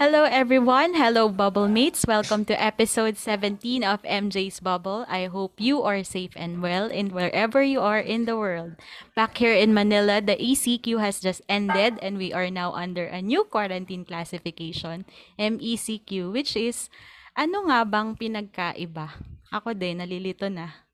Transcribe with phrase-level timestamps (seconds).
[0.00, 0.96] Hello, everyone.
[0.96, 2.08] Hello, Bubble Mates.
[2.08, 5.04] Welcome to episode 17 of MJ's Bubble.
[5.04, 8.80] I hope you are safe and well in wherever you are in the world.
[9.12, 13.20] Back here in Manila, the ECQ has just ended and we are now under a
[13.20, 15.04] new quarantine classification,
[15.36, 16.88] MECQ, which is
[17.36, 19.20] ano nga bang pinagkaiba?
[19.52, 20.88] Ako din, nalilito na.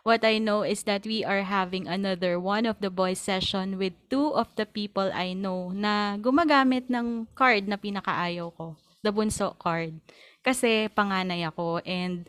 [0.00, 3.92] What I know is that we are having another one of the boys session with
[4.08, 8.80] two of the people I know na gumagamit ng card na pinakaayaw ko.
[9.04, 10.00] The bunso card.
[10.40, 12.24] Kasi panganay ako and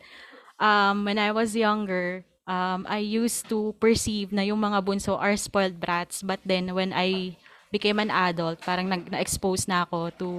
[0.60, 5.36] um, when I was younger, um, I used to perceive na yung mga bunso are
[5.40, 6.20] spoiled brats.
[6.20, 7.40] But then when I
[7.72, 10.30] became an adult, parang na-expose na ako to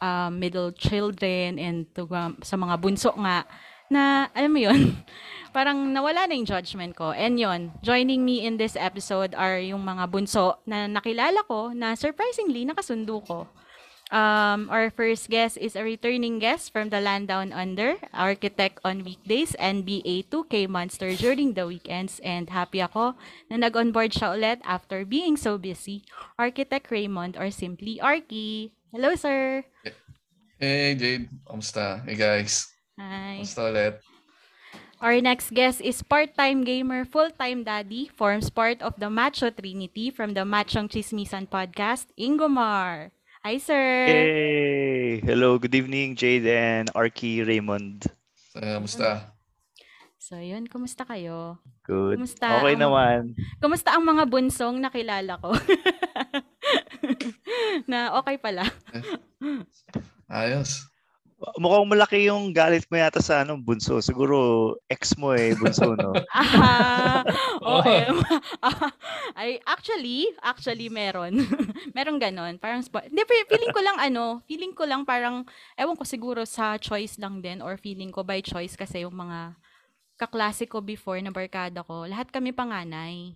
[0.00, 3.44] um, middle children and to, um, sa mga bunso nga
[3.92, 4.96] na, alam mo yun,
[5.56, 7.12] parang nawala na yung judgment ko.
[7.12, 11.92] And yon joining me in this episode are yung mga bunso na nakilala ko na
[11.92, 13.44] surprisingly nakasundo ko.
[14.12, 19.08] Um, our first guest is a returning guest from the land down under, architect on
[19.08, 22.20] weekdays and BA2K Monster during the weekends.
[22.20, 23.16] And happy ako
[23.48, 26.04] na nag-onboard siya ulit after being so busy.
[26.36, 28.76] Architect Raymond or simply Arky.
[28.92, 29.64] Hello, sir!
[30.60, 31.32] Hey, Jade.
[31.48, 32.04] Kamusta?
[32.04, 32.71] Hey, guys.
[33.00, 33.40] Hi.
[33.40, 33.94] Kamusta ulit?
[35.02, 40.30] Our next guest is part-time gamer, full-time daddy, forms part of the Macho Trinity from
[40.38, 43.10] the Machong Chismisan podcast, Ingomar.
[43.42, 44.06] Hi, sir.
[44.06, 45.18] Hey!
[45.26, 48.06] Hello, good evening, Jade and Arky Raymond.
[48.54, 49.34] So, kamusta?
[50.22, 51.58] So, yun, kumusta kayo?
[51.82, 52.22] Good.
[52.22, 53.20] Kumusta Okay ang- naman.
[53.58, 55.50] Kumusta ang mga bunsong nakilala ko?
[57.90, 58.70] na okay pala.
[60.30, 60.91] Ayos.
[61.58, 63.98] Mukhang malaki yung galit mo yata sa ano, bunso.
[63.98, 66.14] Siguro ex mo eh, bunso, no?
[66.32, 67.22] Ah,
[67.80, 68.06] okay.
[69.38, 71.42] Ay, actually, actually meron.
[71.96, 72.56] meron ganon.
[72.56, 75.44] Parang, spo- hindi, fe- feeling ko lang ano, feeling ko lang parang,
[75.74, 79.58] ewan ko siguro sa choice lang din or feeling ko by choice kasi yung mga
[80.16, 83.34] kaklase ko before na barkada ko, lahat kami panganay.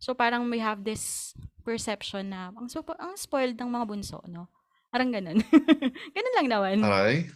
[0.00, 1.34] So parang we have this
[1.66, 4.48] perception na ang, ang spoiled ng mga bunso, no?
[4.90, 5.38] Parang ganun.
[6.16, 6.76] ganun lang naman.
[6.82, 7.30] Aray.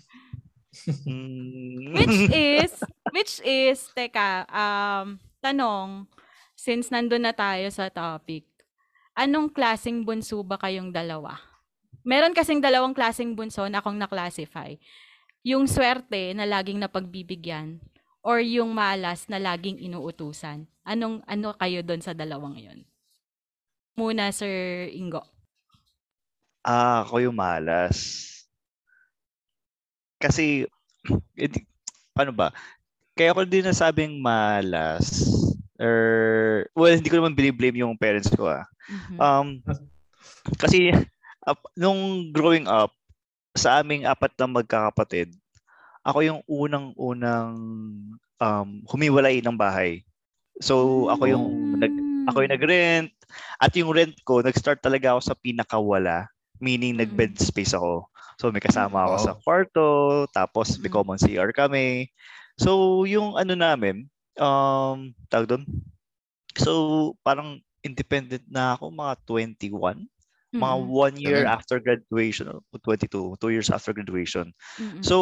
[1.07, 1.95] Mm.
[1.95, 2.73] Which is,
[3.15, 6.11] which is, teka, um, tanong,
[6.59, 8.47] since nandun na tayo sa topic,
[9.15, 11.39] anong klaseng bunso ba kayong dalawa?
[12.05, 14.77] Meron kasing dalawang klaseng bunso na akong na-classify.
[15.45, 17.81] Yung swerte na laging napagbibigyan
[18.25, 20.69] or yung malas na laging inuutusan.
[20.85, 22.85] Anong, ano kayo doon sa dalawang yon?
[23.95, 25.23] Muna, Sir Ingo.
[26.65, 28.34] Ah, ako yung malas.
[30.25, 30.65] Kasi,
[31.37, 31.69] edi-
[32.17, 32.49] paano ba?
[33.13, 35.29] Kaya ko din nasabing malas.
[35.77, 38.65] Or, well, hindi ko naman biniblame yung parents ko ah.
[38.89, 39.17] Mhm.
[39.21, 39.47] Um,
[40.57, 40.97] kasi,
[41.45, 42.89] up- nung growing up,
[43.55, 45.31] sa aming apat na magkakapatid,
[46.03, 47.55] ako yung unang-unang
[48.41, 50.03] um, humiwalay ng bahay.
[50.59, 51.47] So, ako yung
[51.79, 51.95] nag,
[52.31, 52.57] ako yung Mm.
[52.59, 53.11] nag-rent.
[53.61, 56.27] At yung rent ko, nag-start talaga ako sa pinakawala.
[56.59, 57.01] Meaning, Mm.
[57.07, 58.11] nag-bed space ako.
[58.41, 59.27] So, may kasama ako Wow.
[59.31, 59.87] sa kwarto.
[60.35, 60.95] Tapos, may Mm.
[60.95, 62.11] common CR kami.
[62.59, 64.07] So, yung ano namin,
[64.39, 65.65] um, tawag doon?
[66.59, 66.73] So,
[67.27, 70.07] parang independent na ako, mga 21.
[70.55, 70.87] Mga Mm-mm.
[70.87, 71.51] one year Galing.
[71.51, 74.55] after graduation, o 22, two years after graduation.
[74.79, 75.03] Mm-mm.
[75.03, 75.17] So,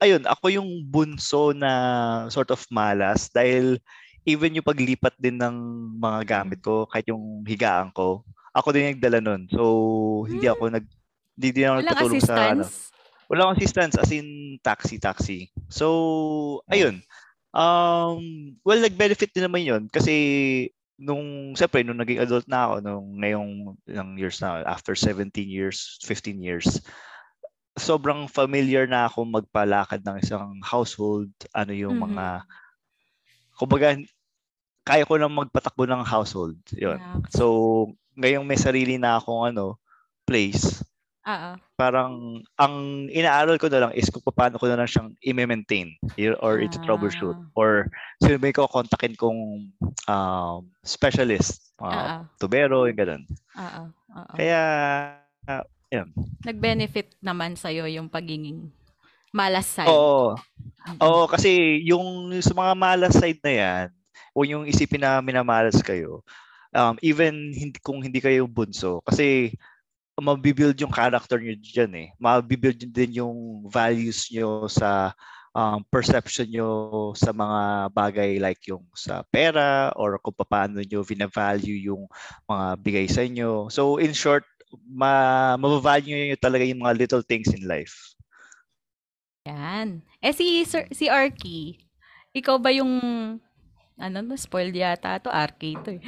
[0.00, 1.72] ayun, ako yung bunso na
[2.32, 3.76] sort of malas dahil
[4.24, 5.56] even yung paglipat din ng
[6.00, 8.24] mga gamit ko, kahit yung higaan ko,
[8.56, 9.42] ako din yung nagdala nun.
[9.52, 9.62] So,
[10.26, 10.86] hindi ako nag
[11.36, 12.64] hindi din ako Walang nagpatulong sa ano.
[13.26, 14.28] Wala akong assistance as in
[14.62, 15.50] taxi taxi.
[15.68, 15.86] So,
[16.70, 17.02] ayun.
[17.56, 20.14] Um, well, nag-benefit din naman 'yon kasi
[20.96, 23.52] nung siyempre nung naging adult na ako nung ngayong
[23.84, 26.80] ng years na after 17 years, 15 years.
[27.76, 32.04] Sobrang familiar na ako magpalakad ng isang household, ano yung Mhm.
[32.08, 32.26] mga
[33.56, 33.96] kumbaga
[34.86, 36.56] kaya ko lang magpatakbo ng household.
[36.72, 37.00] 'Yon.
[37.02, 37.20] Yeah.
[37.34, 37.44] So,
[38.16, 39.76] ngayong may sarili na akong ano
[40.24, 40.80] place,
[41.26, 41.50] Oo.
[41.74, 42.74] parang ang
[43.10, 45.92] inaaral ko na lang is kung paano ko na lang siyang i-maintain
[46.38, 47.50] or Ah.
[47.58, 47.90] or
[48.22, 49.40] sino ba yung kontakin kong
[50.06, 53.22] um, specialist, uh, tubero, yung ganun.
[53.58, 53.82] Oo.
[54.38, 54.60] Kaya,
[55.50, 56.08] uh, yun.
[56.46, 58.70] Nag-benefit naman sa'yo yung pagiging
[59.34, 59.90] malas side.
[59.90, 60.38] Oo.
[60.86, 61.02] Mm-mm.
[61.02, 63.86] Oo, kasi yung sa mga malas side na yan,
[64.30, 66.22] o yung isipin na minamalas kayo,
[66.70, 69.50] um, even hindi, kung hindi kayo bunso, kasi
[70.16, 72.08] mabibuild yung character nyo dyan eh.
[72.16, 75.12] Mabibuild din yung values nyo sa
[75.52, 76.68] um, perception nyo
[77.12, 82.08] sa mga bagay like yung sa pera or kung paano nyo vina-value yung
[82.48, 83.68] mga bigay sa inyo.
[83.68, 84.44] So in short,
[84.88, 88.16] ma mabavalue nyo talaga yung mga little things in life.
[89.48, 90.00] Yan.
[90.24, 91.80] Eh si Sir, si Arky,
[92.32, 92.92] ikaw ba yung
[93.96, 95.96] ano no spoiled yata to Arky to.
[95.96, 96.02] eh.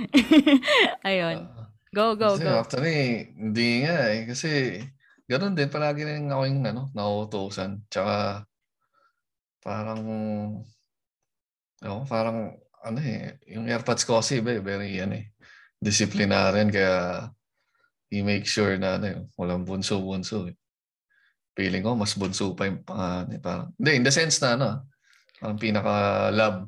[1.09, 1.58] Ayun.
[1.95, 2.61] Go go kasi go.
[2.61, 4.21] actually, hindi nga eh.
[4.29, 4.51] Kasi
[5.25, 7.85] ganun din, palagi rin ako yung ano, nauutosan.
[7.89, 8.45] Tsaka
[9.65, 10.03] parang,
[11.85, 15.35] oh, parang ano eh, yung airpods ko kasi iba eh, very ano eh,
[15.83, 17.27] disciplinarian kaya
[18.09, 20.57] he make sure na ano eh, walang bunso-bunso eh.
[21.59, 23.41] Feeling ko, mas bunso pa yung pangalan eh.
[23.43, 24.79] Parang, hindi, in the sense na ano, ah,
[25.43, 26.59] parang pinaka-love.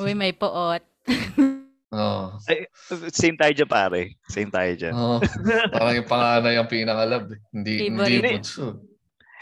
[0.00, 0.82] Uy, may poot.
[1.88, 2.36] Oo.
[3.08, 4.12] Same tayo dyan pare.
[4.28, 4.92] Same tayo dyan.
[4.92, 5.18] Oo.
[5.72, 7.40] parang yung panganay ang pinaka-love eh.
[7.50, 8.84] Hindi, hindi bunso.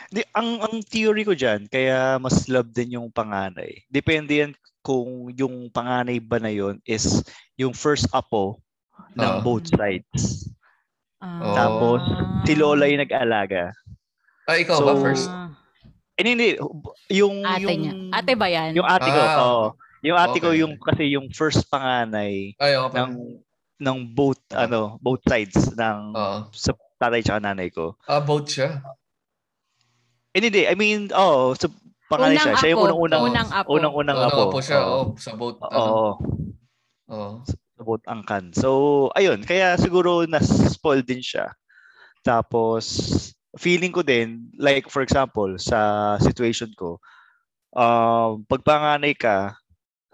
[0.06, 3.82] Di, ang ang theory ko diyan kaya mas love din yung panganay.
[3.90, 7.26] Depende yan kung yung panganay ba na yon is
[7.58, 8.62] yung first apo
[9.18, 9.42] ng Ah.
[9.42, 10.46] both sides.
[11.18, 11.58] Ah.
[11.58, 12.06] Tapos,
[12.46, 13.74] Si Lola yung nag-alaga.
[14.46, 15.26] Ah, ikaw So, ba first?
[16.14, 16.54] Eh, hindi,
[17.10, 17.92] yung Ate yung niya.
[18.14, 18.70] Ate ba yan?
[18.72, 19.66] yung ate ko, Ah, oo.
[20.06, 20.62] Yung ate ko okay.
[20.62, 22.94] yung kasi yung first panganay Ay, pa.
[22.94, 23.42] ng
[23.76, 24.64] ng both Ah.
[24.64, 26.38] ano, both sides ng Oo.
[26.54, 27.98] sa tatay at nanay ko.
[28.08, 28.80] Ah, both siya.
[30.32, 31.68] Eh, hindi, I mean, oh, so
[32.08, 32.54] panganay siya.
[32.56, 32.88] Siya yung apo.
[32.88, 33.68] unang-unang Unang apo.
[33.76, 34.42] unang-unang apo.
[34.48, 34.80] po siya.
[34.80, 34.94] Oo.
[34.94, 35.58] Oh, sa both.
[35.60, 35.68] Oo.
[35.74, 35.92] Ano,
[37.10, 37.30] oo.
[37.44, 38.54] sa both angkan.
[38.56, 38.68] So,
[39.12, 41.52] ayun, kaya siguro na-spoil din siya.
[42.24, 42.86] Tapos,
[43.56, 46.96] feeling ko din, like for example, sa situation ko,
[47.76, 49.56] um, pag panganay ka,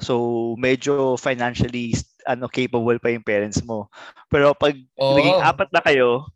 [0.02, 1.94] so medyo financially
[2.26, 3.86] ano capable pa yung parents mo.
[4.26, 5.14] Pero pag Oo.
[5.16, 6.26] naging apat na kayo,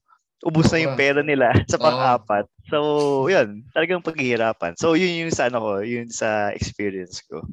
[0.42, 2.46] ubus na yung pera nila sa pang-apat.
[2.66, 4.74] So, yun, talagang paghihirapan.
[4.74, 7.46] So, yun yung sa ano ko, yun sa experience ko.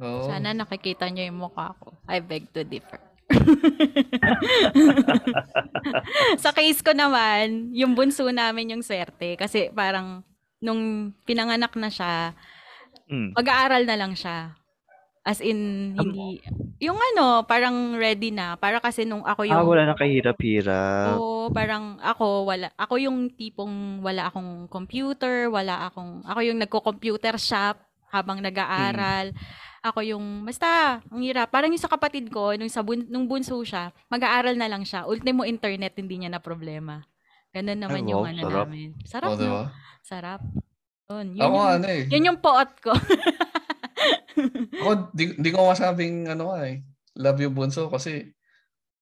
[0.00, 0.24] Oo.
[0.24, 1.92] Sana nakikita niyo yung mukha ko.
[2.08, 3.00] I beg to differ.
[6.42, 9.36] sa case ko naman, yung bunso namin yung swerte.
[9.36, 10.24] Kasi parang
[10.60, 12.32] nung pinanganak na siya,
[13.12, 13.36] Mm.
[13.36, 14.56] mag-aaral na lang siya.
[15.22, 16.42] As in, hindi,
[16.82, 18.58] yung ano, parang ready na.
[18.58, 21.14] Para kasi nung ako yung, Ah, wala na kahirap-hirap.
[21.14, 27.38] Oo, parang ako wala ako yung tipong wala akong computer, wala akong ako yung nagko-computer
[27.38, 27.78] shop
[28.10, 29.30] habang nag-aaral.
[29.82, 31.54] Ako yung basta ang hirap.
[31.54, 35.06] Parang yung sa kapatid ko nung sa bun, nung bunso siya, mag-aaral na lang siya.
[35.06, 37.02] Ultimo internet hindi niya na problema.
[37.54, 38.66] Ganun naman Ay, yung wow, ano sarap.
[38.66, 38.88] namin.
[39.06, 39.38] Sarap, no?
[39.38, 39.62] diba?
[40.02, 40.40] Sarap.
[41.12, 42.02] Yun, yun, Ako yung, ano eh.
[42.10, 42.90] yun yung poot ko.
[44.74, 46.80] Ako, di, di ko masabing ano nga eh.
[47.14, 48.32] Love yung bunso kasi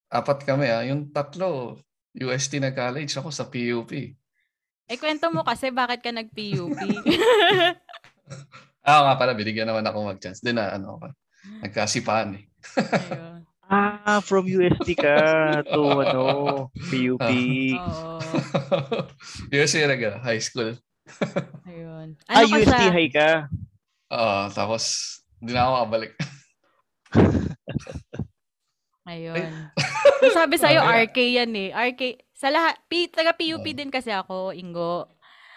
[0.09, 0.83] apat kami ah.
[0.83, 1.79] Yung tatlo,
[2.13, 3.13] UST na college.
[3.13, 3.93] Ako sa PUP.
[4.85, 6.75] eh, kwento mo kasi bakit ka nag-PUP.
[8.83, 10.41] Ah, nga pala, binigyan naman ako mag-chance.
[10.41, 11.15] Din na, ano, ako,
[11.63, 12.45] nagkasipaan eh.
[13.07, 13.41] Ayun.
[13.71, 15.15] Ah, from UST ka
[15.65, 16.25] to ano,
[16.91, 17.23] PUP.
[17.71, 18.19] Oo.
[19.55, 20.75] UST talaga, high school.
[21.65, 22.19] Ayun.
[22.27, 23.29] ah, Ano ka UST sa- high ka.
[24.11, 24.83] Ah, tapos,
[25.39, 26.13] hindi na ako makabalik.
[29.09, 29.51] Ayun.
[30.21, 30.99] So, sabi sa'yo, Okay.
[31.07, 31.71] RK yan eh.
[31.73, 32.01] RK.
[32.35, 33.75] Sa lahat, P, taga PUP Oh.
[33.75, 35.09] din kasi ako, Ingo.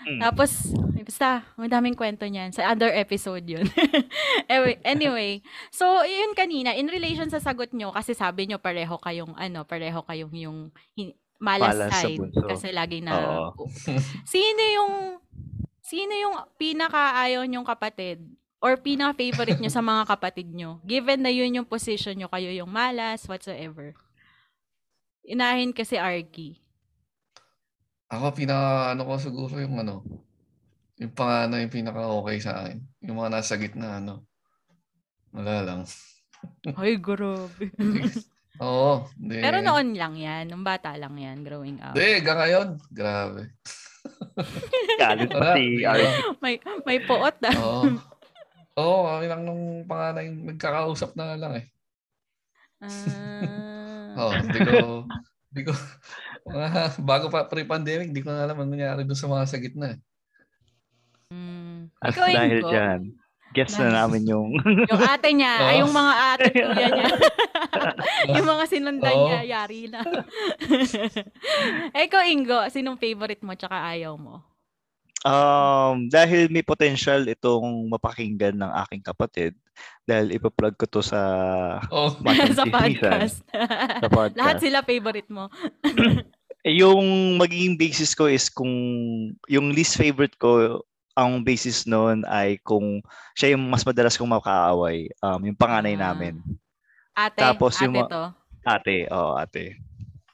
[0.03, 0.19] Mm.
[0.19, 2.51] Tapos, basta, ang daming kwento niyan.
[2.51, 3.63] Sa other episode yun.
[4.51, 5.31] anyway, anyway,
[5.69, 10.03] so, yun kanina, in relation sa sagot nyo, kasi sabi nyo pareho kayong, ano, pareho
[10.03, 10.57] kayong yung
[10.93, 12.23] hin- malas, side.
[12.33, 13.67] Kasi lagi na, Oo.
[14.23, 14.93] sino yung,
[15.79, 18.23] sino yung pinaka-ayaw nyong kapatid?
[18.63, 20.79] Or pinaka-favorite nyo sa mga kapatid nyo?
[20.87, 23.91] Given na yun yung position nyo, kayo yung malas, whatsoever.
[25.27, 26.63] Inahin kasi Arky.
[28.07, 30.07] Ako, pinaka, ano ko siguro yung ano,
[30.95, 32.79] yung panganay yung pinaka-okay sa akin.
[33.03, 34.23] Yung mga nasa gitna, ano.
[35.35, 35.81] Wala lang.
[36.79, 37.67] Ay, grabe.
[38.63, 39.03] Oo.
[39.19, 39.43] Hindi.
[39.43, 40.47] Pero noon lang yan.
[40.47, 41.99] Nung bata lang yan, growing up.
[41.99, 42.67] Hindi, hanggang ngayon.
[42.95, 43.41] Grabe.
[45.03, 46.39] Galit pa si RP.
[46.39, 46.55] May,
[46.87, 47.57] may poot ah.
[47.59, 47.83] Oo.
[48.73, 51.65] Oo, kami lang nung panganay nagkakausap na lang eh.
[52.81, 54.17] Ah.
[54.17, 54.73] Oo, hindi ko,
[55.53, 55.71] hindi ko,
[56.49, 59.87] mga- bago pa pre-pandemic, hindi ko na alam ang nangyari doon sa mga sa gitna.
[59.93, 59.99] eh.
[61.29, 61.89] Mm.
[61.97, 63.01] At Ikaw, dahil Ingo, dyan,
[63.53, 64.49] guess na namin yung
[64.91, 65.67] yung ate niya, Oo.
[65.69, 67.05] ay yung mga ate at kuya niya.
[68.37, 69.25] yung mga sinundan Oo.
[69.29, 70.01] niya, yari na.
[71.93, 74.41] eh, ikaw, Ingo, sinong favorite mo tsaka ayaw mo?
[75.23, 79.55] Um, dahil may potential itong mapakinggan ng aking kapatid
[80.03, 81.19] dahil ipa-plug ko to sa
[81.87, 82.11] Oh,
[82.59, 83.39] sa podcast.
[84.03, 84.35] sa podcast.
[84.35, 85.47] Lahat sila favorite mo.
[86.63, 88.71] Eh, yung magiging basis ko is kung
[89.51, 90.79] yung least favorite ko
[91.11, 93.03] ang basis noon ay kung
[93.35, 96.15] siya yung mas madalas kong makaaway, um, yung panganay Ah.
[96.15, 96.39] namin.
[97.11, 98.23] Ate, Tapos ate yung to.
[98.63, 99.75] Ate, oo, ate.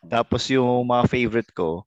[0.05, 1.81] Tapos yung mga favorite ko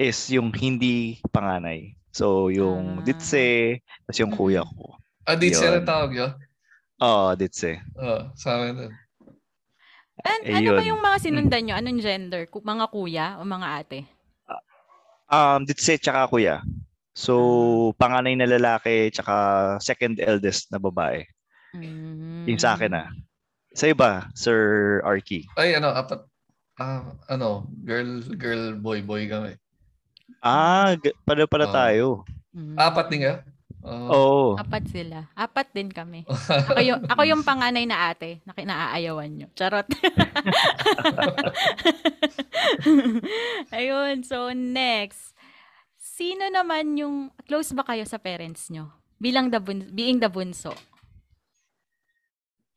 [0.00, 1.92] is yung hindi panganay.
[2.18, 3.04] So, yung Ah.
[3.06, 4.98] Ditse, tapos yung kuya ko.
[5.22, 5.86] ah, di siya Yun.
[5.86, 6.32] tawag yun.
[6.98, 7.78] Oo, Ditse.
[7.94, 8.92] Oh, sa amin din.
[10.18, 10.90] An- Eh, ano ba yun.
[10.90, 11.74] yung mga sinundan nyo?
[11.78, 12.42] Anong gender?
[12.50, 14.00] Mga kuya o mga ate?
[15.30, 16.58] Um, Ditse tsaka kuya.
[17.14, 17.34] So,
[17.94, 19.34] panganay na lalaki tsaka
[19.78, 21.22] second eldest na babae.
[21.70, 22.48] Mm.
[22.48, 23.08] Yung sa akin ah.
[23.76, 24.58] Sa iba, Sir
[25.04, 25.46] Arky.
[25.54, 26.24] Ay, ano, apat.
[26.80, 29.54] Ah, ano, girl, girl, boy, boy kami.
[30.38, 31.74] Ah, g- pala pala Oo.
[31.74, 32.06] tayo.
[32.54, 32.76] Mm.
[32.78, 33.34] Apat din ka?
[33.78, 34.10] Oh.
[34.10, 34.58] Oo.
[34.58, 35.30] Apat sila.
[35.32, 36.26] Apat din kami.
[36.68, 39.48] Ako yung, ako yung panganay na ate na kinaayawan nyo.
[39.54, 39.86] Charot.
[43.72, 44.22] Ayun.
[44.26, 45.32] So, next.
[45.96, 48.90] Sino naman yung, close ba kayo sa parents nyo?
[49.18, 50.74] Bilang the bun, being the bunso.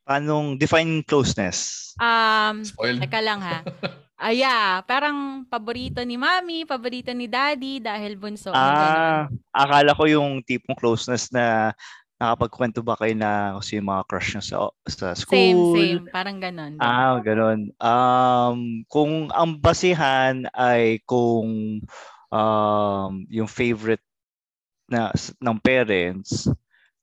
[0.05, 1.91] Anong define closeness?
[1.97, 3.01] Um, Spoiled.
[3.01, 3.61] teka lang ha.
[4.21, 4.85] Ah, yeah.
[4.85, 8.53] Parang paborito ni mami, paborito ni daddy dahil bunso.
[8.53, 11.73] Ah, akala ko yung tipong closeness na
[12.21, 15.57] nakapagkwento ba kayo na kasi yung mga crush nyo sa, sa Same, school?
[15.73, 16.05] same.
[16.13, 16.77] Parang ganun.
[16.77, 17.73] Ah, ganun.
[17.81, 21.81] Um, kung ang basihan ay kung
[22.29, 24.05] um, yung favorite
[24.85, 26.45] na ng parents,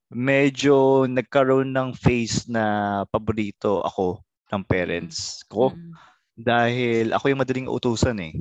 [0.07, 4.23] medyo nagkaroon ng phase na paborito ako
[4.55, 6.08] ng parents ko Mm.
[6.39, 8.33] Dahil ako yung madaling utusan eh.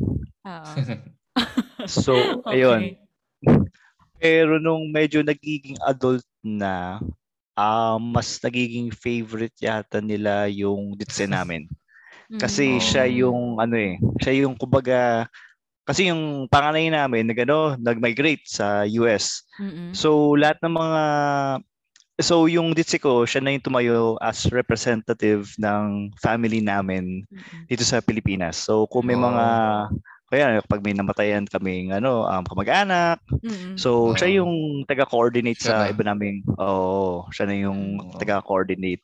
[0.45, 0.73] Oo.
[1.87, 2.59] So, Okay.
[2.59, 2.83] ayun.
[4.19, 6.99] Pero nung medyo nagiging adult na,
[7.55, 11.65] ah, mas nagiging favorite yata nila yung ditse namin.
[12.37, 12.83] Kasi Mm.
[12.83, 15.25] siya yung ano eh, siya yung kumbaga
[15.87, 19.47] kasi yung panganay namin nag ano, nag-migrate sa US.
[19.57, 19.95] Mm-mm.
[19.95, 21.01] So lahat ng mga
[22.17, 27.21] So yung ditse ko, siya na yung tumayo as representative ng family namin
[27.69, 28.57] dito sa Pilipinas.
[28.57, 29.45] So kung may mga
[30.27, 33.79] kaya kapag may namatayan kaming ano, um, kamag-anak, Mm-mm.
[33.79, 34.17] So, Oo.
[34.17, 35.93] siya yung taga-coordinate Siya sa na.
[35.93, 38.17] iba naming, oo, siya na yung Oo.
[38.19, 38.99] taga-coordinate.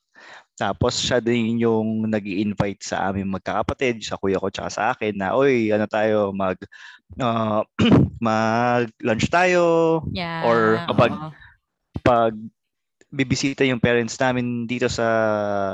[0.60, 5.15] Tapos siya din yung nag invite sa aming magkakapatid, sa kuya ko tsaka sa akin
[5.15, 6.60] na, oy, ano tayo, mag,
[7.24, 7.63] ah,
[8.20, 9.63] mag-lunch tayo,
[10.12, 10.43] Yeah.
[10.43, 11.32] or kapag- oo.
[12.03, 12.36] pag
[13.13, 15.05] bibisita yung parents namin dito sa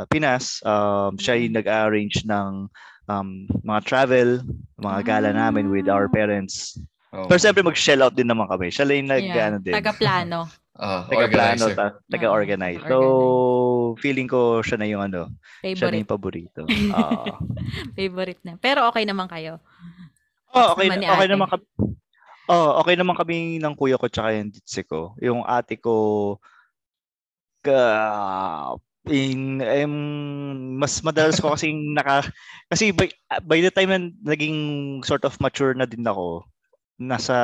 [0.05, 1.60] Pinas, um, siya yung Mm.
[1.63, 2.67] nag-arrange ng
[3.10, 3.27] um,
[3.63, 4.43] mga travel,
[4.77, 6.13] mga gala namin with our Ah.
[6.13, 6.77] parents.
[7.10, 7.25] Oh.
[7.25, 8.69] Pero siyempre mag-shell out din naman kami.
[8.69, 9.48] Siya lang yung nag, Yeah.
[9.50, 9.74] ano din.
[9.74, 10.39] Taga-plano.
[10.79, 12.79] Ah, taga-plano, ta- taga-organize.
[12.88, 12.96] So,
[14.00, 15.27] feeling ko siya na yung ano,
[15.60, 16.00] siya na Favorite.
[16.00, 16.62] yung paborito.
[16.63, 17.25] Oo.
[18.00, 18.55] Favorite na.
[18.55, 19.60] Pero okay naman kayo.
[20.55, 21.65] oh, okay, naman okay naman kami.
[22.48, 25.19] Oh, okay naman kami ng kuya ko tsaka yung ditse ko.
[25.19, 25.93] Yung ate ko
[27.61, 27.81] ka
[29.09, 29.93] in em,
[30.77, 32.29] mas madalas ko kasing naka
[32.69, 33.09] kasi by,
[33.47, 33.99] by the time na
[34.35, 34.57] naging
[35.01, 36.45] sort of mature na din ako
[36.99, 37.35] nasa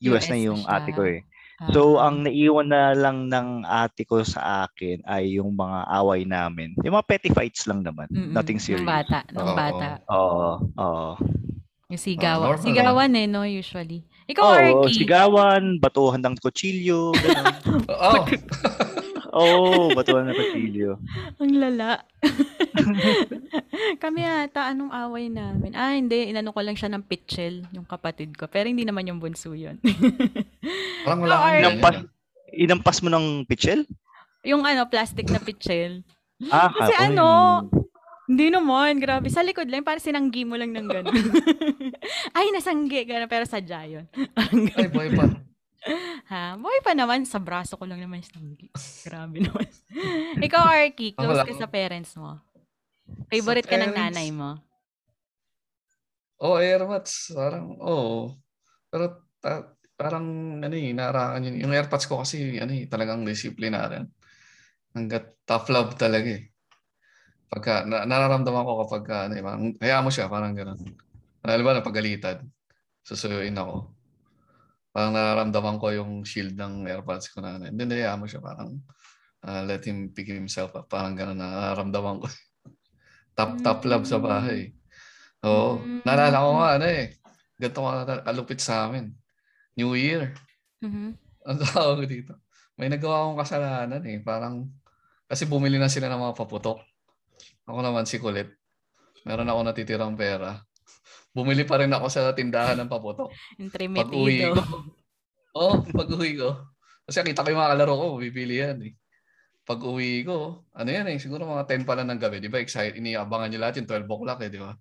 [0.00, 0.74] US, US na na yung siya.
[0.80, 1.20] ate ko eh.
[1.56, 1.72] Ah.
[1.72, 6.76] So, ang naiwan na lang ng ate ko sa akin ay yung mga away namin.
[6.84, 8.08] Yung mga petty fights lang naman.
[8.12, 8.32] Mm-mm.
[8.36, 8.84] Nothing Nung serious.
[8.84, 9.24] bata.
[9.32, 9.56] Nung Oo.
[9.56, 9.88] bata.
[10.12, 10.48] Oo.
[10.76, 11.08] Oo.
[11.88, 12.60] Yung sigawan.
[12.60, 13.40] normal sigawan eh, no?
[13.48, 14.04] Usually.
[14.28, 15.00] Ikaw, Oo, Arky.
[15.00, 17.54] sigawan, batuhan ng kutsilyo, ganun.
[17.88, 18.26] Oh,
[19.36, 20.96] Oo, batuhan ng kutsilyo.
[21.40, 22.00] Ang lala.
[24.02, 25.76] Kami ata, anong away namin?
[25.76, 26.32] Ah, hindi.
[26.32, 28.48] Inano ko lang siya ng pitchel, yung kapatid ko.
[28.48, 29.76] Pero hindi naman yung bunso yun.
[31.04, 31.60] parang wala kang.
[31.60, 31.96] Inampas,
[32.50, 33.84] inampas mo ng pichel?
[34.46, 36.06] yung ano, plastic na pitchel.
[36.54, 37.26] Ah, Kasi ka- ano.
[38.26, 39.30] Hindi naman, grabe.
[39.30, 41.14] Sa likod lang, parang sinanggi mo lang ng gano'n.
[42.34, 44.06] Ay, nasanggi, gano'n, pero sadya yun.
[44.34, 45.45] Parang Ay, boy pa.
[46.32, 46.56] ha?
[46.56, 48.70] Buhay pa naman, sa braso ko lang naman sinanggi.
[49.06, 49.68] Grabe naman.
[50.46, 52.40] Ikaw, Arky, close ka sa parents mo.
[53.30, 54.60] Favorite ka ng nanay mo.
[56.42, 57.32] Oh, airpods.
[57.32, 57.80] Parang.
[57.80, 58.36] Oh.
[58.92, 60.26] Pero ta- parang,
[60.60, 61.66] ano eh, naarakan yun.
[61.66, 64.04] Yung airpods ko kasi, ano eh, talagang disiplinaryan.
[64.92, 66.52] Hanggat tough love talaga eh.
[67.48, 70.80] Pagka, na, nararamdaman ko kapag, ano eh, parang, hayaan mo siya, parang gano'n.
[71.46, 72.42] Alam ba, napagalitan.
[73.06, 73.95] Susuyuin ako.
[74.96, 77.68] Parang nararamdaman ko yung shield ng airpods ko na, ano.
[77.68, 78.80] Hindi, hayaan mo siya, parang,
[79.44, 80.88] ah, let him pick himself up.
[80.88, 82.26] Parang gano'n na nararamdaman ko.
[83.36, 84.72] top, top love sa bahay.
[85.44, 85.84] Oo.
[85.84, 86.00] Mm.
[86.00, 87.04] Naalala ko nga, ano eh.
[87.60, 89.12] Ganito ka kalupit sa amin.
[89.76, 90.32] New Year.
[90.80, 91.12] Mhm.
[91.44, 92.32] Ang tawag dito.
[92.80, 94.18] May nagawa akong kasalanan eh.
[94.24, 94.64] Parang,
[95.28, 96.80] kasi bumili na sila ng mga paputok.
[97.68, 98.48] Ako naman si Kulit.
[99.28, 100.65] Meron ako natitirang pera.
[101.36, 103.28] Bumili pa rin ako sa tindahan ng paputok.
[104.00, 104.62] Pag uwi ko.
[105.52, 106.50] Oh, pag uwi ko.
[107.04, 108.92] Kasi kita ko yung mga kalaro ko, bibili yan eh.
[109.62, 112.40] Pag uwi ko, ano yan eh, siguro mga 10 pa lang ng gabi.
[112.40, 114.72] Di ba, excited, iniabangan nyo lahat yung 12 o'clock eh, di ba?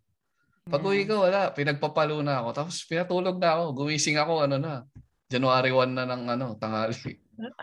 [0.65, 1.51] Pag uwi ko, wala.
[1.51, 2.49] Pinagpapalo na ako.
[2.55, 3.63] Tapos pinatulog na ako.
[3.75, 4.73] Gumising ako, ano na.
[5.27, 6.95] January 1 na ng ano, tanghali.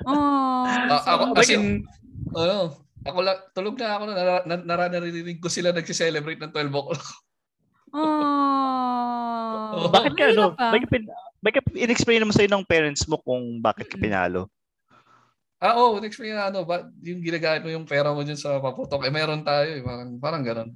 [0.05, 1.81] Oh, A- ako, as in,
[2.37, 7.03] ano, ako lang, tulog na ako, na- nara, naririnig ko sila nagsi-celebrate ng 12 o'clock.
[7.93, 9.89] Oh.
[9.89, 10.45] Bakit ka, ano?
[10.49, 10.73] Mahirap ah.
[10.73, 11.05] Bakit, pin,
[11.39, 14.49] bakit in-explain naman sa'yo ng parents mo kung bakit ka pinalo?
[15.63, 19.07] Ah, oh, mo yung ano, ba, yung ginagamit mo yung pera mo dyan sa paputok,
[19.07, 20.71] eh meron tayo eh, parang, parang ganun.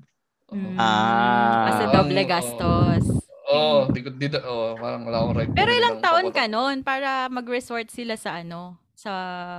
[0.47, 1.67] Mm, Ah.
[1.67, 3.05] Kasi doble gastos.
[3.47, 5.51] Oo, di, ko- di, oh, parang wala akong right.
[5.51, 6.39] Pero ilang ng taon paputok.
[6.39, 8.79] ka noon para mag-resort sila sa ano?
[8.95, 9.11] Sa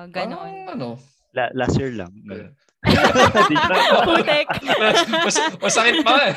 [0.08, 0.40] ganon.
[0.64, 0.90] Parang ano,
[1.36, 2.10] La- last year lang.
[2.16, 2.48] Di ba?
[4.08, 4.48] Putek.
[5.26, 6.34] mas, masakit pa eh.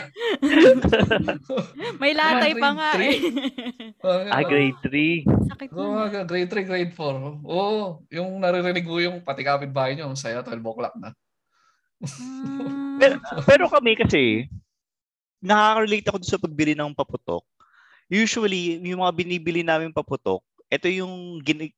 [2.03, 3.19] May latay pa nga eh.
[4.31, 5.27] ah, grade 3.
[5.51, 7.45] Sakit mga grade 3, grade 4.
[7.45, 11.11] Oo, yung naririnig ko yung pati kapitbahay nyo, ang saya, 12 o'clock na.
[12.01, 12.97] Hmm.
[12.97, 14.49] Pero, pero kami kasi,
[15.45, 17.45] nakaka-relate ako dun sa pagbili ng paputok.
[18.11, 21.77] Usually, yung mga binibili namin paputok, ito yung gini-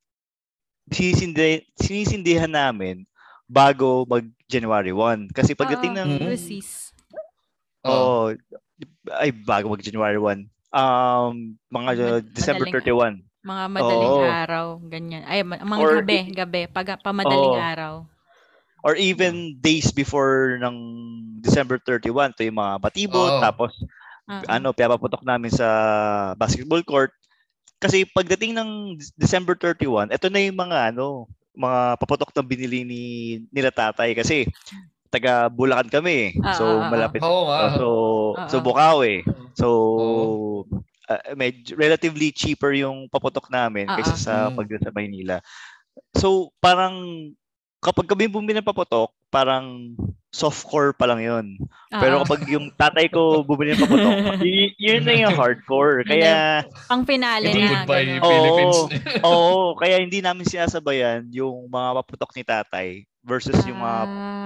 [0.91, 3.07] sinisindi, sinisindihan namin
[3.53, 5.29] bago mag January 1.
[5.29, 6.25] Kasi pagdating Oo, ng Mhm.
[6.25, 6.69] Lucis.
[7.85, 7.93] Oo.
[7.93, 8.27] oh,
[9.15, 10.49] ay bago mag January 1.
[10.73, 13.29] Um, mga uh, Mad- December madaling- 31.
[13.43, 14.23] Mga madaling Oo.
[14.25, 15.23] araw, ganyan.
[15.27, 17.61] Ay, mga Or- gabi, gabi, pag pamadaling Oo.
[17.61, 17.95] araw.
[18.83, 20.77] Or even days before ng
[21.39, 22.33] December 31.
[22.33, 23.33] Ito yung mga batibot.
[23.33, 23.43] Oo.
[23.43, 23.75] Tapos
[24.27, 24.43] Oo.
[24.49, 25.69] ano, pinapaputok namin sa
[26.35, 27.11] basketball court.
[27.77, 28.71] Kasi pagdating ng
[29.13, 33.03] December 31, ito na yung mga ano, mga paputok na binili ni
[33.53, 34.49] nila tatay kasi
[35.13, 36.33] taga Bulacan kami.
[36.33, 36.41] eh.
[36.41, 37.21] Ah, so ah, ah, malapit.
[37.21, 37.59] Oo nga.
[37.77, 37.87] So
[38.33, 38.65] Ah, so ah.
[38.65, 39.15] Bukawi.
[39.53, 40.25] So Oo.
[41.13, 44.21] uh, medyo relatively cheaper yung paputok namin Ah, kaysa ah.
[44.21, 44.57] sa Mm.
[44.57, 45.37] pag sa Maynila.
[46.17, 46.97] So parang
[47.85, 49.93] kapag kami bumili ng paputok, parang
[50.33, 51.47] softcore pa lang 'yon.
[51.93, 52.23] Pero Oo.
[52.25, 56.03] kapag yung tatay ko bumili ng paputok, y- yun na yung hardcore.
[56.03, 57.71] Kaya, pang finale Hindi na.
[57.79, 58.19] goodbye ganun.
[58.19, 58.31] Oo.
[58.33, 58.79] Philippines.
[59.23, 62.89] oo, kaya hindi namin sinasabayan yung mga paputok ni tatay
[63.23, 64.01] versus yung mga,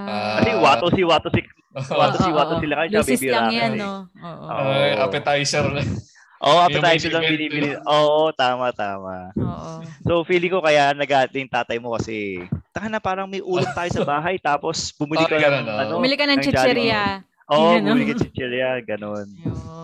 [0.04, 0.36] Ah.
[0.36, 1.40] kasi wato si wato si,
[1.72, 2.60] wato si Oo, wato oo.
[2.60, 3.92] sila kayo, Lucis bibira lang yan, no?
[4.12, 4.44] Oo.
[4.44, 4.68] Oo.
[4.68, 5.82] Ay, appetizer na.
[6.44, 7.72] Oo, oh, appetizer lang binibili.
[7.88, 9.32] Oo, tama, tama.
[9.36, 9.80] Oo.
[10.04, 12.44] So, feeling ko kaya nag-aatin yung tatay mo kasi,
[12.76, 16.16] taka na parang may ulam tayo sa bahay tapos bumili ka Ah, ng, ano, Bumili
[16.20, 17.24] ka ng chicheria.
[17.48, 19.26] Oo, oh, bumili ka ng chicheria, ganun.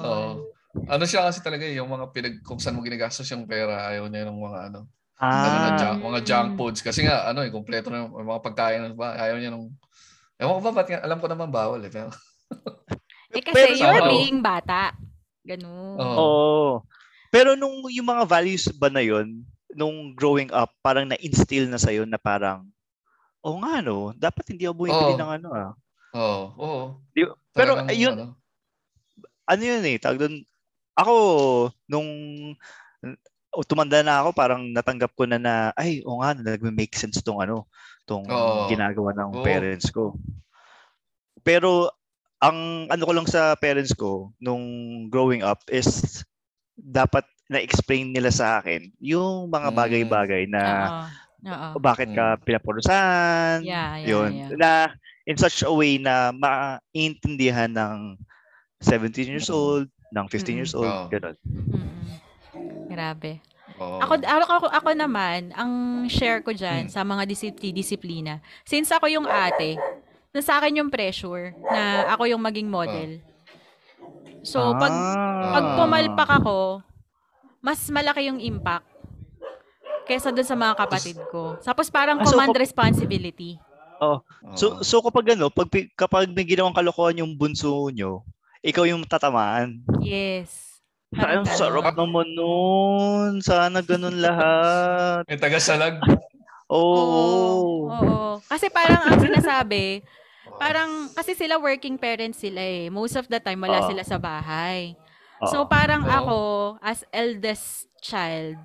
[0.04, 0.52] Oo.
[0.88, 4.08] Ano siya kasi talaga eh, yung mga pinag kung saan mo ginagastos yung pera, ayaw
[4.08, 4.80] niya ng mga ano,
[5.20, 8.42] ano na Ah, junk, mga junk foods kasi nga ano, eh, kompleto na yung mga
[8.44, 9.68] pagkain ba, ayaw niya ng
[10.42, 11.92] Ewan ko ba, ba't nga, alam ko naman bawal eh.
[11.92, 12.10] Pero,
[13.30, 14.90] Eh kasi Pero you're being bata.
[15.44, 15.98] Ganun.
[15.98, 16.18] Oo.
[16.22, 16.86] Oo.
[17.32, 19.42] Pero nung yung mga values ba na yon
[19.74, 22.68] nung growing up, parang na-instill na sa'yo na parang,
[23.44, 25.18] oh nga no, dapat hindi ako bumibili Oo.
[25.18, 25.72] ng ano ah.
[26.12, 26.84] Oo, oo.
[27.16, 28.26] Di- pero Talagang, ayun, ano,
[29.48, 30.36] ano yun eh, tawag doon,
[30.96, 31.14] ako,
[31.90, 32.08] nung
[33.52, 37.40] o, tumanda na ako, parang natanggap ko na na, ay, o nga, nag-make sense tong
[37.44, 37.68] ano,
[38.08, 38.68] tong Oo.
[38.68, 39.44] ginagawa ng Oo.
[39.44, 40.16] parents ko.
[41.44, 41.90] Pero,
[42.42, 44.62] ang ano ko lang sa parents ko, nung
[45.06, 46.20] growing up, is
[46.74, 49.76] dapat na-explain nila sa akin yung mga Mm.
[49.78, 51.02] bagay-bagay na Oo.
[51.52, 51.68] Oo.
[51.78, 54.30] bakit ka pinapurusan, Yeah, yeah, yun.
[54.34, 54.50] yeah.
[54.58, 54.70] Na
[55.26, 58.18] in such a way na maintindihan ng
[58.82, 59.54] 17 years Mm.
[59.54, 61.06] old, ng 15 years old, Oo.
[61.10, 61.36] ganun.
[61.46, 62.10] Mm-mm.
[62.90, 63.38] Grabe.
[64.02, 65.72] Ako, ako, ako, ako naman, ang
[66.10, 66.92] share ko dyan Hmm.
[66.92, 68.34] sa mga disiplina, disiplina,
[68.66, 69.78] since ako yung ate,
[70.32, 73.20] na sa akin yung pressure na ako yung maging model.
[74.42, 75.52] So, pag, Ah.
[75.54, 76.80] pag pumalpak ako,
[77.62, 78.88] mas malaki yung impact
[80.02, 81.60] kaysa dun sa mga kapatid ko.
[81.62, 83.60] Tapos parang Ah, so command responsibility.
[84.02, 84.18] Oo.
[84.58, 88.26] So, so kapag ano, pag, kapag may ginawang kalokohan yung bunso nyo,
[88.58, 89.78] ikaw yung tatamaan.
[90.02, 90.82] Yes.
[91.12, 93.44] Ang Parang sarap naman nun.
[93.44, 95.28] Sana ganun lahat.
[95.28, 96.00] May taga-salag.
[96.66, 96.88] Oo.
[96.88, 97.78] Oo.
[97.86, 98.30] Oo.
[98.42, 100.00] Kasi parang ang sinasabi,
[100.56, 102.88] parang kasi sila working parents sila eh.
[102.88, 103.88] Most of the time wala Oo.
[103.88, 104.96] sila sa bahay.
[105.40, 105.48] Oo.
[105.48, 106.12] So parang Oo.
[106.12, 106.38] ako
[106.80, 108.58] as eldest child,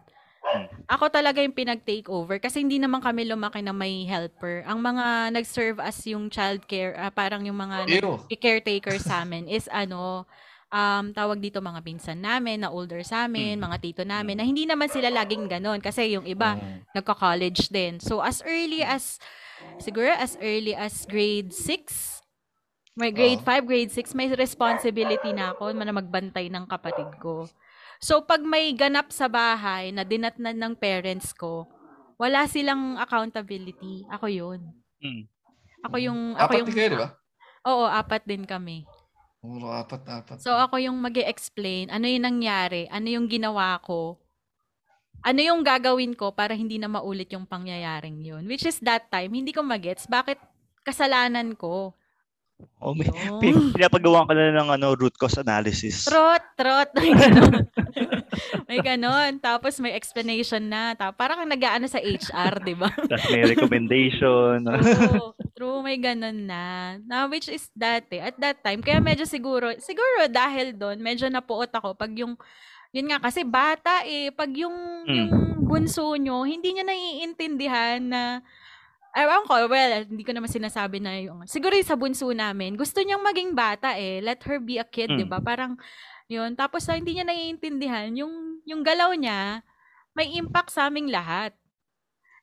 [0.48, 0.64] Hmm.
[0.88, 4.64] ako talaga yung pinag-take over kasi hindi naman kami lumaki na may helper.
[4.64, 7.84] Ang mga nag-serve as yung child care, ah, parang yung mga
[8.32, 10.24] caretaker sa amin is ano,
[10.72, 13.64] um, tawag dito mga pinsan namin na older sa amin, Mm.
[13.68, 15.84] mga tito namin, na hindi naman sila laging ganon.
[15.84, 16.96] Kasi yung iba, Mm.
[16.96, 18.00] nagka-college din.
[18.00, 19.20] So, as early as,
[19.82, 22.22] siguro as early as grade 6,
[22.98, 23.50] may grade Oo.
[23.62, 27.46] 5, grade 6, may responsibility na ako na magbantay ng kapatid ko.
[28.02, 31.70] So, pag may ganap sa bahay na dinatnan ng parents ko,
[32.18, 34.06] wala silang accountability.
[34.10, 34.60] Ako yun.
[34.98, 35.30] Mm.
[35.86, 37.10] Ako yung, ako Apat yung, din kayo, di ba?
[37.70, 38.90] oo, apat din kami.
[39.38, 40.38] Puro apat, apat.
[40.42, 44.18] So, ako yung mag explain ano yung nangyari, ano yung ginawa ko,
[45.24, 48.44] ano yung gagawin ko para hindi na maulit yung pangyayaring yun.
[48.46, 50.38] Which is that time, hindi ko magets bakit
[50.86, 51.94] kasalanan ko.
[52.82, 53.06] Oh, may,
[53.42, 56.10] pin- pinapagawa ko na ng ano, root cause analysis.
[56.10, 56.90] Trot, trot.
[56.98, 57.54] May ganon.
[58.70, 59.32] may ganon.
[59.42, 60.94] Tapos may explanation na.
[60.98, 62.90] Tapos parang kang nag-ano sa HR, di ba?
[63.10, 64.62] Tapos may recommendation.
[64.62, 65.34] True.
[65.58, 66.98] True, may ganon na.
[67.02, 71.74] Na which is dati, at that time, kaya medyo siguro, siguro dahil doon, medyo napuot
[71.74, 72.38] ako pag yung,
[72.98, 74.74] yun nga, kasi bata eh, pag yung,
[75.06, 75.14] Mm.
[75.14, 75.32] yung
[75.70, 78.22] bunso nyo, hindi niya naiintindihan na,
[79.18, 83.02] Ewan ko, well, hindi ko naman sinasabi na yung, siguro yung sa bunso namin, gusto
[83.02, 85.18] niyang maging bata eh, let her be a kid, Mm.
[85.18, 85.42] di ba?
[85.42, 85.74] Parang,
[86.30, 89.66] yun, tapos ah, hindi niya naiintindihan, yung, yung galaw niya,
[90.14, 91.54] may impact sa aming lahat.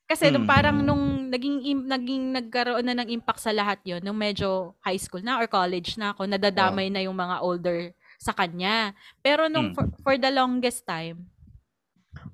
[0.04, 0.50] Kasi nung Mm.
[0.50, 5.00] parang nung naging im- naging nagkaroon na ng impact sa lahat 'yon nung medyo high
[5.00, 7.88] school na or college na ako nadadamay na yung mga older
[8.18, 8.92] sa kanya.
[9.20, 9.74] Pero nung Mm.
[9.74, 11.26] for, for the longest time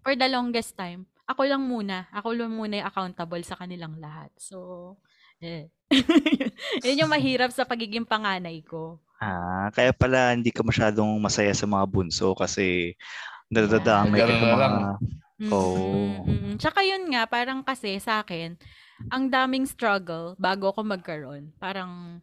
[0.04, 4.34] for the longest time ako lang muna, ako lang muna yung accountable sa kanilang lahat.
[4.34, 4.98] So,
[5.38, 5.70] eh.
[6.84, 8.98] Yun yung mahirap sa pagiging panganay ko.
[9.22, 12.98] Ah, kaya pala hindi ka masyadong masaya sa mga bunso kasi
[13.46, 14.58] nadadamay ka Ganun sa na mga...
[14.58, 14.74] lang.
[15.40, 15.76] Mm, Oo.
[15.78, 16.54] mm, mm.
[16.58, 18.58] Tsaka yun nga, parang kasi sa akin,
[19.08, 21.54] ang daming struggle bago ako magkaroon.
[21.62, 22.18] Parang,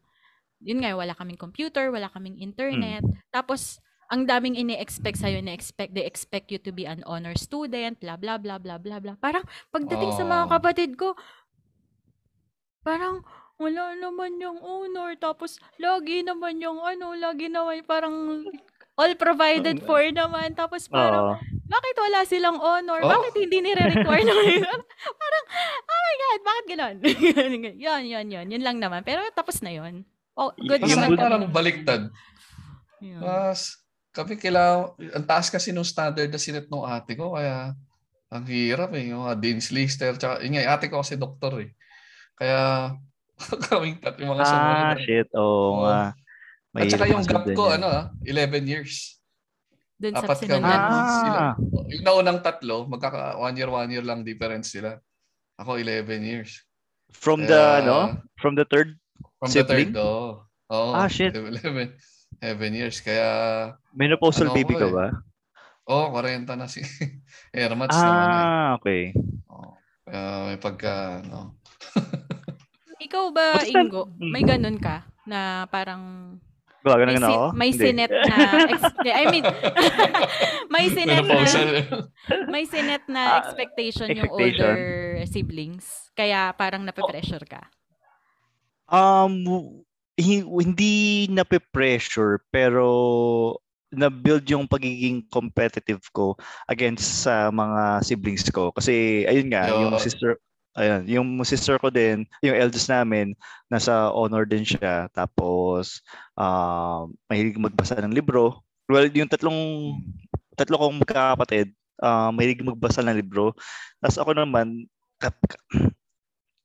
[0.62, 3.06] yun nga, wala kaming computer, wala kaming internet.
[3.30, 8.15] Tapos, ang daming ini-expect sa'yo, na-expect, they expect you to be an honor student, blah,
[8.15, 9.17] blah, blah, blah, blah, blah.
[9.20, 10.52] Parang, pagdating sa mga Oh.
[10.56, 11.13] kapatid ko,
[12.82, 13.22] parang,
[13.58, 15.17] wala naman yung honor.
[15.17, 18.46] Tapos, lagi naman yung ano, lagi naman parang
[18.98, 20.58] all provided for naman.
[20.58, 21.41] Tapos parang, Oo.
[21.70, 23.02] bakit wala silang honor?
[23.06, 23.10] Oh.
[23.12, 24.34] Bakit hindi nire-require na
[25.13, 25.46] Parang,
[25.86, 26.96] oh my God, bakit gano'n?
[27.86, 28.48] yun, yun, yun.
[28.50, 29.06] Yun lang naman.
[29.06, 30.02] Pero tapos na yun.
[30.38, 31.52] Oh, good Yung naman parang kami.
[31.52, 32.02] baliktad.
[33.00, 33.19] Yun.
[33.19, 37.73] Mas, kami kailangan, ang taas kasi nung standard na sinet ng ate ko, kaya
[38.28, 39.10] ang hirap eh.
[39.10, 41.73] Yung mga Dean's Lister, tsaka, yun nga, ate ko kasi doktor eh.
[42.34, 42.93] Kaya,
[43.65, 44.97] kaming tat, yung mga Ah, sumunod.
[45.02, 45.30] shit.
[45.34, 45.82] Oo Oo.
[45.84, 46.13] nga.
[46.78, 47.82] At saka yung gap ko, yan.
[47.82, 49.17] ano ah, 11 years.
[49.97, 50.54] Dun sa Apat kami.
[50.54, 50.93] sinundan mo.
[50.95, 51.10] Ah.
[51.10, 51.39] Sila,
[51.89, 55.02] yung naunang tatlo, magkaka one year, one year lang difference sila.
[55.58, 56.62] Ako 11 years.
[57.10, 57.97] From the, Kaya, ano?
[58.38, 58.93] From the third?
[59.38, 59.91] From sibling?
[59.91, 60.30] the third, oo.
[60.67, 61.32] Oo, Ah, shit.
[61.32, 61.93] 11,
[62.39, 63.00] 11 years.
[63.00, 63.28] Kaya,
[63.91, 64.91] Menopausal Ano baby ka eh.
[64.91, 65.08] ba?
[65.86, 66.84] oh, 40 na si
[67.56, 68.43] Airmats naman eh.
[68.43, 69.02] Ah, okay.
[69.47, 69.71] Oo.
[70.04, 71.56] Kaya may pagka, ano.
[73.00, 76.36] Ikaw ba, Ingo, may ganun ka na parang
[76.80, 77.52] Gawa si- ako?
[77.52, 77.84] may Hindi.
[77.84, 79.43] sinet na ex- I mean
[80.67, 81.36] may sinet na
[82.47, 84.71] may sinet na Ah, expectation yung expectation.
[84.71, 84.78] older
[85.26, 87.67] siblings kaya parang nape-pressure ka.
[88.88, 89.43] Um,
[90.17, 92.86] hi- hindi nape-pressure pero
[93.91, 96.36] na-build yung pagiging competitive ko
[96.67, 98.76] against sa mga siblings ko.
[98.76, 99.88] Kasi ayun nga, Yo.
[99.88, 100.36] yung sister
[100.78, 103.34] ayun, yung sister ko din, yung eldest namin,
[103.71, 105.08] nasa honor din siya.
[105.15, 106.04] Tapos
[106.36, 108.62] um mahilig magbasa ng libro.
[108.88, 109.95] Well, yung tatlong
[110.56, 113.54] tatlo kong magkakapatid, uh, mahilig magbasa ng libro.
[114.00, 114.88] Tapos ako naman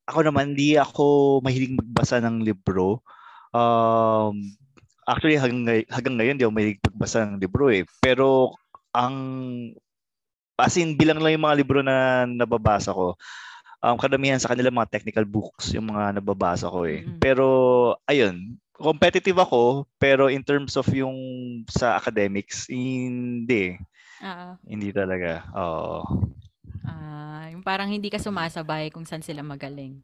[0.06, 3.00] ako naman hindi ako mahilig magbasa ng libro.
[3.52, 4.56] Um,
[5.06, 7.86] actually hanggang, hanggang ngayon di ako mahilig magbasa ng libro eh.
[8.02, 8.56] Pero
[8.92, 9.16] ang
[10.62, 13.18] as in bilang lang yung mga libro na nababasa ko.
[13.82, 17.02] Um, kadamihan sa kanila mga technical books yung mga nababasa ko eh.
[17.02, 17.18] Mm-mm.
[17.18, 17.46] Pero
[18.06, 21.14] ayun, competitive ako pero in terms of yung
[21.70, 23.74] sa academics hindi
[24.22, 24.54] Oo.
[24.66, 25.46] hindi talaga.
[25.54, 26.30] Oo.
[26.82, 30.02] Ah, yung parang hindi ka sumasabay kung saan sila magaling.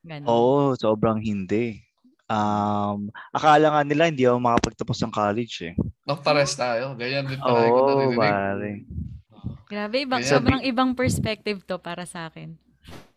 [0.00, 0.28] Ganun.
[0.28, 1.80] Oo, sobrang hindi.
[2.24, 5.74] Um, akala nga nila hindi ako makapagtapos ng college eh.
[6.04, 6.96] No, pares tayo.
[6.96, 8.70] Ganyan din palagi ko Oo, pare.
[9.64, 12.56] Grabe, ibang, Kaya- sobrang ibang perspective to para sa akin.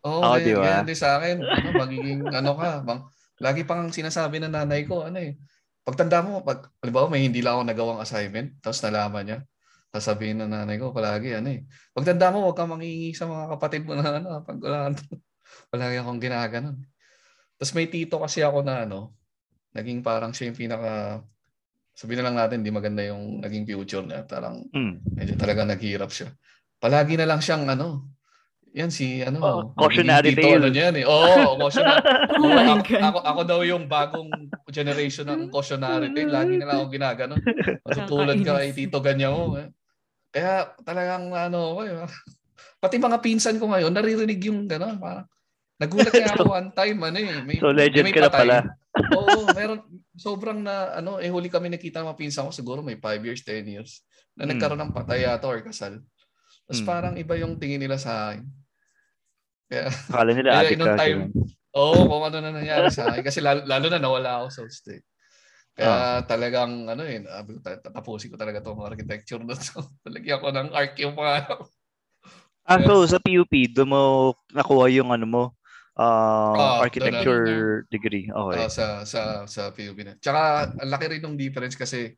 [0.04, 0.62] Oo, Oo, ganyan, di ba?
[0.64, 1.36] ganyan din sa akin.
[1.40, 2.70] Ano, magiging ano ka.
[2.84, 3.00] Bang,
[3.40, 5.36] lagi pang sinasabi ng nanay ko, ano eh.
[5.84, 9.38] Pagtanda mo, pag, halimbawa may hindi lang ako nagawang assignment, tapos nalaman niya,
[9.88, 11.64] sasabihin ng nanay ko, palagi ano eh.
[11.90, 14.92] Pagtanda mo, huwag kang mangingi sa mga kapatid mo na ano, pag wala
[15.72, 16.76] palagi akong ginaganon.
[17.56, 19.16] Tapos may tito kasi ako na ano,
[19.72, 20.92] naging parang siya yung pinaka
[21.98, 24.22] sabihin na lang natin, di maganda yung naging future niya.
[24.22, 25.02] Parang Mm.
[25.18, 26.30] medyo talaga naghirap siya.
[26.78, 28.06] Palagi na lang siyang ano,
[28.70, 30.62] yan si ano, Oh, cautionary tito, tale.
[30.62, 31.04] ano niya yan eh.
[31.08, 31.98] Oo, cautionary.
[32.38, 33.02] Oh my ako, God.
[33.02, 34.30] ako, ako daw yung bagong
[34.70, 36.30] generation ng cautionary tale.
[36.30, 37.34] Lagi na lang ako ginagano.
[37.88, 38.70] Matutulad ka kay.
[38.70, 39.58] Tito ganyan mo.
[39.58, 39.66] Eh.
[40.28, 41.92] Kaya talagang ano ako eh.
[42.82, 44.98] Pati mga pinsan ko ngayon, naririnig yung gano'n.
[44.98, 45.26] Parang,
[45.80, 46.98] nagulat nga ako one time.
[47.02, 48.56] Ano eh, may, So, legend may ka na pala.
[49.14, 49.80] Oo, meron.
[50.18, 53.42] Sobrang na, ano, eh huli kami nakita ng mga pinsan ko, siguro may 5 years,
[53.42, 54.02] 10 years,
[54.34, 54.54] na Hmm.
[54.54, 55.98] nagkaroon ng patay yata or kasal.
[56.66, 56.88] Tapos Hmm.
[56.88, 58.42] parang iba yung tingin nila sa akin.
[59.70, 60.98] Kaya, Akala nila Kaya inong ka.
[60.98, 61.30] time-
[61.72, 63.22] oo, kung ano na nangyari sa akin.
[63.22, 64.98] Kasi lalo, lalo na nawala ako sa stay.
[65.78, 67.22] Kaya talagang, ano eh,
[67.62, 69.78] tatapusin ko talaga itong architecture na to.
[70.04, 71.62] Talagyan ko ng arc yung pangalan.
[72.68, 74.02] Ah, so sa PUP, doon mo
[74.52, 75.42] nakuha yung ano mo,
[75.96, 78.26] uh, Ah, architecture degree.
[78.28, 78.58] Okay.
[78.60, 80.18] Ah, sa sa sa PUP na.
[80.18, 82.12] Tsaka ang laki rin ng difference kasi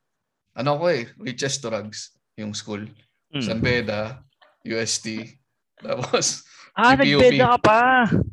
[0.56, 2.82] ano ko eh, riches to rags yung school.
[3.30, 3.44] Mm.
[3.44, 4.24] San Beda,
[4.66, 5.36] UST.
[5.78, 6.42] Tapos,
[6.74, 7.22] Ah, si PUP.
[7.22, 7.80] nagbeda ka pa.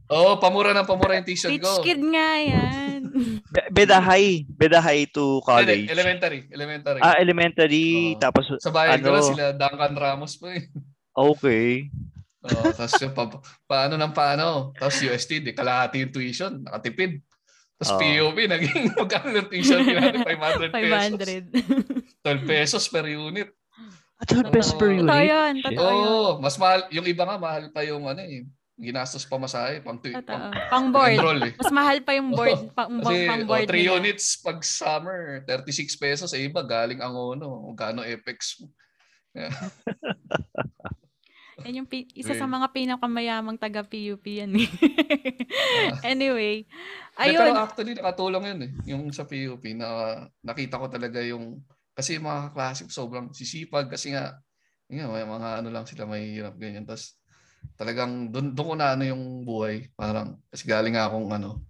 [0.10, 1.84] oh, pamura ng pamura yung t-shirt Rich ko.
[1.84, 2.97] kid nga yan.
[3.48, 4.44] Be- Beda high.
[4.48, 5.88] Beda high to Hindi, college.
[5.88, 7.00] elementary, elementary.
[7.00, 8.16] Ah, elementary.
[8.16, 8.20] Oo.
[8.20, 9.08] Tapos, sa ko ano?
[9.08, 10.68] na sila Duncan Ramos pa eh.
[11.16, 11.88] okay.
[12.48, 13.24] Oh, tapos yung pa,
[13.68, 14.72] paano ng paano.
[14.78, 17.20] Tapos UST, di kalahati yung tuition, nakatipid.
[17.78, 18.00] Tapos Oo.
[18.00, 20.24] PUP, naging magkano yung tuition natin?
[20.28, 21.12] 500 pesos.
[22.24, 22.24] 500.
[22.24, 23.50] 12 pesos per unit.
[24.18, 24.98] At 12 pesos per Oo.
[24.98, 25.08] unit.
[25.08, 25.86] Totoo yun, totoo.
[25.86, 26.34] Oo, yun.
[26.42, 26.82] mas mahal.
[26.90, 28.48] Yung iba nga, mahal pa yung ano eh.
[28.78, 31.18] Ginastos pa masahe, pang, tu- pang, Pang board.
[31.18, 31.54] enroll eh.
[31.58, 32.70] Mas mahal pa yung board.
[32.78, 33.90] Pang, Kasi pang oh, board 3 nila.
[33.98, 36.30] units pag summer, 36 pesos.
[36.38, 37.74] Eh iba, galing ang ono.
[37.74, 38.70] Magkano Apex mo.
[41.66, 44.70] Yan yung pi- isa sa mga pinakamayamang taga PUP yan eh.
[46.14, 46.62] anyway,
[47.18, 47.50] Ayun.
[47.50, 48.72] Pero actually, nakatulong yun eh.
[48.94, 51.66] Yung sa PUP, na nakita ko talaga yung,
[51.98, 54.38] kasi yung mga kaklase ko sobrang sisipag kasi nga,
[54.86, 56.86] yun may mga ano lang sila, may hirap ganyan.
[56.86, 57.18] Tapos
[57.76, 59.92] talagang doon doon ko na ano yung buhay.
[59.98, 61.68] Parang, kasi galing nga akong ano,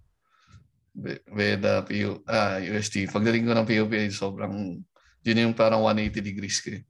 [1.30, 3.06] Beda, PU, ah, UST.
[3.06, 4.82] Pagdating ko ng PUP, ay sobrang,
[5.22, 6.82] yun yung parang 180 degrees ko eh.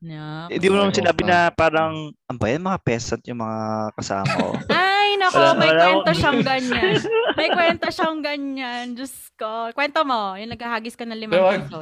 [0.00, 0.48] Yeah.
[0.48, 1.28] Hindi mo naman sinabi ah.
[1.28, 4.50] na parang, ang bayan mga peasant yung mga kasama ko.
[5.30, 6.94] Ay, nako, Wala- may wala kwento siyang ganyan.
[7.32, 8.86] May kwento siyang ganyan.
[8.92, 9.50] Diyos ko.
[9.70, 11.78] Kwento mo, yung naghahagis ka ng limang Pero, piso.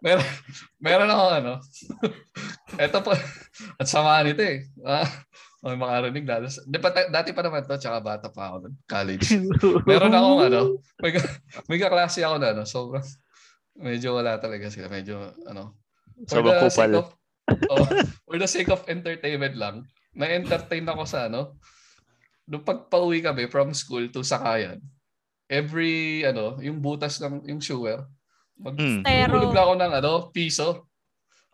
[0.00, 0.26] meron,
[0.78, 1.52] meron ako ano.
[2.84, 3.12] Ito pa,
[3.78, 4.66] at sama nito eh.
[4.82, 5.06] Ah,
[5.62, 6.46] may makarinig lalo.
[6.46, 9.26] sa- Di pa, dati pa naman to, tsaka bata pa ako nun, college.
[9.88, 10.60] Meron akong ano,
[10.98, 11.34] may, ka-
[11.66, 13.04] may kaklase ako na ano, sobrang,
[13.78, 14.88] medyo wala talaga sila.
[14.88, 15.78] Medyo ano,
[16.28, 17.00] for Sobrang the sake kupal.
[17.00, 17.06] of,
[17.70, 17.86] oh,
[18.22, 21.58] for the sake of entertainment lang, na-entertain ako sa ano,
[22.46, 24.80] nung pagpa-uwi kami from school to Sakayan,
[25.46, 28.06] every, ano, yung butas ng, yung sewer,
[28.56, 29.02] mag, Mm.
[29.04, 30.88] Lang ako ng ano, piso.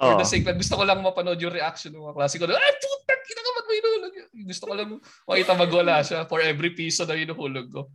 [0.01, 0.21] For Oh.
[0.21, 2.49] the sake gusto ko lang mapanood yung reaction ng mga klase ko.
[2.49, 4.13] na, Ay, putang, ina ka may hinulog?
[4.49, 4.89] Gusto ko lang
[5.29, 7.93] makita magwala siya for every piso na hinuhulog ko.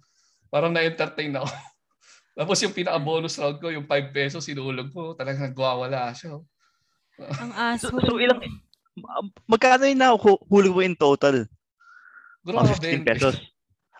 [0.53, 1.49] Parang na-entertain ako.
[2.37, 6.37] Tapos yung pinaka-bonus round ko, yung 5 pesos sinuhulog ko, talagang nagwawala siya.
[7.41, 8.05] ang So, asshole.
[8.05, 8.41] so ilang,
[9.45, 11.45] magkano yung nahuhulog mo in total?
[12.41, 12.63] Mga
[13.01, 13.35] 15 pesos.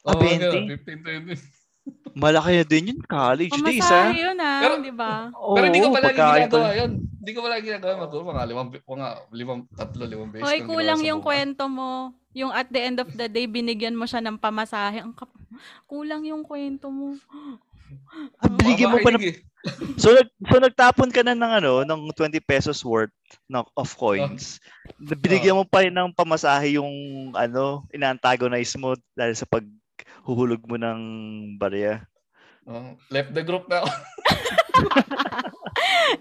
[0.06, 0.78] Oo, Ah, 20?
[0.78, 1.42] 15, 20.
[2.16, 4.24] Malaki na din yun, college days, Pamasahe ha?
[4.24, 5.30] yun ah, Pero- di ba?
[5.36, 6.74] Oo, Pero hindi ko pagkain ginagawa pala.
[6.74, 6.92] yun.
[7.20, 7.92] Hindi ko palagi ginagawa.
[8.00, 10.46] Maguro mga limang, mga limang, tatlo, limang beses.
[10.46, 11.44] Hoy, kulang yung buhay.
[11.44, 11.90] kwento mo.
[12.32, 15.00] Yung at the end of the day, binigyan mo siya ng pamasahe.
[15.00, 15.34] Ang kap-
[15.86, 17.18] kulang yung kwento mo.
[18.44, 19.40] Ah, binigyan mo pa ng eh.
[19.98, 23.14] So, nag, so nagtapon ka na ng ano, ng 20 pesos worth
[23.50, 24.60] ng of coins.
[25.00, 26.92] Binigyan mo pa rin ng pamasahe yung
[27.34, 31.00] ano, ina-antagonize mo dahil sa paghuhulog mo ng
[31.58, 32.06] barya.
[32.66, 33.90] Oh, left the group na ako.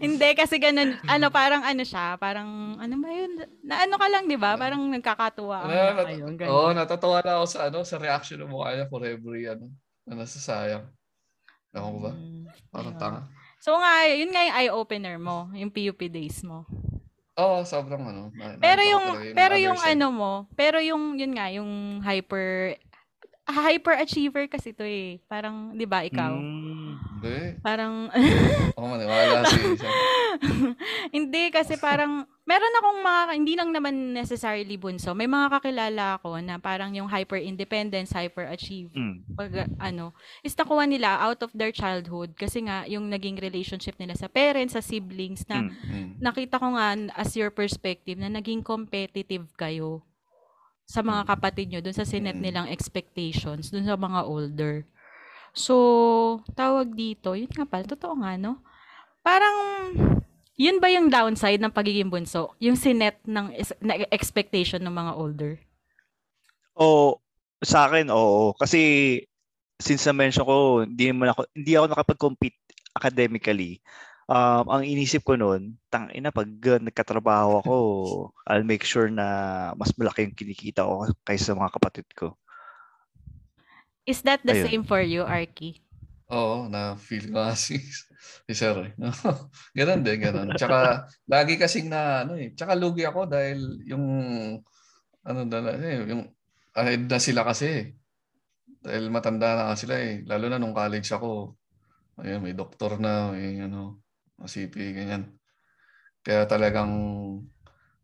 [0.05, 3.33] Hindi, kasi ganun, ano, parang ano siya, parang, ano ba yun?
[3.64, 4.57] Na ano ka lang, di ba?
[4.57, 5.59] Parang nagkakatuwa.
[5.68, 6.24] Na, na kayo.
[6.48, 9.68] Oo, natatawa na ako sa ano sa reaction ng mukha niya for every ano
[10.05, 10.85] na nasasayang.
[11.74, 12.12] Ako ba?
[12.12, 13.20] Mm, Parang tanga.
[13.58, 16.68] So nga, yun nga yung eye-opener mo, yung PUP days mo.
[17.34, 18.30] Oo, sobrang ano.
[18.30, 19.92] na- Pero yung, talaga pero yung side.
[19.92, 22.78] ano mo, pero yung, yun nga, yung hyper,
[23.44, 25.18] ah, hyper-achiever kasi to eh.
[25.26, 26.30] Parang, di ba, ikaw?
[26.30, 26.92] Mm.
[27.16, 27.38] Hindi.
[27.58, 28.06] Parang,
[28.70, 29.58] Ako maniwala si
[31.10, 35.16] hindi kasi parang, meron akong mga, hindi lang naman necessarily bunso.
[35.16, 39.16] May mga kakilala ako na parang yung hyper-independence, hyper-achieve, Mm.
[39.33, 40.12] pag, ano,
[40.44, 44.76] is nakuha nila out of their childhood kasi nga, yung naging relationship nila sa parents,
[44.76, 45.72] sa siblings, na Mm.
[45.88, 46.11] Hmm.
[46.20, 50.04] nakita ko nga as your perspective na naging competitive kayo
[50.85, 52.44] sa mga kapatid nyo dun sa sinet Mm.
[52.44, 54.85] nilang expectations dun sa mga older.
[55.57, 55.74] So,
[56.52, 58.61] tawag dito, yun nga pala, totoo nga, no?
[59.24, 59.57] Parang,
[60.54, 62.54] yun ba yung downside ng pagiging bunso?
[62.62, 63.50] Yung sinet ng
[64.10, 65.52] expectation ng mga older?
[66.78, 67.18] O
[67.62, 68.54] sa akin, oo.
[68.54, 69.18] Kasi
[69.80, 72.58] since na-mention ko, hindi naman ako, hindi ako nakapag-compete
[72.94, 73.82] academically.
[74.24, 77.76] Um, ang inisip ko noon, tang ina pag uh, nagkatrabaho ako,
[78.48, 82.38] I'll make sure na mas malaki yung kinikita ko kaysa sa mga kapatid ko.
[84.04, 84.64] Is that the Ayun.
[84.68, 85.84] same for you, Arky?
[86.32, 87.76] Oo, na feel ko si,
[88.48, 88.76] si Sir.
[88.80, 88.92] eh.
[89.76, 90.48] ganon din, ganon.
[90.56, 94.04] Tsaka, lagi kasing na, ano eh, tsaka lugi ako dahil yung,
[95.24, 96.24] ano na, eh, yung,
[96.72, 97.84] ahead na sila kasi eh.
[98.84, 100.24] Dahil matanda na sila eh.
[100.24, 101.56] Lalo na nung college ako,
[102.20, 104.00] ayun, may doktor na, may ano,
[104.44, 105.37] CP, ganyan.
[106.24, 106.92] Kaya talagang,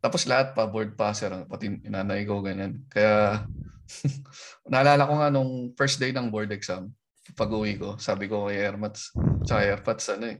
[0.04, 2.85] tapos lahat pa, board passer, pati inanay ko, ganyan.
[2.92, 3.44] Kaya,
[4.72, 6.92] naalala ko nga nung first day ng board exam,
[7.37, 9.11] pag uwi ko, sabi ko kay Airmats,
[9.45, 10.38] tsaka Airpods, ano eh,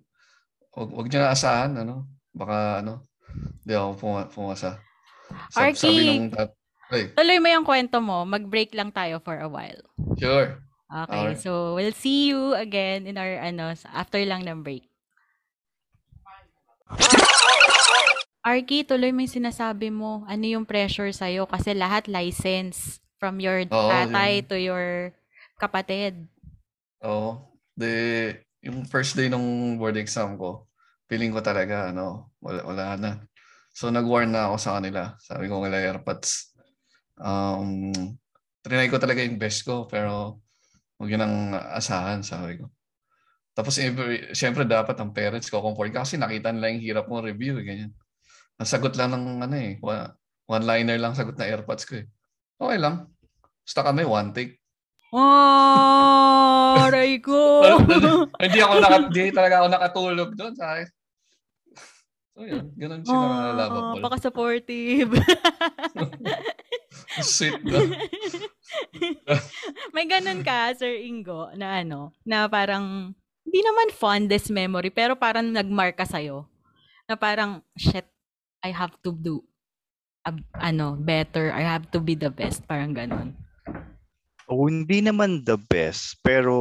[0.75, 3.05] wag, wag niyo na asahan, ano, baka ano,
[3.63, 4.79] di ako puma- pumasa.
[5.51, 5.79] Sabi, Arky!
[5.79, 6.51] sabi nung tat,
[6.91, 8.27] ay, Tuloy mo yung kwento mo.
[8.27, 9.79] Mag-break lang tayo for a while.
[10.19, 10.59] sure.
[10.91, 11.39] Okay, Alright.
[11.39, 14.91] so we'll see you again in our, ano, after lang ng break.
[18.41, 20.27] Arky, tuloy mo yung sinasabi mo.
[20.27, 21.47] Ano yung pressure sa'yo?
[21.47, 22.99] Kasi lahat license.
[23.21, 24.49] From your Oo, tatay yun.
[24.49, 25.13] to your
[25.61, 26.25] kapatid.
[27.05, 27.57] Oo.
[27.73, 27.93] De,
[28.61, 30.69] yung first day nung board exam ko,
[31.09, 33.11] feeling ko talaga, ano, wala, wala na.
[33.73, 35.17] So, nag-warn na ako sa kanila.
[35.19, 36.53] Sabi ko kay Airpods,
[37.17, 37.91] um,
[38.61, 40.43] trinay ko talaga yung best ko, pero
[41.01, 42.69] huwag yun ang asahan, sabi ko.
[43.57, 47.59] Tapos, every, syempre, dapat ang parents ko comfort kasi nakita nila yung hirap mong review,
[47.59, 47.93] eh, ganyan.
[48.61, 50.13] Ang sagot lang ng, ano eh, one-
[50.51, 52.07] one-liner lang sagot na Airpods ko eh.
[52.61, 53.09] Okay lang.
[53.65, 54.61] Basta kami, one take.
[55.11, 56.30] Oh,
[56.79, 57.63] aray ko!
[58.43, 60.87] hindi ako naka, hindi talaga ako nakatulog doon sa akin.
[62.31, 63.95] So yun, ganun sila Oh, nalalaban ko.
[64.07, 65.11] Paka-supportive.
[67.21, 67.79] Sweet no?
[69.95, 73.13] May ganun ka, Sir Ingo, na ano, na parang,
[73.45, 76.47] hindi naman fondest memory, pero parang nagmark ka sa'yo.
[77.11, 78.07] Na parang, shit,
[78.63, 79.43] I have to do,
[80.23, 81.51] a- ano, better.
[81.51, 82.63] I have to be the best.
[82.65, 83.35] Parang ganun.
[84.51, 86.55] O hindi naman the best, pero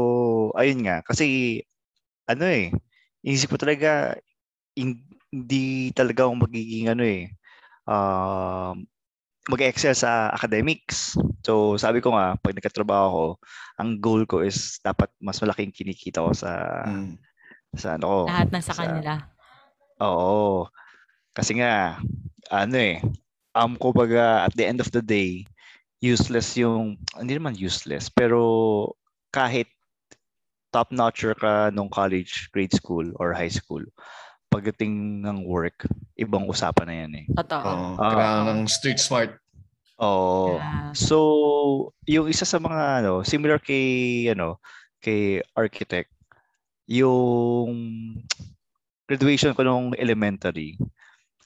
[0.54, 1.58] ayun nga, kasi
[2.30, 2.70] ano eh,
[3.26, 4.14] inisip ko talaga,
[4.78, 5.02] hin-
[5.34, 7.34] hindi talaga ako magiging ano eh,
[7.90, 8.86] um,
[9.50, 11.18] mag-excel sa academics.
[11.42, 13.26] So sabi ko nga, pag nagkatrabaho ako,
[13.82, 17.18] ang goal ko is dapat mas malaking kinikita ko sa Mm.
[17.74, 18.20] sa ano ko.
[18.30, 19.14] Lahat ng sa sa- kanila.
[20.06, 20.70] Oo.
[21.34, 21.98] Kasi nga,
[22.54, 23.02] ano eh,
[23.58, 25.46] um, kumbaga, at the end of the day,
[26.00, 28.40] useless yung, hindi naman useless, pero
[29.30, 29.68] kahit
[30.72, 33.84] top-notcher ka nung college, grade school, or high school,
[34.50, 35.86] pagdating ng work,
[36.18, 37.26] ibang usapan na yan eh.
[37.38, 37.64] Totoo.
[37.68, 38.10] Oo, Ah.
[38.10, 39.38] kailangan ng street smart.
[40.00, 40.56] Oo.
[40.58, 40.96] Yeah.
[40.96, 41.18] So,
[42.08, 44.58] yung isa sa mga ano, similar kay ano,
[45.04, 46.10] kay architect,
[46.88, 47.70] yung
[49.06, 50.80] graduation ko nung elementary.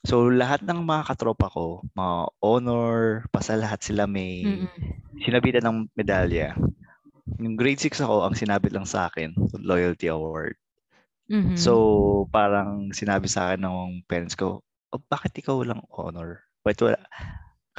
[0.04, 4.68] So, lahat ng mga katropa ko, mga honor, basta lahat sila may Mm-mm.
[5.24, 6.60] sinabitan ng medalya.
[7.40, 9.32] Yung grade 6 ako, ang sinabit lang sa akin,
[9.64, 10.60] loyalty award.
[11.30, 11.56] Mhm.
[11.56, 11.72] So,
[12.36, 14.60] parang sinabi sa akin ng parents ko,
[14.92, 16.44] oh, bakit ikaw lang honor?
[16.68, 17.00] Bakit wala?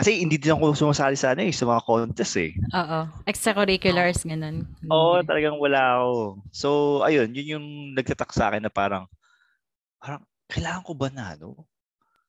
[0.00, 2.52] Kasi hindi din ako sumasali sa ano eh, sa mga contest eh.
[2.72, 3.00] Oo.
[3.28, 4.64] Extracurriculars, ganun.
[4.88, 5.28] Oo, Mm.
[5.28, 6.12] talagang wala ako.
[6.56, 6.68] So,
[7.04, 9.08] ayun, yun yung nagtatak sa akin na parang,
[10.00, 11.66] parang, kailangan ko ba na, ano?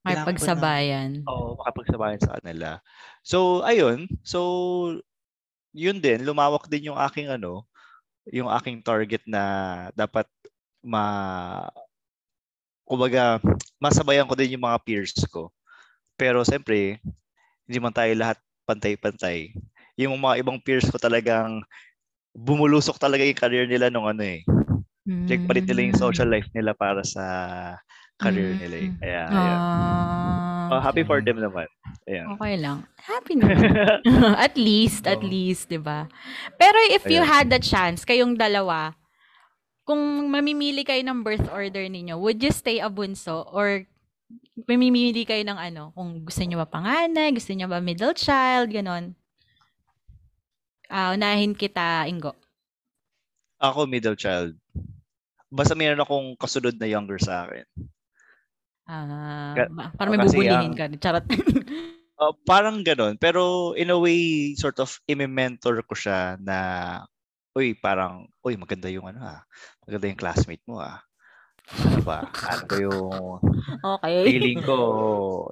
[0.05, 1.25] May pagsabayan.
[1.25, 2.77] Oo, makapagsabayan sa kanila.
[3.25, 4.05] So, ayun.
[4.21, 4.39] So,
[5.73, 7.65] yun din, lumawak din yung aking ano,
[8.29, 9.41] yung aking target na
[9.97, 10.29] dapat
[10.85, 11.65] ma
[12.85, 13.41] kumbaga,
[13.81, 15.49] masabayan ko din yung mga peers ko.
[16.15, 17.01] Pero siyempre,
[17.65, 18.37] hindi man tayo lahat
[18.69, 19.57] pantay-pantay.
[19.97, 21.65] Yung mga ibang peers ko talagang
[22.37, 24.45] bumulusok talaga yung career nila nung ano eh.
[25.25, 27.25] Check pa rin nila yung social life nila para sa
[28.17, 28.89] career nila eh.
[28.89, 28.97] Mm.
[28.99, 29.59] Kaya, ayun.
[29.59, 31.69] Ah, Oh, happy for them naman.
[32.09, 32.25] Ayan.
[32.33, 32.89] okay lang.
[32.97, 33.69] Happy naman.
[34.45, 36.09] at least, at least, 'di ba?
[36.57, 37.29] Pero if you Ayan.
[37.29, 38.97] had the chance, kayong dalawa,
[39.85, 43.85] kung mamimili kayo ng birth order ninyo, would you stay a bunso or
[44.65, 49.13] mamimili kayo ng ano, kung gusto niyo ba panganay, gusto niyo ba middle child, ganon.
[50.89, 52.33] Ah, unahin kita, Ingo.
[53.61, 54.57] Ako, middle child.
[55.53, 57.65] Basta mayroon akong kasunod na younger sa akin.
[58.85, 60.85] Ah, ba- parang may kasi bubulihin ang- ka.
[60.95, 61.25] Charot.
[62.15, 63.17] Uh, parang ganun.
[63.17, 64.19] Pero in a way,
[64.53, 66.57] sort of imi-mentor ko siya na
[67.51, 69.41] uy, parang, uy, maganda yung ano ah.
[69.83, 71.01] Maganda yung classmate mo ah.
[71.65, 72.29] Ano ba?
[72.29, 73.09] Ano ba yung
[73.97, 74.15] Okay.
[74.21, 74.77] feeling ko,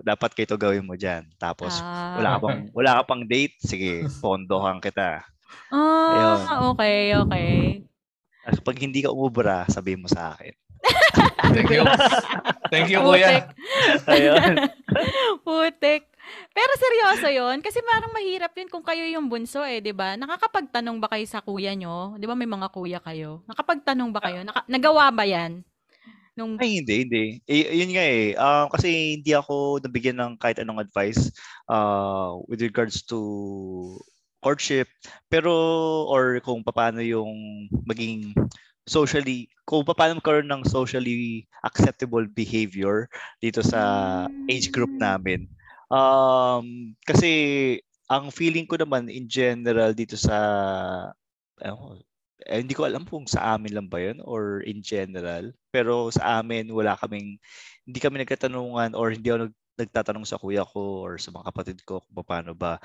[0.04, 1.26] dapat kayo gawin mo dyan.
[1.36, 2.22] Tapos, Ah.
[2.22, 5.26] wala ka pang, wala ka pang date, sige, pondohan kita.
[5.74, 7.52] Ah, okay, okay.
[8.44, 10.54] Tapos pag hindi ka umubra, sabihin mo sa akin.
[11.54, 11.84] Thank you.
[12.74, 13.48] Thank you, kuya.
[14.10, 14.68] Ayun.
[15.46, 16.10] Putik.
[16.54, 20.16] Pero seryoso yon Kasi parang mahirap yun kung kayo yung bunso eh, di ba?
[20.16, 22.16] Nakakapagtanong ba kayo sa kuya nyo?
[22.18, 23.44] Di ba may mga kuya kayo?
[23.46, 24.40] Nakapagtanong ba kayo?
[24.42, 25.62] Naka- nagawa ba yan?
[26.34, 27.26] Nung, Ay, hindi, hindi.
[27.46, 28.34] Eh, yun nga eh.
[28.34, 31.30] Um, kasi hindi ako nabigyan ng kahit anong advice
[31.70, 33.22] uh, with regards to
[34.42, 34.90] courtship.
[35.30, 35.54] Pero,
[36.10, 38.34] or kung paano yung maging
[38.84, 43.08] socially, kung paano magkaroon ng socially acceptable behavior
[43.40, 43.80] dito sa
[44.50, 45.04] age group Mm.
[45.04, 45.40] namin.
[45.88, 47.32] Um, kasi
[48.12, 50.36] ang feeling ko naman in general dito sa
[51.62, 51.88] ewan ko,
[52.44, 55.48] eh, hindi ko alam kung sa amin lang ba yun or in general.
[55.72, 57.40] Pero sa amin, wala kaming,
[57.88, 61.78] hindi kami nagkatanungan or hindi ako nag, nagtatanong sa kuya ko or sa mga kapatid
[61.88, 62.78] ko kung paano ba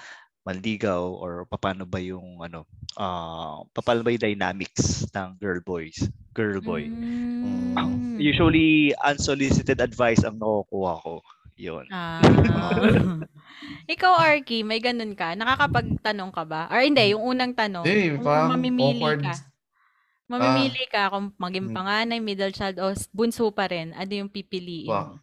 [0.49, 2.65] manligaw or paano ba yung ano,
[2.97, 6.89] ah paano ba yung dynamics ng girl boys, girl boy.
[6.89, 8.17] Mm.
[8.17, 11.21] Usually, unsolicited advice ang nakukuha ko.
[11.59, 11.85] Yun.
[11.93, 12.23] Ah.
[13.95, 15.35] Ikaw, Arky, may ganun ka?
[15.35, 16.67] Nakakapagtanong ka ba?
[16.71, 17.83] Or hindi, yung unang tanong.
[17.87, 19.23] Hindi, kung mamimili awkward.
[19.23, 19.35] ka.
[20.29, 21.77] Mamimili ka kung maging Hmm.
[21.79, 23.91] panganay, middle child, o bunso pa rin.
[23.95, 25.19] Ano yung pipiliin mo?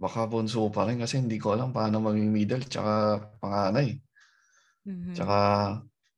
[0.00, 3.96] Baka bunso pa rin kasi hindi ko alam paano maging middle tsaka panganay.
[4.86, 5.14] Mhm.
[5.14, 5.36] Tsaka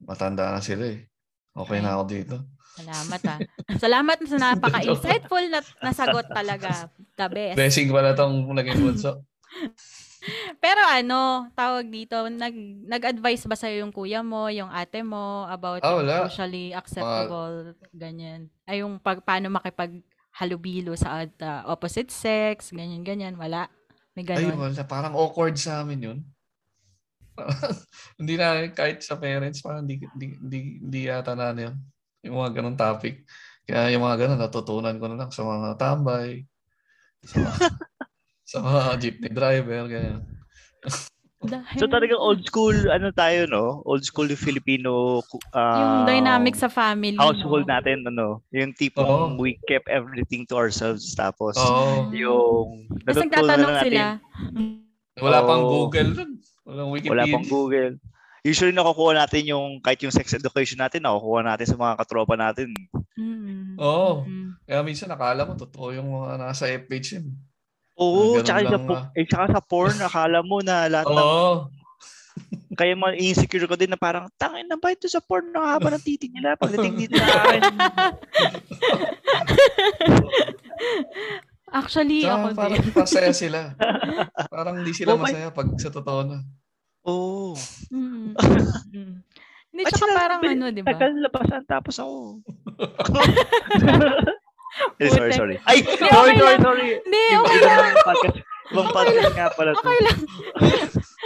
[0.03, 1.07] matanda na sila eh.
[1.53, 2.37] Okay na ako dito.
[2.73, 3.39] Salamat ah.
[3.77, 6.89] Salamat sa napaka-insightful na nasagot talaga.
[7.13, 7.57] The best.
[7.61, 9.21] Blessing pala tong naging bunso.
[10.65, 12.55] Pero ano, tawag dito, nag,
[12.87, 16.31] nag-advise ba sa'yo yung kuya mo, yung ate mo, about wala.
[16.31, 18.47] socially acceptable, ganyan?
[18.63, 23.67] Ay, yung pag, paano makipaghalubilo sa uh, opposite sex, ganyan-ganyan, wala?
[24.15, 24.63] May Ay, ganon?
[24.63, 24.83] wala.
[24.87, 26.19] Parang awkward sa amin yun.
[28.20, 31.76] hindi na kahit sa parents, parang hindi, hindi, hindi, hindi yata na ano yun.
[32.22, 33.26] Yung mga ganong topic.
[33.66, 36.45] Kaya yung mga ganon, natutunan ko na lang sa mga tambay,
[37.22, 37.55] sa mga,
[38.53, 40.22] sa mga jeepney driver, ganyan.
[41.43, 43.83] Dahil So talagang old school, ano tayo, no?
[43.87, 45.22] Old school yung Filipino
[45.55, 47.72] yung uh, dynamic sa family household mo.
[47.74, 48.43] natin, ano?
[48.55, 49.43] Yung tipong Oo.
[49.43, 51.14] we kept everything to ourselves.
[51.14, 52.14] Tapos, Oo.
[52.14, 54.07] yung Tapos nagtatanong na natin, sila.
[55.18, 55.70] Wala pang Oo.
[55.87, 56.14] Google.
[56.63, 57.27] Walang Wikipedia.
[57.27, 57.99] Wala pang Google.
[58.43, 62.75] Usually nakukuha natin yung, kahit yung sex education natin, nakukuha natin sa mga katropa natin.
[63.15, 63.79] Mm.
[63.79, 64.27] Oo.
[64.27, 64.51] Mm.
[64.67, 67.27] Kaya minsan nakala mo, totoo yung mga nasa FH yun.
[67.95, 71.71] Oo, Ganun tsaka, sa, po- eh, tsaka sa porn, akala mo na lahat ng, Oo.
[72.75, 75.95] kaya mga insecure ko din na parang, tangin na ba ito sa porn, ang haba
[75.95, 77.63] ng titi nila pagdating dito sa akin.
[81.73, 82.93] Actually, Tsaka ako parang din.
[82.93, 83.61] masaya sila.
[84.53, 86.39] Parang hindi sila Oh my- masaya pag sa totoo na.
[87.09, 87.57] Oo.
[87.89, 88.37] Mm.
[88.93, 89.14] Mm.
[89.73, 90.93] Hindi, tsaka sila, parang ano, di ba?
[90.93, 92.45] Tagal labasan tapos ako.
[94.97, 95.57] Eh, sorry, sorry.
[95.68, 96.64] Ay, sorry, okay sorry, lang.
[96.64, 96.89] sorry.
[97.05, 97.93] Hindi, okay lang.
[98.73, 99.81] ibang podcast, nga pala to.
[99.85, 100.18] Okay lang.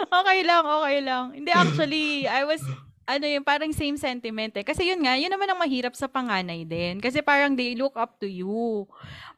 [0.02, 1.24] okay lang, okay lang.
[1.30, 2.58] Hindi, actually, I was,
[3.06, 4.66] ano yung parang same sentiment eh.
[4.66, 6.98] Kasi yun nga, yun naman ang mahirap sa panganay din.
[6.98, 8.84] Kasi parang they look up to you.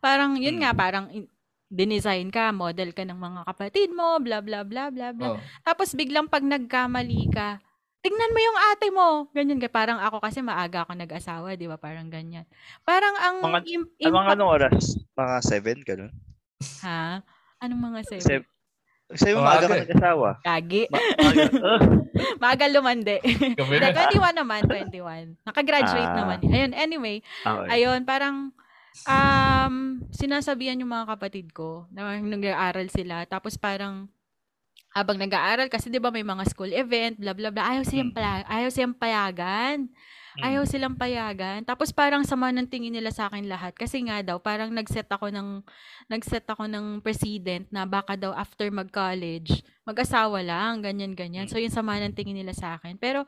[0.01, 0.61] Parang yun mm.
[0.65, 1.13] nga, parang
[1.69, 5.37] dinesign ka, model ka ng mga kapatid mo, bla bla bla bla bla.
[5.37, 5.39] Oh.
[5.61, 7.61] Tapos biglang pag nagkamali ka,
[8.01, 9.09] tignan mo yung ate mo.
[9.37, 9.69] Ganyan ka.
[9.69, 11.77] Parang ako kasi maaga ako nag-asawa, di ba?
[11.77, 12.49] Parang ganyan.
[12.89, 13.37] Parang ang...
[13.45, 14.33] Mga, imp- impact...
[14.33, 14.85] Anong oras?
[15.13, 15.37] Mga
[15.85, 16.13] 7, ganun?
[16.83, 17.21] Ha?
[17.61, 18.58] Anong mga 7?
[19.09, 20.31] Sa'yo, oh, maaga ka nag-asawa.
[20.45, 20.85] Kagi.
[20.93, 21.45] Ma- maaga.
[22.45, 23.17] maaga lumandi.
[23.25, 25.33] De, 21 naman, 21.
[25.49, 26.17] Nakagraduate ah.
[26.17, 26.39] naman.
[26.45, 27.17] Ayun, anyway.
[27.41, 27.69] Okay.
[27.73, 28.53] Ayun, parang
[29.09, 29.75] um,
[30.13, 33.25] sinasabihan yung mga kapatid ko na nag-aaral sila.
[33.25, 34.13] Tapos parang
[34.93, 38.17] habang nag-aaral, kasi di ba may mga school event, bla bla bla, ayaw siyang, hmm.
[38.17, 39.89] pala- ayaw siyang payagan.
[40.39, 41.67] Ayaw silang payagan.
[41.67, 43.75] Tapos parang sama ng tingin nila sa akin lahat.
[43.75, 45.67] Kasi nga daw, parang nag-set ako ng,
[46.07, 51.51] nag-set ako ng president na baka daw after mag-college, mag-asawa lang, ganyan-ganyan.
[51.51, 52.95] So, yung sama ng tingin nila sa akin.
[53.03, 53.27] Pero,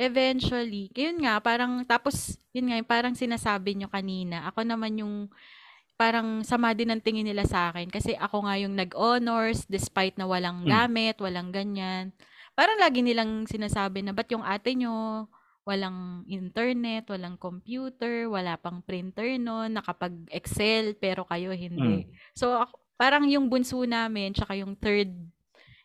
[0.00, 5.14] eventually, yun nga, parang, tapos, yun nga, yung parang sinasabi nyo kanina, ako naman yung,
[6.00, 7.88] parang sama din ng tingin nila sa akin.
[7.92, 10.68] Kasi ako nga yung nag-honors, despite na walang Mm.
[10.68, 12.12] gamit, walang ganyan.
[12.56, 15.28] Parang lagi nilang sinasabi na, ba't yung ate nyo,
[15.66, 22.06] walang internet, walang computer, wala pang printer no, nakapag-excel, pero kayo hindi.
[22.32, 25.10] So, ako, parang yung bunso namin, tsaka yung third,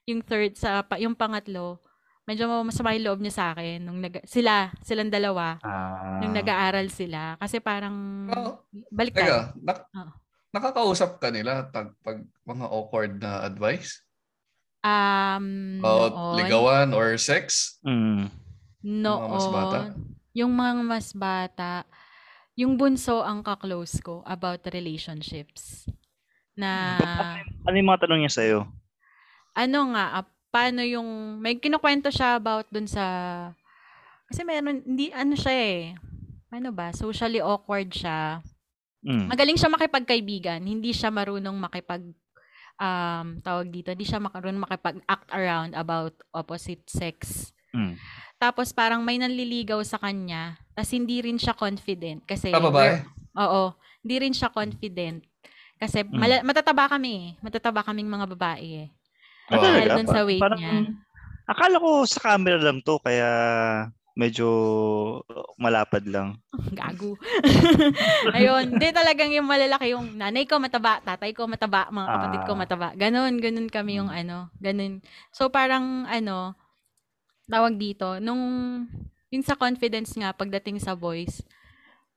[0.06, 1.82] yung third sa, pa- yung pangatlo,
[2.24, 6.22] medyo masama yung loob niya sa akin nung nag sila, silang dalawa, Ah.
[6.22, 7.34] nung nag-aaral sila.
[7.42, 8.62] Kasi parang Oo.
[8.88, 9.26] baliktad.
[9.26, 10.14] Teka, nak- Oo.
[10.54, 14.06] nakakausap ka nila pag, pag mga awkward na advice?
[14.82, 17.78] Um, About noon, ligawan or sex?
[17.82, 18.30] Mm.
[18.82, 19.80] Noon, mas bata?
[20.34, 21.72] yung mga mas bata,
[22.58, 25.88] yung bunso ang kaklose ko about relationships.
[26.54, 26.70] Na,
[27.68, 28.60] Ano yung mga tanong niya sa'yo?
[29.52, 33.04] ano nga, ah, paano yung, may kinukwento siya about dun sa,
[34.32, 35.80] kasi meron, hindi, ano siya eh,
[36.52, 38.40] ano ba, socially awkward siya.
[39.04, 39.28] Mm.
[39.32, 42.04] Magaling siya makipagkaibigan, hindi siya marunong makipag,
[42.80, 47.52] um, tawag dito, hindi siya marunong makipag-act around about opposite sex.
[47.76, 47.96] Mm.
[48.42, 53.06] Tapos parang may nanliligaw sa kanya, tas hindi rin siya confident kasi Ah, babae?
[53.38, 55.22] Oo, hindi rin siya confident.
[55.78, 56.10] Kasi Mm.
[56.12, 57.28] mala- matataba kami eh.
[57.40, 58.88] Matataba kaming mga babae eh.
[59.50, 59.62] Oo.
[59.62, 60.74] Dahil dun sa weight Parang- niya.
[61.46, 63.30] Akala ko sa camera lang to, kaya
[64.14, 64.48] medyo
[65.58, 66.38] malapad lang.
[66.78, 67.18] Gago.
[68.36, 72.54] Ayun, hindi talagang yung malalaki yung nanay ko mataba, tatay ko mataba, mga kapatid ko
[72.54, 72.60] Ah.
[72.60, 72.88] mataba.
[72.96, 75.02] Ganon, ganon kami yung ano, ganon.
[75.30, 76.54] So parang ano,
[77.52, 78.40] tawag dito, nung
[79.32, 81.44] yung sa confidence nga pagdating sa boys,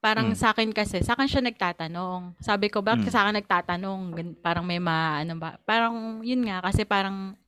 [0.03, 0.39] parang Mm.
[0.39, 2.37] sa akin kasi, sa akin siya nagtatanong.
[2.43, 3.15] Sabi ko, bakit Mm.
[3.15, 4.01] sa akin nagtatanong?
[4.43, 5.57] Parang may ma, ano ba?
[5.63, 7.39] Parang, yun nga, kasi parang,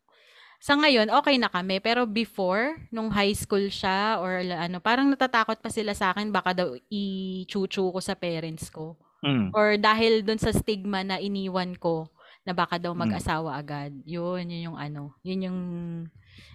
[0.56, 1.82] sa ngayon, okay na kami.
[1.84, 6.56] Pero before, nung high school siya, or ano, parang natatakot pa sila sa akin, baka
[6.56, 8.96] daw i-chuchu ko sa parents ko.
[9.20, 9.50] Mm.
[9.52, 12.08] Or dahil dun sa stigma na iniwan ko,
[12.46, 13.00] na baka daw Mm.
[13.04, 13.90] mag-asawa agad.
[14.06, 15.12] Yun, yun yung ano.
[15.26, 15.60] Yun yung,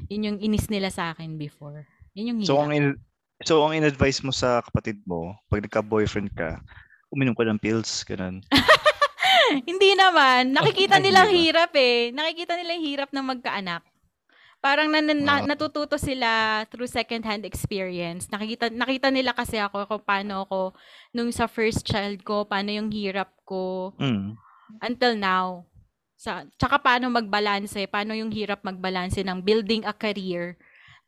[0.07, 1.85] yun yung inis nila sa akin before.
[2.13, 2.99] Yun yung So, ang in-
[3.41, 6.59] so, ang in-advise mo sa kapatid mo, pag nagka-boyfriend ka,
[7.07, 8.39] uminom ka ng pills, ganun.
[9.67, 10.55] Hindi naman.
[10.55, 12.11] Nakikita nilang hirap eh.
[12.11, 13.83] Nakikita nila yung hirap ng magkaanak.
[14.61, 15.47] Parang nan- na- Ah.
[15.47, 16.29] natututo sila
[16.69, 18.29] through second-hand experience.
[18.29, 20.77] Nakikita, nakita nila kasi ako kung paano ako
[21.11, 24.37] nung sa first child ko, paano yung hirap ko Mm.
[24.79, 25.65] until now.
[26.21, 30.53] Sa, tsaka paano magbalanse, paano yung hirap magbalanse ng building a career.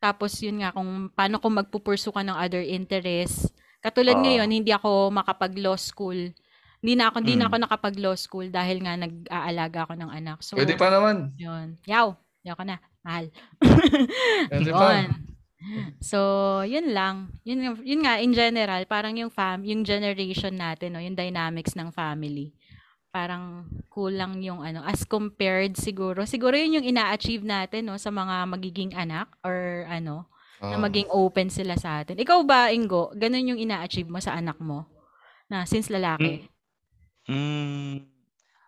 [0.01, 3.53] Tapos yun nga, kung paano kung magpupursu ka ng other interests.
[3.77, 4.25] Katulad Oo.
[4.25, 6.33] ngayon, hindi ako makapag-law school.
[6.81, 7.49] Hindi na ako, hindi na Mm.
[7.53, 10.37] ako nakapag-law school dahil nga nag-aalaga ako ng anak.
[10.41, 11.29] So, Pwede pa naman.
[11.37, 11.77] yun.
[11.85, 12.81] Yaw, yaw ka na.
[13.05, 13.29] Mahal.
[14.51, 15.07] Pwede pa.
[16.03, 16.19] So,
[16.67, 17.31] yun lang.
[17.47, 21.93] Yun, yun nga, in general, parang yung fam, yung generation natin, no, yung dynamics ng
[21.95, 22.51] family.
[23.13, 26.25] Parang kulang yung ano, as compared siguro.
[26.25, 30.25] Siguro yun yung ina-achieve natin, no, sa mga magiging anak or ano,
[30.57, 30.81] na Oo.
[30.81, 32.17] maging open sila sa atin.
[32.17, 34.89] Ikaw ba, Ingo, ganun yung ina-achieve mo sa anak mo?
[35.45, 36.49] Na since lalaki?
[37.29, 38.01] Mm.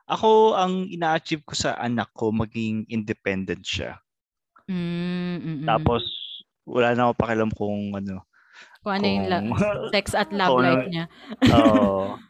[0.06, 3.98] Ako, ang ina-achieve ko sa anak ko, maging independent siya.
[4.70, 5.66] Mm, mm, mm.
[5.66, 6.06] Tapos,
[6.70, 8.22] wala na ako pakialam kung ano.
[8.86, 9.42] Kung ano yung la-
[9.90, 11.06] sex at love kung ano- life niya.
[11.50, 12.22] Oo.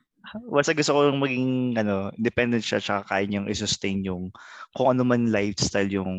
[0.50, 1.50] Basta gusto ko yung maging
[1.80, 4.32] ano, independent siya tsaka kaya niyang i-sustain yung
[4.76, 6.14] kung ano man lifestyle yung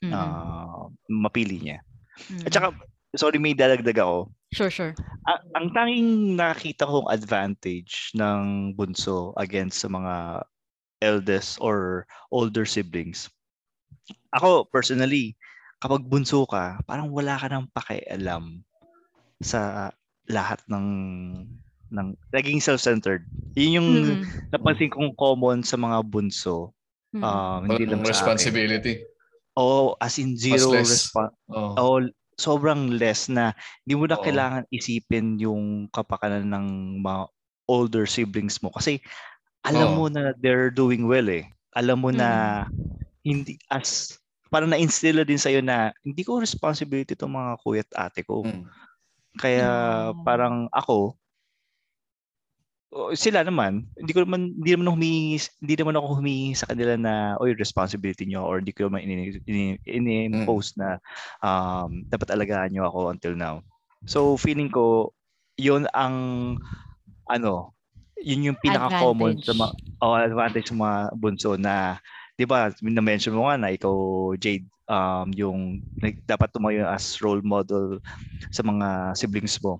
[0.00, 1.84] Mm, ah, mapili niya.
[2.32, 2.48] mm.
[2.48, 2.72] At saka,
[3.12, 4.32] sorry may dadagdag ako.
[4.56, 4.92] Sure, sure.
[5.28, 10.14] A- ang tanging nakita kong advantage ng bunso against sa mga
[11.04, 13.28] eldest or older siblings.
[14.32, 15.36] Ako, personally,
[15.82, 18.64] kapag bunso ka, parang wala ka nang pakialam
[19.40, 19.92] sa
[20.28, 20.86] lahat ng
[21.90, 23.26] ng naging self-centered.
[23.54, 26.70] Yun yung Mm, napansin kong common sa mga bunso.
[27.10, 27.22] mm.
[27.22, 29.02] Um, hindi lang sa responsibility.
[29.58, 31.34] Oo, as in zero response.
[31.50, 31.74] Oo.
[31.76, 31.96] Oo,
[32.38, 33.52] sobrang less na
[33.84, 34.24] hindi mo na Oo.
[34.24, 36.66] kailangan isipin yung kapakanan ng
[37.02, 37.22] mga
[37.66, 38.98] older siblings mo kasi
[39.62, 39.96] alam Oo.
[39.98, 41.44] mo na they're doing well eh.
[41.76, 42.72] Alam mo na Mm.
[43.20, 44.16] hindi as
[44.48, 48.42] parang na-instill din sa'yo na hindi ko responsibility itong mga kuya at ate ko.
[48.42, 48.66] Mm.
[49.36, 49.68] Kaya
[50.10, 50.24] Oh.
[50.24, 51.14] parang ako
[53.14, 56.94] sila naman, hindi ko naman hindi naman ako humingi, hindi naman ako humingi sa kanila
[56.98, 60.98] na oy responsibility nyo or hindi ko naman ini, ini, ini-impose na
[61.38, 63.62] um, dapat alagaan nyo ako until now.
[64.10, 65.14] So feeling ko
[65.54, 66.58] yun ang
[67.30, 67.78] ano,
[68.18, 69.72] yun yung pinaka-common sa mga
[70.02, 72.02] oh, advantage sa mga bunso na
[72.34, 73.94] 'di ba, na-mention mo nga na ikaw
[74.34, 78.02] Jade um yung like, dapat tumayo as role model
[78.50, 79.78] sa mga siblings mo.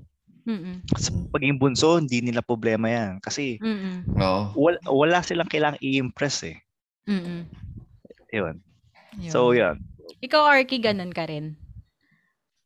[0.50, 0.76] Mm-mm.
[0.98, 3.22] Sa pagiging bunso, hindi nila problema yan.
[3.22, 4.18] Kasi Mm-mm.
[4.58, 6.58] Wala, wala silang kailangang i-impress eh.
[7.06, 7.46] Mm-mm.
[8.34, 8.58] Yun.
[9.18, 9.30] Yun.
[9.30, 9.78] So, yun.
[10.18, 11.54] Ikaw, Arky, ganun ka rin.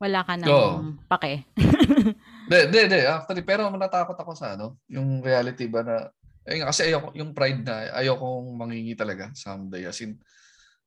[0.00, 0.72] Wala ka nang Oo.
[1.12, 1.44] pake.
[2.44, 3.08] De, de, de.
[3.08, 6.12] Actually, pero natakot ako sa ano, yung reality ba na,
[6.44, 9.88] eh, kasi ayoko, yung pride na, ayokong mangingi talaga someday.
[9.88, 10.20] As in,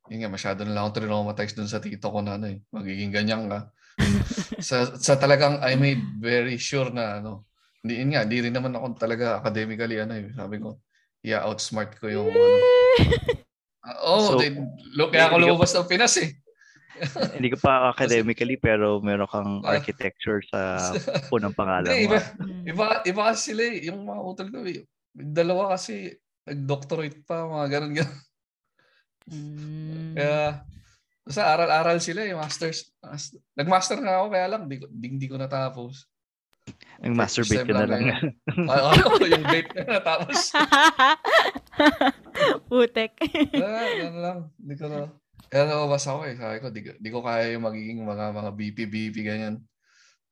[0.06, 3.10] yun nga, masyado na lang ako traumatized dun sa tito ko na ano eh, magiging
[3.10, 3.74] ganyan ka.
[4.68, 7.46] sa, sa talagang I made very sure na ano,
[7.82, 10.30] hindi yun nga, di rin naman ako talaga academically ano eh.
[10.34, 10.82] Sabi ko,
[11.22, 12.58] yeah, outsmart ko yung ano.
[13.86, 14.50] Uh, oh, So, they,
[14.94, 16.34] look, kaya ako lumabas ng Pinas eh.
[17.38, 19.78] Hindi ka pa academically pero meron kang Ah.
[19.78, 20.92] architecture sa
[21.30, 21.94] unang pangalan mo.
[21.94, 22.64] iba, Mm.
[22.66, 23.86] iba, iba kasi sila eh.
[23.86, 24.82] Yung mga utol ko eh.
[25.14, 26.10] Dalawa kasi
[26.42, 28.18] nag-doctorate pa, mga ganun ganun.
[29.28, 30.12] Mm.
[30.16, 30.40] Kaya,
[31.28, 32.90] sa aral-aral sila eh, masters.
[32.98, 36.08] mas- Nag-master nga ako, kaya lang, di, ko- di, di ko natapos.
[37.00, 38.02] Yung masturbate ka na lang.
[38.68, 40.52] Ah, oh, yung vape na natapos.
[42.68, 43.12] Putek.
[43.54, 44.38] Ah, ganun lang.
[44.54, 45.08] Di ko na.
[45.48, 46.34] Kaya lumabas ako eh.
[46.34, 49.56] Sabi ko, di, ko- di ko kaya yung magiging mga mga BP, BP, ganyan.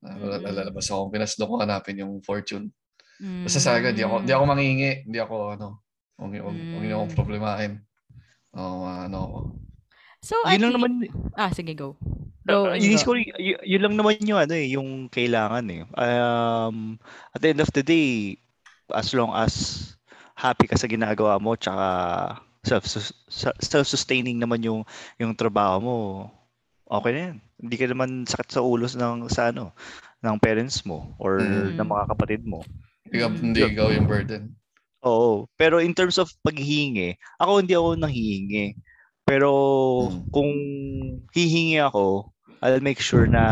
[0.05, 0.45] Uh, Mm.
[0.45, 1.09] Lalabas ako.
[1.09, 2.69] Pinaslo ko hanapin yung fortune.
[3.17, 3.49] Mm.
[3.49, 4.93] Basta sabi ko, di ako, di ako mangingi.
[5.03, 5.81] Di ako, ano,
[6.17, 7.01] huwag niyo niyo Mm.
[7.01, 7.73] akong problemahin.
[8.53, 9.39] Oo, ano ako.
[10.27, 10.91] So, Yun lang naman,
[11.39, 11.95] Ah, sige, go.
[12.43, 12.71] Go.
[12.71, 13.31] uh, inis ko, y-
[13.63, 15.83] yun lang naman yung ano eh, yung kailangan eh.
[15.95, 16.99] Um,
[17.31, 18.39] at the end of the day,
[18.91, 19.55] as long as
[20.35, 21.87] happy ka sa ginagawa mo, tsaka
[22.63, 22.87] self
[23.63, 24.83] self-sustaining naman yung
[25.19, 25.97] yung trabaho mo,
[26.87, 27.37] okay na yan.
[27.59, 29.71] Hindi ka naman sakit sa ulos ng sa ano
[30.23, 31.79] ng parents mo or Mm.
[31.79, 32.63] ng mga kapatid mo.
[33.07, 33.39] Hindi, ka- Mm.
[33.43, 34.43] hindi ikaw yung burden.
[35.07, 35.47] Oo.
[35.55, 38.75] Pero in terms of paghihingi, ako hindi ako nanghihingi.
[39.27, 39.51] Pero
[40.07, 40.31] Mm.
[40.31, 40.53] kung
[41.35, 42.31] hihingi ako,
[42.63, 43.43] I'll make sure na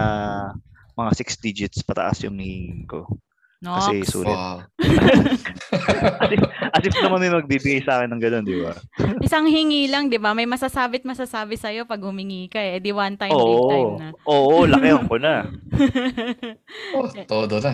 [0.94, 3.10] mga six digits pataas yung hihingin ko.
[3.58, 4.12] Kasi Nox.
[4.12, 4.36] sulit.
[4.38, 4.60] Wow.
[6.20, 8.76] As if, as if naman may magbibigay sa akin ng gano'n, di ba?
[9.24, 10.36] Isang hingi lang, di ba?
[10.36, 12.76] May masasabit masasabi sa'yo pag humingi ka eh.
[12.78, 13.98] Di one time, big time Oo.
[13.98, 14.08] na.
[14.28, 15.48] Oo, lakihan ko na.
[16.94, 17.72] Oh, todo na.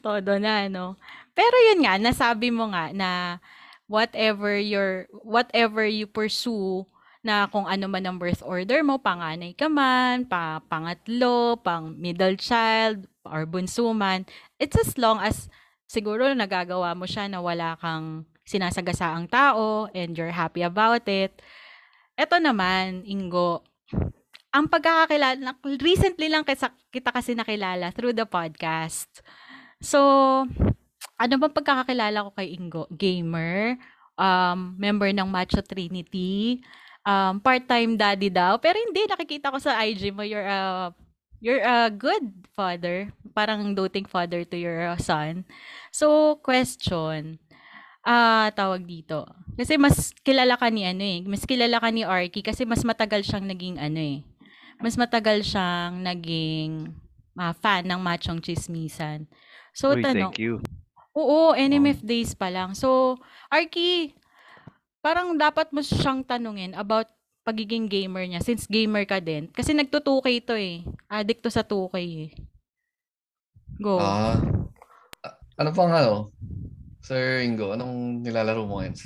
[0.00, 0.96] Todo na, no?
[1.36, 3.38] Pero yun nga, nasabi mo nga na
[3.86, 6.82] whatever your whatever you pursue
[7.26, 12.38] na kung ano man ang birth order mo, panganay ka man, pa, pangatlo, pang middle
[12.38, 14.22] child, or bunso man,
[14.62, 15.50] it's as long as
[15.90, 21.34] siguro nagagawa mo siya na wala kang sinasagasaang tao and you're happy about it.
[22.14, 23.66] Ito naman, Ingo,
[24.54, 29.10] ang pagkakakilala, recently lang kita, kita kasi nakilala through the podcast.
[29.82, 30.00] So,
[31.18, 32.88] ano bang pagkakakilala ko kay Ingo?
[32.88, 33.76] Gamer,
[34.16, 36.64] um, member ng Macho Trinity,
[37.06, 38.58] um, part-time daddy daw.
[38.58, 40.90] Pero hindi, nakikita ko sa IG mo, you're a,
[41.38, 43.14] you're a good father.
[43.32, 45.46] Parang doting father to your uh, son.
[45.94, 47.38] So, question,
[48.06, 49.26] ah tawag dito.
[49.58, 53.26] Kasi mas kilala ka ni ano eh, mas kilala ka ni Arky kasi mas matagal
[53.26, 54.18] siyang naging ano eh.
[54.78, 56.92] Mas matagal siyang naging
[57.34, 59.24] ah, fan ng Machong Chismisan.
[59.76, 60.60] So, Uy, tanong, thank you.
[61.16, 62.76] Oo, NMF days pa lang.
[62.76, 63.16] So,
[63.48, 64.12] Arky,
[65.06, 67.06] parang dapat mo siyang tanungin about
[67.46, 69.46] pagiging gamer niya since gamer ka din.
[69.54, 70.82] Kasi nagtutukay to eh.
[71.06, 72.30] Addict to sa tukay eh.
[73.78, 74.02] Go.
[74.02, 74.34] Ah.
[75.22, 76.34] a- ano pang ano?
[77.06, 78.98] Sir Ingo, anong nilalaro mo ngayon?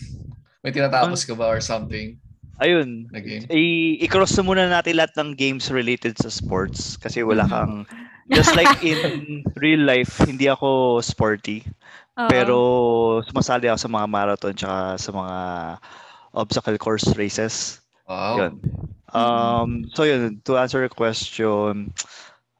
[0.65, 2.17] May tinatapos ka ba or something
[2.61, 3.09] Ayun,
[3.49, 7.53] i- i-cross na muna natin lahat ng games related sa sports kasi wala Mhm.
[7.53, 7.75] kang
[8.29, 9.01] just like in
[9.65, 11.65] real life hindi ako sporty
[12.29, 12.59] Pero
[13.25, 15.37] sumasali ako sa mga marathon tsaka sa mga
[16.35, 17.81] obstacle course races.
[18.11, 18.37] Wow.
[18.37, 18.55] yun.
[19.11, 21.95] Um so yun to answer your question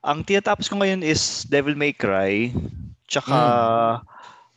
[0.01, 2.55] ang tinatapos ko ngayon is Devil May Cry
[3.05, 3.37] tsaka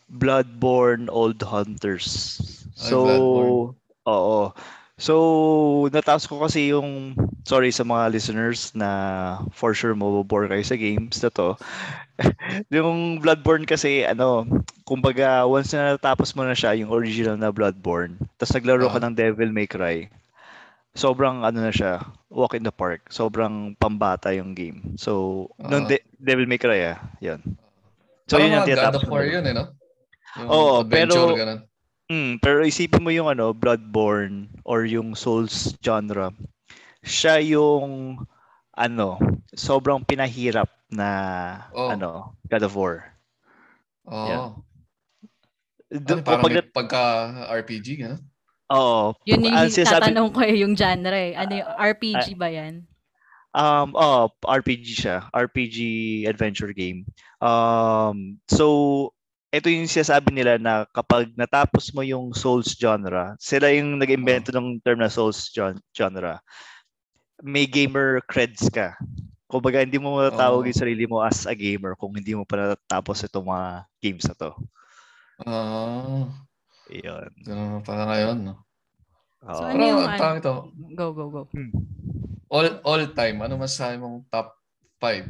[0.08, 2.40] Bloodborne Old Hunters.
[2.78, 3.04] So
[4.08, 4.56] oo.
[4.94, 10.78] So, natapos ko kasi yung, sorry sa mga listeners na for sure mabobore kayo sa
[10.78, 11.58] games na to.
[12.74, 14.46] yung Bloodborne kasi, ano,
[14.84, 19.04] kumbaga, once na natapos mo na siya, yung original na Bloodborne, tapos naglaro ka Ah.
[19.06, 20.08] ng Devil May Cry,
[20.94, 23.10] sobrang ano na siya, walk in the park.
[23.10, 24.94] Sobrang pambata yung game.
[24.96, 25.90] So, nung Ah.
[25.90, 27.42] De- Devil May Cry, ah, yun.
[28.26, 29.10] So, Parang yun yung tinatapos.
[29.10, 29.74] War yun eh, no?
[30.38, 31.62] Yung Oo, pero- ganun.
[32.04, 36.30] Mm, pero isipin mo yung ano, Bloodborne or yung Souls genre.
[37.02, 38.20] Siya yung
[38.74, 39.18] ano,
[39.54, 41.10] sobrang pinahirap na
[41.74, 41.90] Oh.
[41.90, 42.96] ano, God of War.
[44.06, 44.28] Oo.
[44.28, 44.48] Yeah.
[45.94, 47.02] Ano, Doon parang may pagka
[47.54, 48.22] RPG, gano'n?
[48.74, 49.14] Oo.
[49.30, 51.38] Yun yung ang sinasabi- tatanong ko eh, yung genre eh.
[51.38, 52.82] Ano yung RPG ba yan?
[53.54, 55.30] Um, oh, RPG siya.
[55.30, 55.78] RPG
[56.26, 57.06] adventure game.
[57.38, 58.66] Um, so
[59.54, 64.82] ito yung sinasabi nila na kapag natapos mo yung Souls genre, sila yung nag-invento ng
[64.82, 66.42] term na Souls gen- genre.
[67.44, 68.96] May gamer creds ka.
[69.52, 70.70] Kumbaga, hindi mo matatawag Oo.
[70.72, 73.68] yung sarili mo as a gamer kung hindi mo pa natapos itong mga
[74.00, 74.52] games na to.
[75.44, 76.24] Ah,
[76.88, 77.28] Yun.
[77.44, 78.56] ganun pala ngayon, no?
[79.44, 79.68] So, Oo.
[79.68, 80.22] ano Pero yung ang ano?
[80.24, 80.54] tawag ito,
[80.96, 81.42] Go, go, go.
[81.52, 81.70] Hmm.
[82.48, 84.56] all all time, ano masasabi mong top
[85.04, 85.28] 5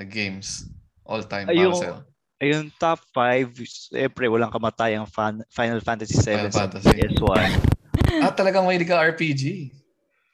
[0.00, 0.64] na games
[1.04, 1.76] all time para Ayun.
[1.76, 1.96] sa'yo?
[2.40, 6.88] Ayun, top 5, siyempre walang kamatayang fan, Final Fantasy 7 Final sa Fantasy.
[6.90, 7.46] PS1.
[8.24, 9.70] Ah, talagang may ka RPG.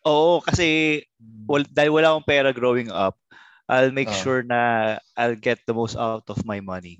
[0.08, 1.00] Oo, kasi
[1.44, 3.20] wal, dahil wala akong pera growing up,
[3.68, 4.16] I'll make Ah.
[4.16, 6.96] sure na I'll get the most out of my money.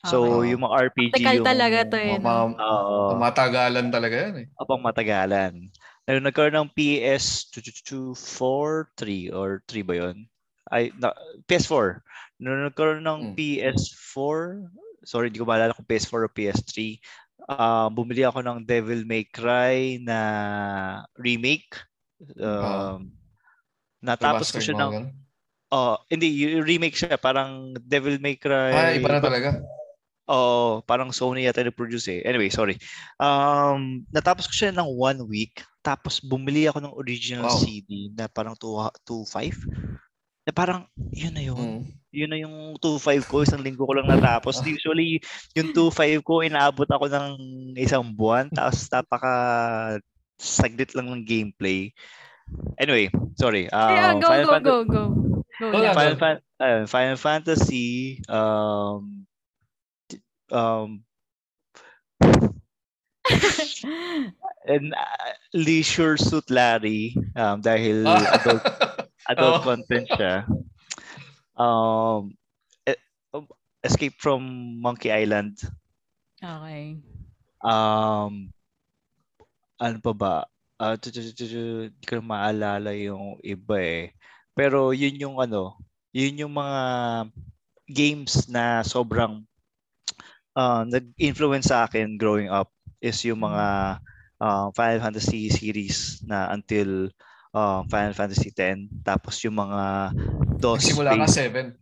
[0.00, 0.48] So, Okay.
[0.48, 1.44] yung mga RPG Practical yung...
[1.44, 2.16] talaga to eh.
[2.16, 2.56] Mga?
[2.56, 3.20] Oo.
[3.20, 4.48] matagalan talaga yan eh.
[4.56, 5.68] Abang matagalan.
[6.08, 10.24] Nung nagkaroon ng PS 2, 4, 3 or 3 ba yun?
[10.72, 11.12] Ay, na,
[11.44, 12.00] PS4.
[12.40, 13.34] Nung nagkaroon ng Hmm.
[13.36, 14.64] PS4,
[15.04, 16.96] sorry, hindi ko maalala kung PS4 o PS3,
[17.52, 20.18] ah, bumili ako ng Devil May Cry na
[21.20, 21.89] remake.
[22.40, 22.96] Ah.
[22.96, 23.12] Um,
[24.00, 24.92] natapos ko siya ng...
[24.92, 25.06] ganun.
[25.70, 27.14] Oh, hindi, remake siya.
[27.14, 28.74] Parang Devil May Cry.
[28.74, 29.62] Ah, iba na talaga.
[30.30, 32.20] Oo, parang Sony yata na-produce eh.
[32.22, 32.78] Anyway, sorry.
[33.18, 35.62] Um, natapos ko siya ng one week.
[35.82, 37.62] Tapos bumili ako ng original Wow.
[37.62, 39.66] CD na parang 2.5.
[40.46, 41.58] Na parang, yun na yun.
[41.58, 41.82] Mm.
[42.10, 43.42] Yun na yung 2.5 ko.
[43.42, 44.58] Isang linggo ko lang natapos.
[44.66, 45.22] Usually,
[45.54, 47.28] yung 2.5 ko, inaabot ako ng
[47.78, 48.50] isang buwan.
[48.50, 49.34] Tapos napaka
[50.40, 51.92] saglit lang ng gameplay.
[52.80, 53.68] Anyway, sorry.
[53.68, 55.04] Kaya Um, go, Final go, Fanta- go, go.
[55.60, 55.92] Go Go lang.
[55.92, 57.88] Final, Fan- ayun, Final Fantasy
[58.32, 59.28] um
[60.48, 61.04] um
[64.66, 68.62] and uh, Leisure Suit Larry um dahil adult
[69.30, 69.64] adult Oo.
[69.64, 70.48] content siya.
[71.54, 72.34] Um
[72.88, 73.04] e-
[73.36, 73.44] um,
[73.84, 74.40] Escape from
[74.80, 75.60] Monkey Island.
[76.40, 76.96] okay.
[77.60, 78.48] Um
[79.80, 80.34] ano pa ba?
[81.00, 84.12] Tu- Hindi ko maalala yung iba eh.
[84.52, 85.76] Pero yun yung ano,
[86.12, 86.80] yun yung mga
[87.90, 89.42] games na sobrang
[90.54, 92.70] ah, nag-influence sa akin growing up
[93.00, 93.98] is yung mga
[94.40, 97.10] ah, Final Fantasy series na until
[97.52, 100.14] ah, Final Fantasy 10 tapos yung mga
[100.60, 101.76] DOS Nagsimula ka based 7.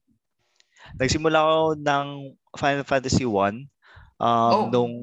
[0.99, 2.07] Nagsimula ako ng
[2.57, 3.69] Final Fantasy 1
[4.19, 4.67] um, Oh.
[4.73, 4.95] nung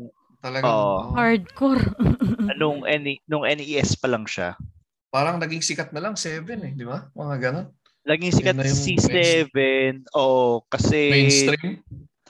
[0.46, 0.78] Talagang, Oo.
[0.78, 1.18] oh.
[1.18, 1.82] Hardcore.
[2.62, 4.54] nung NE, nung NES pa lang siya.
[5.10, 7.10] Parang naging sikat na lang 7 eh, di ba?
[7.12, 7.68] Mga ganun.
[8.06, 9.50] Laging sikat Yun na yung si 7
[10.14, 11.82] oh kasi Mainstream.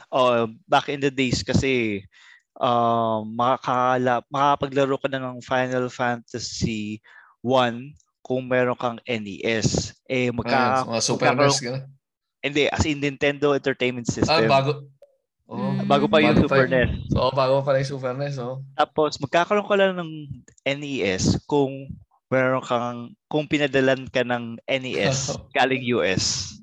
[0.08, 2.00] oh back in the days kasi
[2.56, 7.04] um makakala makakapaglaro ka na ng Final Fantasy
[7.44, 7.92] 1
[8.24, 11.60] kung meron kang NES eh magka mga Super magkakaroon- NES.
[11.60, 11.84] Ganun.
[12.40, 14.72] hindi as in Nintendo Entertainment Ah, System bago.
[15.46, 15.86] Oh, Mm.
[15.86, 18.36] bago pa yung bago Super yung- NES So, bago pa rin Super NES.
[18.38, 18.66] Oh.
[18.74, 20.12] Tapos magkakaroon ka lang ng
[20.66, 21.86] NES kung
[22.28, 26.58] meron kang kung pinadalan ka ng NES galing US.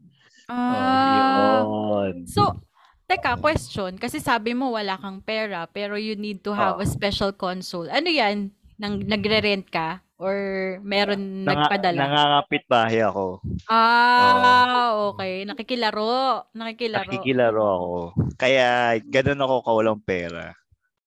[0.48, 1.62] Ah.
[1.62, 2.26] Yun.
[2.26, 2.58] So,
[3.06, 3.94] teka, question.
[3.94, 6.82] Kasi sabi mo wala kang pera, pero you need to have Ah.
[6.82, 7.86] a special console.
[7.86, 8.50] Ano yan?
[8.76, 10.02] Nang, nagre-rent ka?
[10.22, 10.38] Or
[10.86, 11.98] meron Nanga, nagpadala?
[11.98, 13.42] nangangapit bahay ako.
[13.66, 15.42] ah, okay.
[15.42, 16.46] Nakikilaro.
[16.54, 17.10] Nakikilaro.
[17.10, 17.92] Nakikilaro ako.
[18.38, 18.68] Kaya
[19.02, 20.54] ganun ako kawalang pera.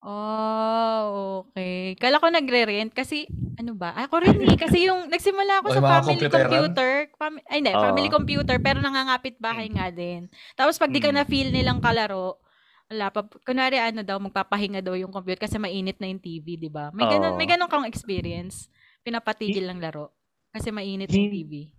[0.05, 1.01] Oh,
[1.41, 1.95] okay.
[1.97, 3.95] Kala ko nagre-rent kasi ano ba?
[3.95, 4.53] Ako rin eh.
[4.53, 6.43] Kasi yung nagsimula ako sa family computeran?
[6.45, 6.91] computer.
[7.16, 7.72] Fam- ay, hindi.
[7.72, 7.82] Oo.
[7.82, 8.57] Family computer.
[8.59, 10.28] Pero nangangapit bahay nga din.
[10.53, 11.18] Tapos pag di ka Mm.
[11.18, 12.38] na-feel nilang kalaro,
[12.86, 13.26] wala pa.
[13.41, 16.91] Kunwari ano daw, magpapahinga daw yung computer kasi mainit na yung TV, di ba?
[16.91, 18.68] May ganun, may ganun kang experience.
[19.06, 20.10] Pinapatigil ng laro.
[20.49, 21.70] Kasi mainit yung TV.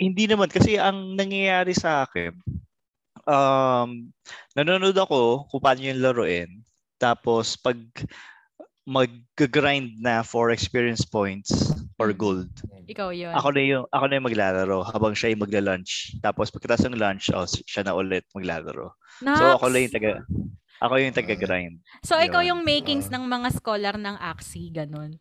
[0.00, 2.32] Hindi naman kasi ang nangyayari sa akin
[3.28, 4.08] um
[4.56, 6.64] nanonood ako kung paano yung laruin.
[6.96, 7.76] Tapos pag
[8.88, 11.52] mag-grind na for experience points
[12.00, 12.16] or Mm.
[12.16, 12.50] gold.
[12.88, 13.30] Ikaw yun.
[13.36, 16.16] Ako na yung ako na yung maglalaro habang siya yung magla-lunch.
[16.24, 18.96] Tapos pagkatapos ng lunch, oh, siya na ulit maglalaro.
[19.20, 20.12] So ako lang yung taga
[20.80, 21.76] ako yung taga-grind.
[22.00, 22.48] So, ikaw Yun.
[22.56, 23.20] yung makings Ah.
[23.20, 25.20] ng mga scholar ng AXI, ganun.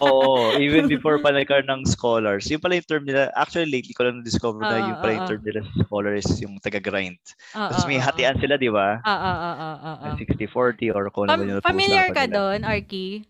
[0.00, 2.48] Oo, even before pa nagkaroon ng scholars.
[2.48, 3.28] Yung pala yung term nila.
[3.36, 5.30] Actually, lately ko lang na-discover na yung pala yung oo.
[5.30, 7.20] term nila sa scholars yung taga-grind.
[7.52, 9.00] Tapos may hatian sila, di ba?
[9.04, 10.16] Oo, oo, oo, oo, oo.
[10.16, 13.28] 60-40 or kung ano ba yung familiar ka doon, Arky?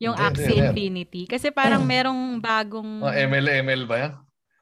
[0.00, 0.56] Yung Axie.
[0.56, 1.28] Infinity.
[1.28, 4.12] Kasi parang merong bagong, Mga ML-ML ba yan?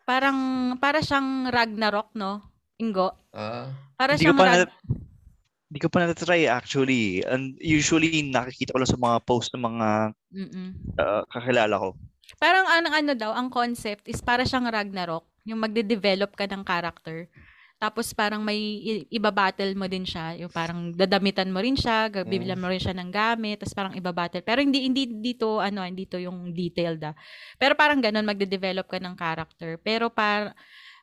[0.08, 0.38] parang,
[0.80, 2.40] para siyang Ragnarok, no?
[2.80, 3.12] Ingo.
[3.30, 4.72] Ah, Para siyang pa Rag...
[5.68, 7.20] hindi ko pa na-try actually.
[7.28, 9.88] And usually, nakikita ko lang sa mga post ng mga
[10.32, 10.68] Mm-mm.
[10.96, 11.88] uh, kakilala ko.
[12.40, 15.24] Parang ang ano daw, ang concept is para siyang Ragnarok.
[15.44, 17.28] Yung magde-develop ka ng character.
[17.78, 18.58] Tapos parang may
[19.06, 20.34] ibabattle mo din siya.
[20.34, 22.26] Yung parang dadamitan mo rin siya, Mm.
[22.26, 24.42] bibilan mo rin siya ng gamit, tapos parang ibabattle.
[24.42, 27.14] Pero hindi hindi dito ano, hindi to yung detailed ah.
[27.54, 29.78] Pero parang ganun magde-develop ka ng character.
[29.78, 30.58] Pero par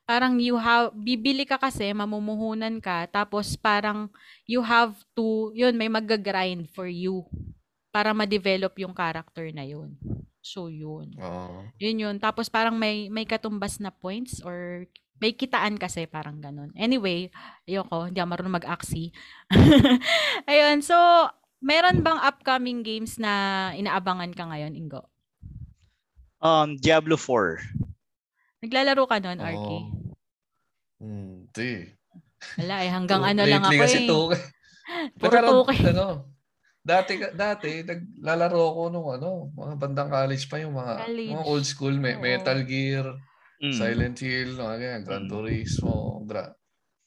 [0.06, 4.08] parang you have bibili ka kasi mamumuhunan ka tapos parang
[4.46, 7.26] you have to yun may magga-grind for you
[7.96, 9.96] para ma-develop yung character na yun.
[10.44, 11.16] So, yun.
[11.16, 11.64] Oo.
[11.80, 12.16] Yun yun.
[12.20, 14.84] Tapos parang may may katumbas na points or
[15.24, 16.76] may kitaan kasi parang ganun.
[16.76, 17.32] Anyway,
[17.64, 19.16] ayoko, hindi ako marunong mag-aksi.
[20.52, 20.94] Ayun, so
[21.64, 25.08] meron bang upcoming games na inaabangan ka ngayon, Ingo?
[26.44, 27.95] Um, Diablo 4.
[28.66, 29.54] Naglalaro ka nun, RK?
[29.56, 29.78] Oo.
[30.98, 31.72] Hindi.
[32.58, 34.08] Wala eh, hanggang ano lang ako kasi eh.
[34.08, 34.20] to,
[35.20, 35.76] Puro tuke.
[35.84, 36.30] ano,
[36.80, 41.32] dati, dati, naglalaro ako nung ano, mga bandang college pa yung mga, College.
[41.32, 42.22] mga old school, me- Oo.
[42.22, 43.06] Metal Gear,
[43.56, 43.72] Mm.
[43.72, 45.32] Silent Hill, mga ganyan, Gran Mm.
[45.32, 46.52] Turismo, gra-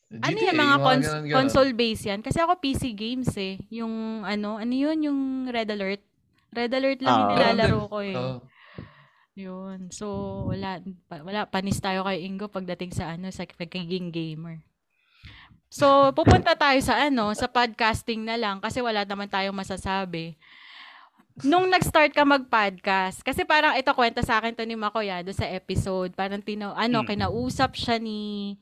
[0.09, 1.37] Ano GTA, yan, mga cons- ganun, ganun.
[1.37, 2.21] console base yan?
[2.21, 3.61] Kasi ako PC games eh.
[3.71, 3.93] Yung
[4.25, 6.01] ano, ano yun, yung Red Alert.
[6.49, 7.37] Red Alert lang yung Ah.
[7.37, 8.17] nilalaro ko eh.
[8.17, 8.37] Oo.
[9.39, 9.95] Yun.
[9.95, 10.07] So,
[10.51, 14.59] wala, pa- wala, panis tayo kay Ingo pagdating sa ano, sa pagiging gamer.
[15.71, 20.35] So, pupunta tayo sa ano, sa podcasting na lang kasi wala naman tayong masasabi.
[21.47, 25.47] Nung nag-start ka mag-podcast, kasi parang ito kwenta sa akin to ni Makoya do sa
[25.47, 27.09] episode, parang tino, ano, Mm.
[27.15, 28.59] kinausap siya ni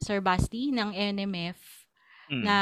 [0.00, 1.84] Sir Basti ng NMF
[2.32, 2.42] Mm.
[2.48, 2.56] na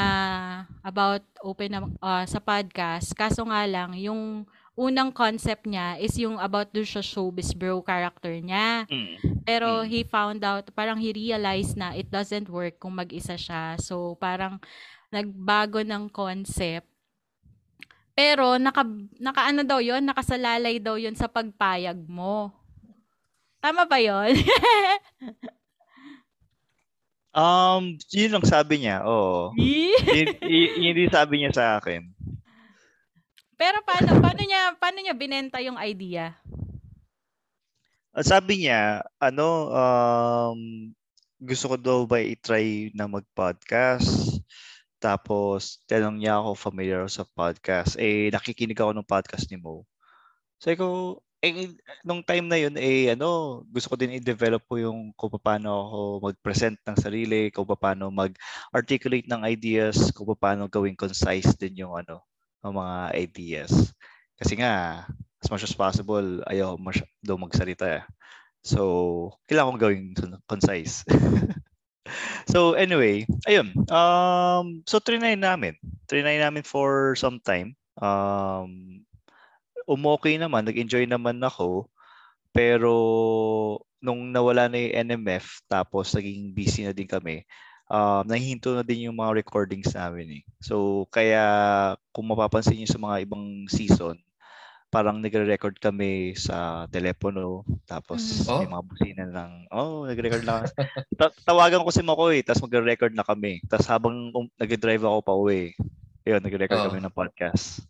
[0.83, 3.15] about open na, ah, sa podcast.
[3.15, 4.43] Kaso nga lang, yung
[4.73, 8.89] unang concept niya is yung about do siya showbiz bro character niya.
[8.89, 9.45] Mm.
[9.45, 9.87] Pero Mm.
[9.87, 13.77] he found out, parang he realized na it doesn't work kung mag-isa siya.
[13.77, 14.57] So, parang
[15.09, 16.89] nagbago ng concept.
[18.13, 18.85] Pero, naka,
[19.17, 22.49] naka ano daw yon nakasalalay daw yon sa pagpayag mo.
[23.57, 24.33] Tama ba yon
[27.33, 29.01] Um, yun lang sabi niya.
[29.09, 29.49] Oo.
[29.57, 32.05] yun, y- yun din sabi niya sa akin.
[33.63, 36.35] Pero paano, paano niya, paano niya binenta yung idea?
[38.11, 40.91] Sabi niya, ano, um,
[41.39, 44.35] gusto ko daw ba i-try na mag-podcast?
[44.99, 47.95] Tapos, tanong niya ako familiar sa podcast.
[47.95, 49.87] Eh, nakikinig ako ng podcast ni Mo.
[50.59, 51.71] Sabi ko, eh,
[52.03, 55.97] nung time na yun, eh, ano, gusto ko din i-develop ko yung kung paano ako
[56.19, 62.27] mag-present ng sarili, kung paano mag-articulate ng ideas, kung paano gawing concise din yung, ano,
[62.63, 63.91] ang mga ideas.
[64.39, 65.05] Kasi nga,
[65.43, 68.01] as much as possible, ayaw mas daw magsalita.
[68.01, 68.03] eh.
[68.63, 71.03] So, kailangan kong gawing con- concise.
[72.51, 73.75] so, anyway, ayun.
[73.91, 75.75] Um, so, trinay namin.
[76.07, 77.75] Trinay namin for some time.
[77.99, 79.03] Um,
[79.83, 81.91] umokay naman, nag-enjoy naman ako.
[82.55, 82.93] Pero,
[84.03, 87.43] nung nawala na yung NMF, tapos naging busy na din kami,
[87.87, 90.43] um, nahihinto na din yung mga recordings namin eh.
[90.59, 91.43] So, kaya
[92.11, 94.19] kung mapapansin niyo sa mga ibang season,
[94.87, 98.57] parang nagre-record kami sa telepono, tapos Mhm.
[98.61, 99.51] may mga busina lang.
[99.73, 100.69] Oh, nagre-record lang.
[101.17, 103.57] Ta- tawagan ko si Makoy, tapos magre-record na kami.
[103.65, 105.73] Tapos habang um, nag-drive ako pa uwi,
[106.21, 106.85] yun, nagre-record Oh.
[106.93, 107.81] kami ng podcast.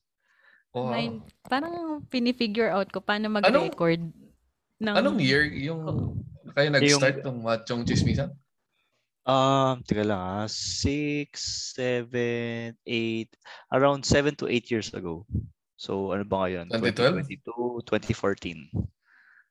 [0.73, 0.89] Wow.
[0.89, 1.15] Nine,
[1.45, 1.75] parang
[2.07, 3.99] pinifigure out ko paano mag-record.
[4.79, 5.79] ng, Anong year yung
[6.51, 8.31] kayo nag-start ng Machong Chismisan?
[9.23, 11.31] Um, teka lang ah, 6,
[11.79, 13.31] 7, 8,
[13.71, 15.23] around 7 to 8 years ago.
[15.79, 16.67] So, ano ba ngayon?
[16.67, 17.23] 2012?
[17.43, 18.67] 2022, 2014.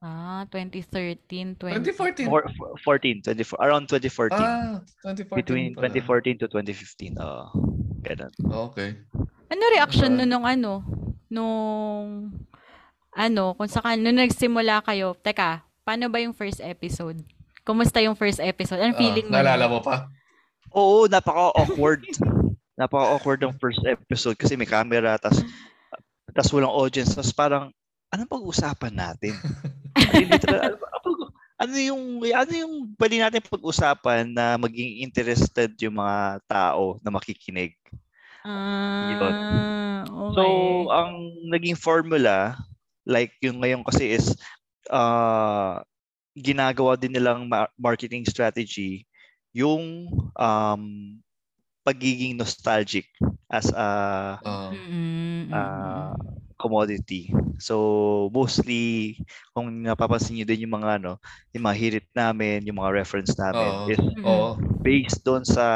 [0.03, 1.89] Ah, 2013, 20...
[1.89, 2.29] 2014.
[2.29, 4.37] Four, four- 14, 24, around 2014.
[4.37, 5.89] Ah, 2014 Between pala.
[5.89, 7.17] 2014 to 2015.
[7.17, 7.49] Uh,
[8.05, 8.33] ganun.
[8.69, 8.99] Okay.
[9.49, 10.17] Ano reaction Ah.
[10.21, 10.85] nun nung ano?
[11.33, 12.29] Nung...
[13.13, 17.21] Ano, kung saka, nung nagsimula kayo, teka, paano ba yung first episode?
[17.63, 18.83] Kumusta yung first episode?
[18.83, 19.33] Anong Ah, feeling mo?
[19.33, 19.73] naalala nun?
[19.73, 20.11] mo pa?
[20.75, 22.03] Oo, napaka-awkward.
[22.81, 25.39] napaka-awkward ng first episode kasi may camera, tas,
[26.33, 27.71] tas walang audience, tas parang,
[28.11, 29.37] anong pag-usapan natin?
[30.33, 31.09] Literal, ano,
[31.61, 37.79] ano- yung, ano yung pwede natin pag-usapan na maging interested yung mga tao na makikinig?
[38.43, 40.35] Ah, okay.
[40.35, 40.43] So,
[40.91, 41.13] ang
[41.47, 42.59] naging formula,
[43.07, 44.35] like yung ngayon kasi is,
[44.91, 45.79] uh,
[46.37, 49.05] ginagawa din nilang ma- marketing strategy
[49.53, 50.83] yung um,
[51.85, 53.07] pagiging nostalgic
[53.51, 53.89] as a
[54.43, 55.53] Ah, mm-mm.
[55.53, 56.15] uh,
[56.59, 57.31] commodity.
[57.59, 59.19] So, mostly,
[59.55, 61.19] kung napapansin niyo din yung mga ano,
[61.55, 63.91] yung mga hirit namin, yung mga reference namin Oo.
[63.91, 64.51] is oo.
[64.83, 65.67] based doon sa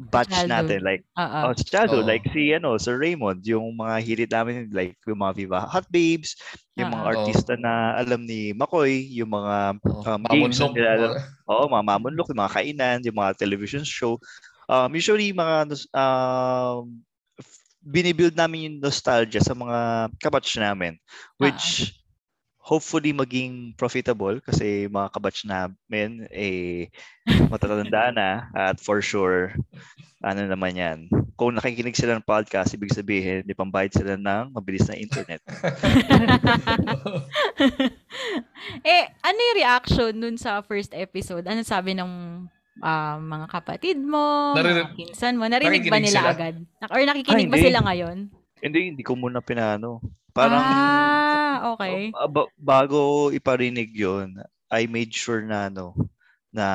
[0.00, 0.50] batch Childhood.
[0.50, 0.78] natin.
[0.82, 1.38] Like, Oo.
[1.48, 2.10] Oh, childhood, Oo.
[2.10, 6.34] like si ano, Sir Raymond, yung mga hirit namin like yung mga Viva Hot Babes,
[6.74, 7.10] yung mga Oo.
[7.12, 10.02] artista na alam ni Makoy, yung mga Oo.
[10.08, 11.14] um, games na nilalaro.
[11.48, 14.18] Oo, mga mamunlok, yung mga kainan, yung mga television show.
[14.70, 17.02] Um, usually mga um
[17.36, 20.96] f- binibuild namin yung nostalgia sa mga kabatch namin
[21.42, 21.92] which
[22.62, 26.88] hopefully maging profitable kasi mga kabatch namin eh
[27.52, 29.50] matatanda na at for sure
[30.22, 30.98] ano naman yan
[31.42, 35.42] kung nakikinig sila ng podcast, ibig sabihin, di pambayad sila ng mabilis na internet.
[38.86, 41.42] eh, ano yung reaction nun sa first episode?
[41.50, 42.10] Ano sabi ng
[42.78, 45.50] ah, mga kapatid mo, Narinig- mga pinsan mo?
[45.50, 46.30] Narinig ba nila sila?
[46.30, 46.54] agad?
[46.94, 47.66] Or nakikinig Ah, ba hindi.
[47.66, 48.16] sila ngayon?
[48.62, 49.98] hindi, hindi ko muna pinano.
[50.30, 52.10] Parang, ah, okay.
[52.10, 54.42] uh, ba- bago iparinig yon
[54.72, 55.94] I made sure na, ano,
[56.50, 56.66] na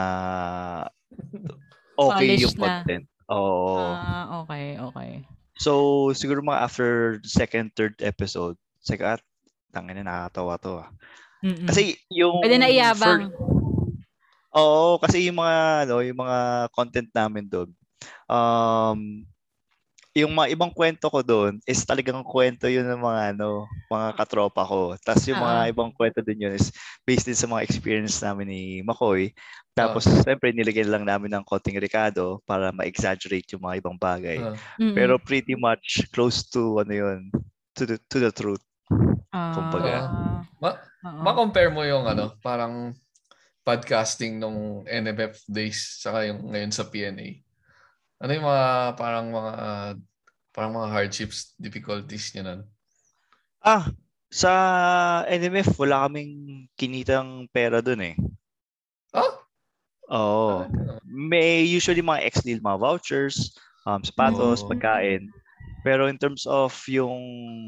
[1.97, 2.61] okay yung na.
[2.61, 3.05] content.
[3.27, 3.75] Oo.
[3.81, 5.11] Ah, okay, okay.
[5.57, 6.91] So, siguro mga after
[7.25, 9.19] second, third episode, second,
[9.73, 10.89] tangin na nakakatawa to ah.
[11.41, 11.65] Mm-mm.
[11.65, 12.41] Kasi yung...
[12.41, 13.29] Pwede na iyabang.
[13.29, 13.35] fir-
[14.57, 16.38] Oo, kasi yung mga, ano, yung mga
[16.73, 17.69] content namin doon,
[18.29, 19.25] um,
[20.18, 24.65] yung mga ibang kwento ko doon is talagang kwento yun ng mga ano, mga katropa
[24.65, 24.97] ko.
[24.97, 25.70] Tapos yung mga Ah.
[25.70, 26.74] ibang kwento din yun is
[27.05, 29.30] based din sa mga experience namin ni Makoy.
[29.78, 30.18] Tapos Ah.
[30.26, 34.41] siyempre nilagyan lang namin ng konting Ricardo para ma-exaggerate yung mga ibang bagay.
[34.41, 34.97] Mm-mm.
[34.97, 37.30] Pero pretty much close to ano yun,
[37.78, 38.65] to the to the truth.
[39.30, 39.93] Ah, kumbaga.
[40.57, 41.22] Ma- oo.
[41.22, 42.89] Ma-compare mo yung ano, parang
[43.61, 47.43] podcasting nung NMF days saka yung ngayon sa PNA.
[48.18, 49.53] Ano yung mga parang mga
[50.49, 52.61] parang mga hardships, difficulties niya nun?
[53.61, 53.93] Ah,
[54.34, 54.51] sa
[55.30, 58.15] NMF wala kaming kinitang pera doon eh.
[59.13, 59.34] Oh?
[60.09, 60.65] Oo.
[61.05, 63.53] May usually mga ex-deal, mga vouchers,
[63.86, 64.70] um, sapatos, Oh.
[64.74, 65.30] pagkain.
[65.86, 67.13] Pero in terms of yung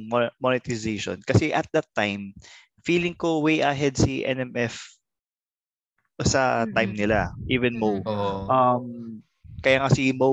[0.09, 2.33] mo- monetization, kasi at that time,
[2.81, 4.81] feeling ko way ahead si NMF
[6.25, 6.99] sa time Mhm.
[6.99, 8.03] nila, even Mo.
[8.03, 8.49] Oo.
[8.49, 8.85] Um,
[9.59, 10.29] kaya nga si Mo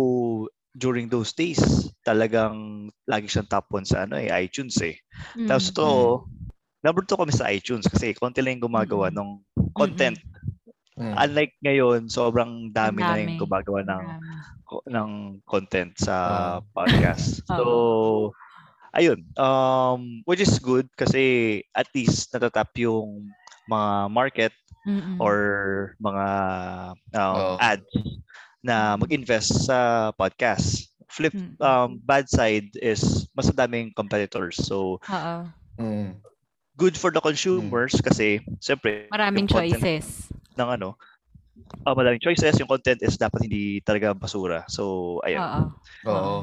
[0.72, 1.59] during those days,
[2.05, 5.01] talagang lagi siyang top 1 sa ano eh, iTunes eh.
[5.35, 5.49] Mm.
[5.49, 5.89] Tapos to,
[6.85, 9.16] number 2 kami sa iTunes kasi konti lang yung gumagawa Mm.
[9.16, 9.29] ng
[9.72, 10.18] content.
[10.97, 11.12] Mm.
[11.16, 13.24] Unlike ngayon, sobrang dami, na Dami.
[13.24, 14.05] yung gumagawa ng
[14.64, 15.11] ko- ng
[15.45, 16.57] content sa Ah.
[16.72, 17.41] podcast.
[17.57, 18.33] So,
[18.93, 19.24] ayun.
[19.37, 23.29] Um, which is good kasi at least natatap yung
[23.68, 24.53] mga market
[24.85, 25.16] Mm-mm.
[25.20, 25.37] or
[25.99, 26.27] mga
[27.16, 27.55] um, Oo.
[27.61, 27.89] ads
[28.67, 30.91] na mag-invest sa podcast.
[31.07, 31.55] Flip Mm.
[31.62, 34.59] um, bad side is mas daming competitors.
[34.59, 35.35] So, Oo.
[35.79, 36.19] Mm.
[36.75, 40.29] good for the consumers kasi siyempre Maraming choices.
[40.59, 40.99] ng ano,
[41.87, 44.67] ah, maraming choices, yung content is dapat hindi talaga basura.
[44.69, 45.41] So, ayun.
[45.41, 45.62] Oo.
[46.11, 46.37] Oo.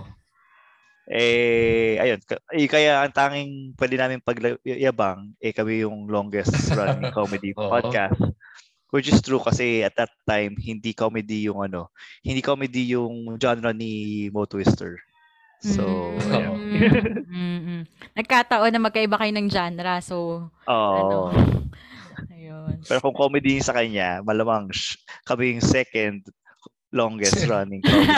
[1.04, 2.24] Eh, ayun.
[2.56, 8.16] Eh, kaya ang tanging pwede namin pagyabang, eh kami yung longest running comedy podcast.
[8.94, 11.90] Which is true kasi at that time, hindi comedy yung ano,
[12.22, 15.02] hindi comedy yung genre ni Mo Twister.
[15.66, 15.82] So,
[16.14, 16.30] Mm.
[16.30, 16.60] ayun.
[17.26, 17.82] Mm-mm.
[18.14, 19.98] Nagkataon na magkaiba kayo ng genre.
[20.04, 20.94] So, Oo.
[20.94, 21.20] ano.
[22.30, 22.84] Ayun.
[22.86, 26.22] Pero kung comedy sa kanya, malamang sh- kami yung second
[26.94, 28.06] longest running comedy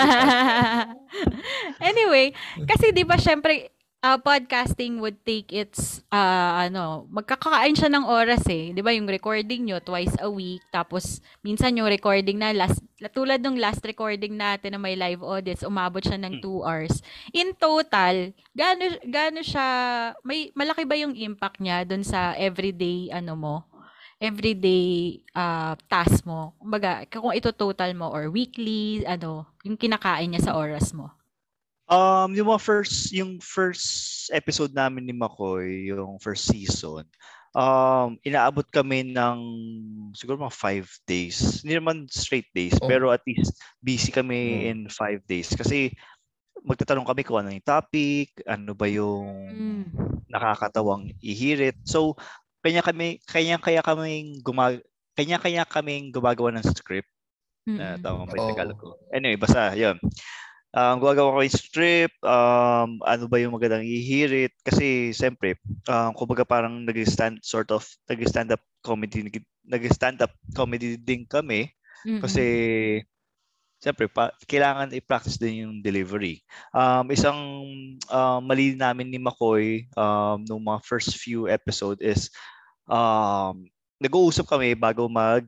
[1.79, 2.35] anyway,
[2.67, 3.71] kasi 'di ba syempre
[4.05, 8.69] uh, podcasting would take its uh, ano, magkakakain siya ng oras eh.
[8.69, 12.85] 'Di ba yung recording nyo twice a week tapos minsan yung recording na last
[13.17, 17.01] tulad ng last recording natin na may live audience umabot siya ng 2 hours.
[17.33, 19.65] In total, gaano gaano siya
[20.21, 23.55] may malaki ba yung impact niya doon sa everyday ano mo?
[24.15, 26.55] everyday uh, task mo.
[26.55, 31.11] Kumbaga, kung ito total mo or weekly, ano, yung kinakain niya sa oras mo.
[31.85, 33.85] Um, yung mga first, yung first
[34.33, 37.05] episode namin ni Makoy, yung first season,
[37.53, 39.37] um, inaabot kami ng
[40.17, 41.61] siguro mga five days.
[41.61, 42.89] Hindi naman straight days, Oh.
[42.89, 43.53] pero at least
[43.85, 44.65] busy kami Hmm.
[44.65, 45.53] in five days.
[45.53, 45.93] Kasi
[46.65, 49.85] magtatanong kami kung ano yung topic, ano ba yung Mm.
[50.25, 51.77] nakakatawang ihirit.
[51.85, 52.17] So,
[52.65, 54.81] kanya kami, kanya kaya kaming gumag
[55.13, 57.07] kanya kaya kaming gumagawa ng script
[57.63, 58.03] na Mm-mm.
[58.03, 58.51] tama ba yung.
[58.51, 58.89] Tagalog ko?
[59.13, 59.95] Anyway, basta, yun.
[60.75, 64.51] Um, gumagawa ko yung script, um, ano ba yung magandang ihirit.
[64.59, 65.55] Kasi, siyempre,
[65.87, 69.23] um, kumbaga parang nag-stand, sort of, nag-stand up comedy,
[69.63, 71.71] nag-stand up comedy din kami.
[72.03, 72.19] Mm-mm.
[72.19, 72.43] Kasi,
[73.79, 76.43] siyempre, pa, kailangan i-practice din yung delivery.
[76.75, 77.39] Um, isang
[78.11, 82.27] um, mali namin ni McCoy um, nung mga first few episode is
[82.91, 83.63] um,
[84.03, 85.47] nag-uusap kami bago mag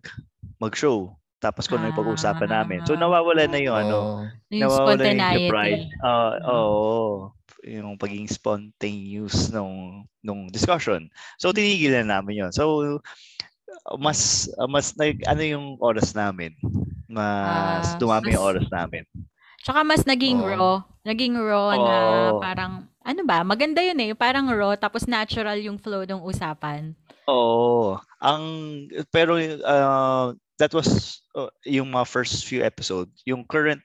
[0.55, 1.19] mag-show.
[1.37, 2.79] Tapos kung ano yung pag-uusapan namin.
[2.89, 3.01] So Ah.
[3.01, 4.17] nawawala na yung ano, Oo.
[4.49, 5.45] yung nawawala yung spontaneity.
[5.45, 5.83] surprise.
[6.01, 6.49] Ah, Mm.
[6.49, 7.31] Oo.
[7.67, 11.09] yung pagiging spontaneous nung nung discussion.
[11.41, 12.51] So tinigilan namin 'yon.
[12.55, 12.79] So
[13.99, 16.53] mas mas nag ano yung oras namin.
[17.09, 19.03] Mas Ah, dumami yung oras namin.
[19.63, 20.47] Tsaka mas naging Oo.
[20.47, 20.67] raw.
[21.07, 21.97] Naging raw na
[22.33, 22.39] Oo.
[22.39, 24.11] parang, ano ba, maganda yun eh.
[24.13, 26.93] Parang raw, tapos natural yung flow ng usapan.
[27.27, 27.99] Oo.
[28.23, 28.43] Ang
[29.11, 33.11] pero uh, that was uh, yung mga first few episodes.
[33.27, 33.83] Yung current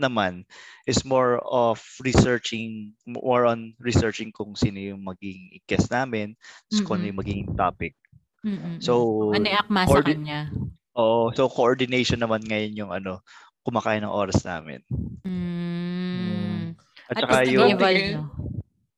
[0.00, 0.42] naman
[0.88, 6.34] is more of researching, more on researching kung sino yung maging guest namin,
[6.72, 7.94] mm kung ano yung maging topic.
[8.42, 8.82] Mm-mm.
[8.82, 10.50] So, ano yung akma sa coordi- kanya?
[10.98, 13.22] Oo, so coordination naman ngayon yung ano,
[13.62, 14.82] kumakain ng oras namin.
[15.22, 16.74] Mm.
[17.06, 17.78] At, At saka yung,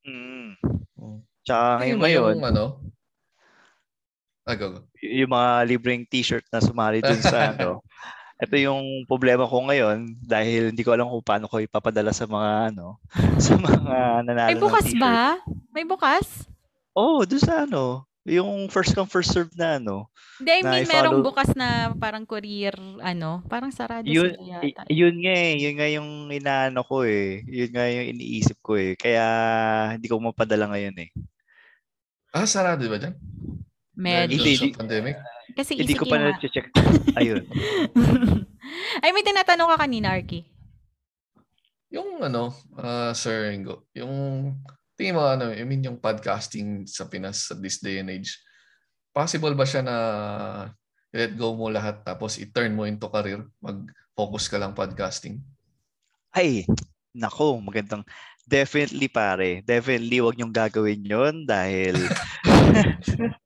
[0.01, 0.49] mm,
[1.85, 2.65] ngayon, ba ngayon yung ano?
[4.45, 4.81] Ah, go, go.
[5.01, 7.81] y- yung mga libreng t-shirt na sumali dun sa ano,
[8.37, 12.75] ito yung problema ko ngayon dahil hindi ko alam kung paano ko ipapadala sa mga
[12.75, 13.01] ano,
[13.45, 13.97] sa mga
[14.29, 15.01] nanalo May bukas ng t-shirt.
[15.01, 15.19] ba?
[15.73, 16.27] May bukas?
[16.93, 20.09] Oh, doon sa ano, yung first come first serve na ano.
[20.41, 24.83] Hindi, I mean, merong bukas na parang courier, ano, parang sarado Yun, sila yata.
[24.91, 27.45] yun nga eh, yun nga yung inaano ko eh.
[27.47, 28.93] Yun nga yung iniisip ko eh.
[28.99, 29.25] Kaya
[29.95, 31.11] hindi ko mapadala ngayon eh.
[32.35, 33.15] Ah, sarado ba dyan?
[33.95, 34.43] Medyo.
[34.43, 35.17] Hindi, sa di- pandemic?
[35.55, 36.35] Kasi Hindi ko pa nga.
[36.35, 36.67] na-check.
[37.15, 37.45] Ayun.
[39.05, 40.43] Ay, may tinatanong ka kanina, Arky.
[41.95, 44.51] Yung ano, ah, Sir Ringo, yung
[44.99, 48.35] tingin mo ano, I mean yung podcasting sa Pinas sa this day and age,
[49.15, 49.97] possible ba siya na
[51.15, 55.39] let go mo lahat tapos i-turn mo into career, mag-focus ka lang podcasting?
[56.35, 56.67] Ay,
[57.15, 58.03] nako, magandang
[58.43, 59.63] definitely pare.
[59.63, 61.95] Definitely wag niyong gagawin 'yon dahil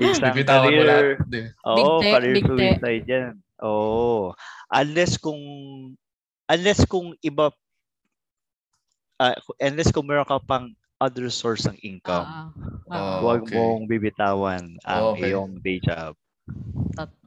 [0.00, 1.06] isang Bibitawan mo lahat.
[1.06, 1.42] career, Di.
[1.66, 3.32] Oo, Big career big suicide yan.
[3.62, 4.32] Oo.
[4.70, 5.40] Unless kung
[6.46, 7.50] unless kung iba
[9.18, 12.26] ah, unless kung meron ka pang other source ng income,
[12.88, 13.20] Oo.
[13.20, 13.56] huwag okay.
[13.56, 15.32] mong bibitawan ang Okay.
[15.32, 16.16] iyong day job.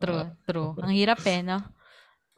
[0.01, 0.73] True, true.
[0.81, 1.59] Ang hirap eh, no?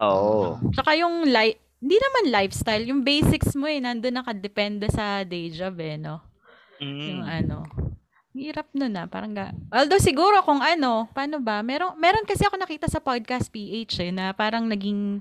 [0.01, 0.59] Oo.
[0.73, 5.77] Tsaka yung li- hindi naman lifestyle, yung basics mo eh, nandun nakadepende sa day job
[5.81, 6.21] eh, no?
[6.81, 7.25] Yung Mm.
[7.25, 7.57] ano.
[8.31, 11.59] Hirap nun ah, parang ga- Although siguro kung ano, paano ba?
[11.59, 15.19] Meron, meron kasi ako nakita sa podcast PH eh, na parang naging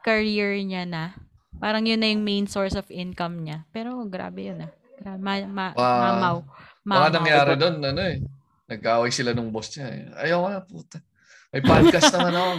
[0.00, 1.18] career niya na.
[1.56, 3.66] Parang yun na yung main source of income niya.
[3.70, 4.70] Pero grabe yun ah.
[4.96, 5.98] Grabe, ma, ma, Wow.
[6.00, 6.36] mamaw.
[6.40, 7.10] Baka Mamaw.
[7.12, 8.16] nangyari doon, ano eh,
[8.66, 10.02] nagkaaway sila nung boss niya eh.
[10.22, 10.98] Ayaw nga, puta.
[11.50, 12.52] May podcast naman ako.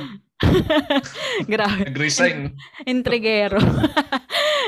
[1.53, 1.79] grabe.
[1.87, 2.51] Nag-resign.
[2.83, 3.55] Intrigero.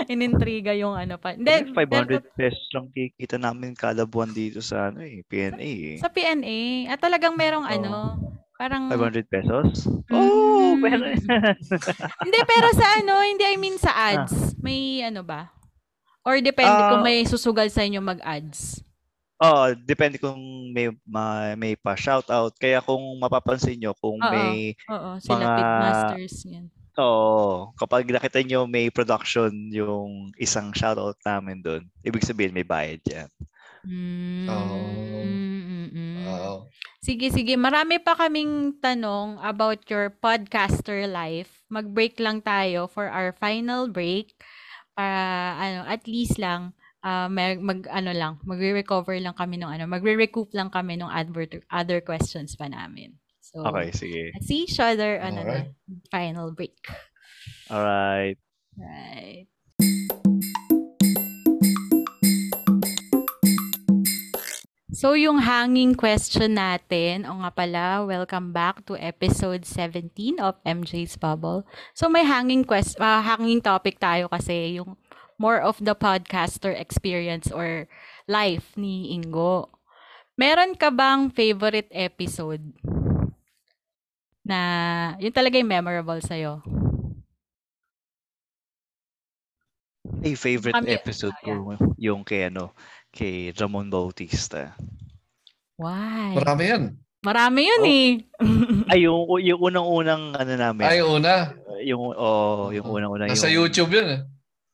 [0.14, 1.36] Inintriga yung ano pa.
[1.36, 5.98] Hindi, 500 pesos lang kikita namin kada buwan dito sa ano eh, PNA eh.
[6.00, 6.94] Sa PNA.
[6.94, 7.74] At talagang merong Oo.
[7.76, 7.92] ano,
[8.56, 8.88] parang...
[8.92, 9.88] 500 pesos?
[10.08, 10.16] Mm.
[10.16, 11.16] Oh, meron.
[12.26, 14.56] hindi, pero sa ano, hindi I mean sa ads.
[14.60, 15.52] May ano ba?
[16.24, 16.94] Or depende Ah.
[16.96, 18.84] kung may susugal sa inyo mag-ads.
[19.40, 20.36] Oh, depende kung
[20.76, 22.52] may ma, may pa shoutout.
[22.60, 24.28] Kaya kung mapapansin nyo kung Oo.
[24.28, 26.66] may Oo, sila Mga- pitmasters yan.
[27.00, 27.72] Oo.
[27.80, 33.32] Kapag nakita nyo may production yung isang shoutout namin doon, ibig sabihin may bayad yan.
[33.88, 35.00] Mm, Oh.
[36.30, 36.56] Wow.
[37.02, 37.56] Sige, sige.
[37.58, 41.64] Marami pa kaming tanong about your podcaster life.
[41.72, 44.36] Mag-break lang tayo for our final break.
[44.94, 49.84] Para, ano, at least lang, ah, mag, mag, ano lang, magre-recover lang kami ng ano,
[49.88, 53.16] magre-recoup lang kami ng advert, other questions pa namin.
[53.50, 54.30] So, Okay, sige.
[54.38, 55.74] let's see each other on Alright.
[55.74, 55.74] ano,
[56.14, 56.78] final break.
[57.66, 58.38] Alright.
[58.78, 59.50] Right.
[64.94, 71.16] So, yung hanging question natin, o nga pala, welcome back to episode 17 of MJ's
[71.16, 71.64] Bubble.
[71.96, 74.94] So, may hanging quest ah, hanging topic tayo kasi yung
[75.40, 77.88] more of the podcaster experience or
[78.28, 79.72] life ni Ingo.
[80.36, 82.76] Meron ka bang favorite episode
[84.50, 84.60] na
[85.22, 86.66] yun talaga yung memorable sa'yo?
[90.20, 91.60] Ay, favorite Kami- episode ah, yeah.
[91.62, 92.74] ko yung kay ano,
[93.14, 94.74] kay Ramon Bautista.
[95.80, 96.36] Why?
[96.36, 96.84] Marami yan.
[97.20, 97.88] Marami yun Oh.
[97.88, 98.10] eh.
[98.92, 100.88] Ay, yung, yung unang-unang ano namin.
[100.88, 101.54] Ay, una.
[101.84, 102.96] yung, oh, yung Oo.
[102.98, 103.30] unang-unang.
[103.32, 104.22] Nasa yung, YouTube yun eh.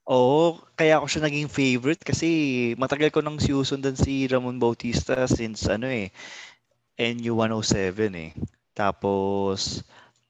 [0.06, 2.30] Oo, kaya ako siya naging favorite kasi
[2.78, 6.14] matagal ko nang sinusundan si Ramon Bautista since ano eh,
[6.98, 8.32] NU107 eh.
[8.76, 9.82] Tapos,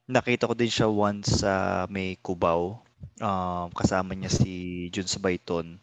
[0.06, 2.80] nakita ko din siya once sa may Cubao.
[3.18, 5.82] Um, kasama niya si Jun Sabayton.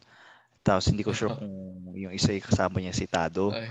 [0.64, 1.52] Tapos hindi ko sure kung
[1.94, 3.52] yung isa yung kasama niya si Tado.
[3.52, 3.68] Ay.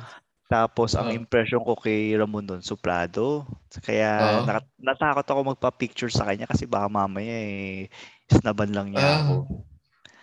[0.53, 1.17] Tapos ang Oo.
[1.17, 3.49] impression ko kay Ramon doon, suplado.
[3.81, 4.45] Kaya Oo.
[4.45, 7.89] naka- natakot ako magpa-picture sa kanya kasi baka mamaya eh,
[8.29, 9.37] snaban lang niya Ah, ako.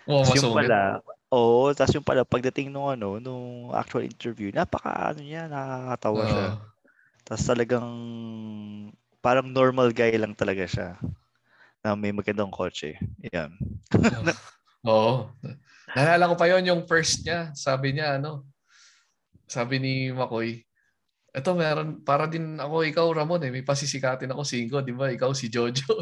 [0.06, 1.02] Tapos yung pala,
[1.34, 6.46] oo, tapos yung pala, pagdating nung ano, nung actual interview, napaka ano niya, nakakatawa siya.
[7.30, 7.85] Tapos talagang
[9.22, 10.97] parang normal guy lang talaga siya
[11.85, 12.97] na may magandang kotse.
[13.30, 13.53] Yan.
[14.89, 15.30] Oo.
[15.93, 17.53] Naalala ko pa yon yung first niya.
[17.53, 18.49] Sabi niya, ano,
[19.45, 20.65] sabi ni Makoy,
[21.30, 25.14] eto meron, para din ako, ikaw Ramon eh, may pasisikatin ako, Singo, di ba?
[25.14, 26.01] Ikaw si Jojo.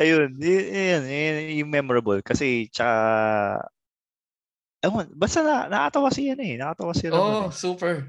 [0.00, 2.24] Ayun, yun, yun, yun, yung memorable.
[2.24, 2.96] Kasi, tsaka,
[4.80, 6.54] ewan, basta na, nakatawa siya yan eh.
[6.56, 7.92] Nakatawa siya Oo, oh, super.
[8.00, 8.04] eh.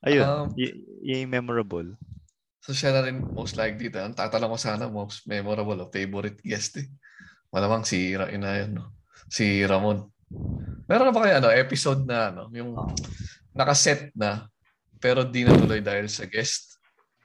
[0.06, 1.88] Ayun, Um, y- yun yung memorable.
[2.60, 3.88] So siya na rin most likely.
[3.92, 6.88] Ang tatanong ko sana most memorable o favorite guest eh.
[7.52, 8.96] Malamang si Ra ina yun, no?
[9.28, 10.08] Si Ramon.
[10.86, 12.92] Meron na ba kayo ano, episode na ano, yung Oo.
[13.56, 14.46] nakaset na
[15.00, 16.76] pero di natuloy dahil sa guest?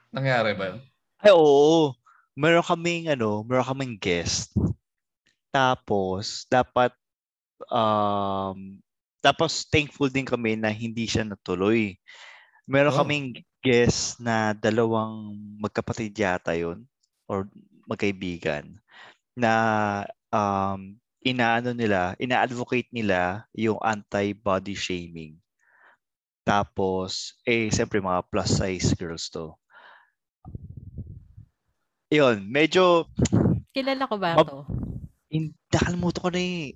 [0.08, 0.80] Nangyari ba yun?
[1.20, 1.92] Ay, oo.
[2.32, 4.52] Meron kaming, ano, meron kaming guest.
[5.56, 6.92] Tapos, dapat,
[7.72, 8.76] um,
[9.24, 11.96] tapos thankful din kami na hindi siya natuloy.
[12.68, 13.00] Meron Oh.
[13.00, 16.84] kaming guest na dalawang magkapatid yata yun
[17.24, 17.48] or
[17.88, 18.76] magkaibigan
[19.32, 19.52] na
[20.28, 20.92] um,
[21.24, 25.40] inaano nila, ina-advocate nila yung anti-body shaming.
[26.44, 29.56] Tapos, eh, siyempre mga plus size girls to.
[32.12, 33.08] Yun, medyo,
[33.74, 34.85] Kilala ko ba Mab- to?
[35.30, 36.74] In, nakalimutan ko na eh.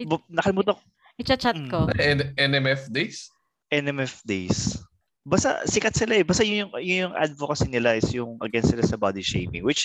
[0.00, 0.82] It- Nakalimutan ko,
[1.20, 1.68] I-chat Mm.
[1.68, 1.78] ko.
[2.00, 3.28] N- NMF days?
[3.68, 4.80] NMF days.
[5.20, 6.24] Basta sikat sila eh.
[6.24, 9.60] Basta yun yung, yun yung advocacy nila is yung against sila sa body shaming.
[9.60, 9.84] Which,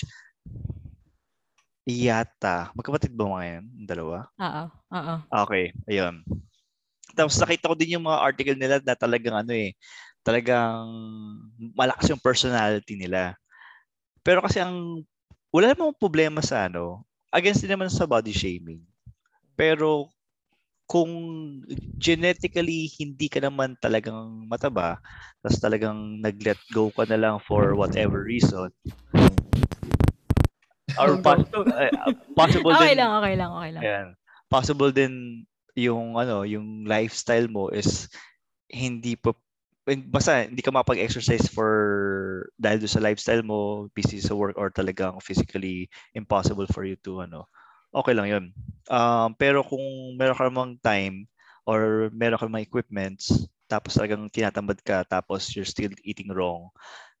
[1.84, 3.64] yata, magkapatid ba mga yan?
[3.84, 4.26] Dalawa?
[4.40, 4.62] Oo.
[4.96, 5.14] Oo.
[5.44, 6.24] Okay, ayun.
[7.12, 9.76] Tapos nakita ko din yung mga article nila na talagang ano eh,
[10.24, 10.88] talagang
[11.76, 13.36] malakas yung personality nila.
[14.24, 15.04] Pero kasi ang,
[15.52, 18.82] wala namang problema sa ano, against din naman sa body shaming.
[19.56, 20.10] Pero
[20.86, 21.10] kung
[21.98, 25.02] genetically hindi ka naman talagang mataba,
[25.42, 28.70] tapos talagang nag-let go ka na lang for whatever reason,
[30.94, 31.90] or possible, uh,
[32.38, 33.82] possible Okay din, lang, okay lang, okay lang.
[33.82, 34.06] Ayan.
[34.46, 35.42] Possible din
[35.74, 38.08] yung ano, yung lifestyle mo is
[38.70, 39.34] hindi pa
[39.86, 41.70] basta hindi ka makapag-exercise for
[42.58, 45.86] dahil doon sa lifestyle mo, busy sa work or talagang physically
[46.18, 47.46] impossible for you to ano.
[47.94, 48.44] Okay lang 'yun.
[48.90, 49.82] Um, pero kung
[50.18, 51.30] meron ka namang time
[51.62, 53.30] or meron ka namang equipments
[53.70, 56.70] tapos talagang tinatamad ka tapos you're still eating wrong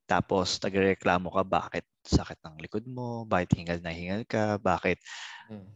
[0.06, 5.02] tapos nagrereklamo ka bakit sakit ng likod mo, bakit hingal na hingal ka, bakit
[5.50, 5.66] Mm.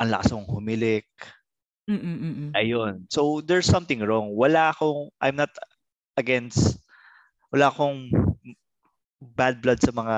[0.00, 1.08] ang lakas mong humilik,
[1.88, 2.52] Mm-mm-mm.
[2.54, 3.04] Ayun.
[3.10, 4.30] So there's something wrong.
[4.38, 5.50] Wala akong I'm not
[6.14, 6.78] against
[7.54, 8.10] wala akong
[9.20, 10.16] bad blood sa mga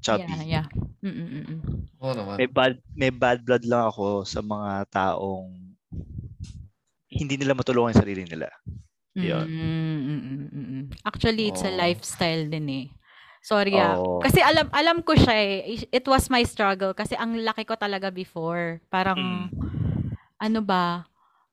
[0.00, 0.32] chubby.
[0.46, 0.66] Yeah, yeah.
[1.02, 1.60] Mm-mm-mm.
[1.98, 2.36] Oo naman.
[2.38, 5.50] May bad may bad blood lang ako sa mga taong
[7.08, 8.48] hindi nila matulungan yung sarili nila.
[9.18, 9.46] Yun.
[9.50, 10.84] Mm-mm-mm-mm.
[11.02, 11.80] Actually, it's a Oo.
[11.80, 12.86] lifestyle din eh.
[13.42, 13.98] Sorry ah.
[14.22, 15.82] Kasi alam alam ko siya eh.
[15.90, 18.78] It was my struggle kasi ang laki ko talaga before.
[18.92, 19.50] Parang
[20.38, 21.08] ano ba?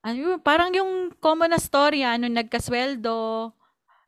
[0.05, 3.49] Ano parang yung common na story ano nagkasweldo,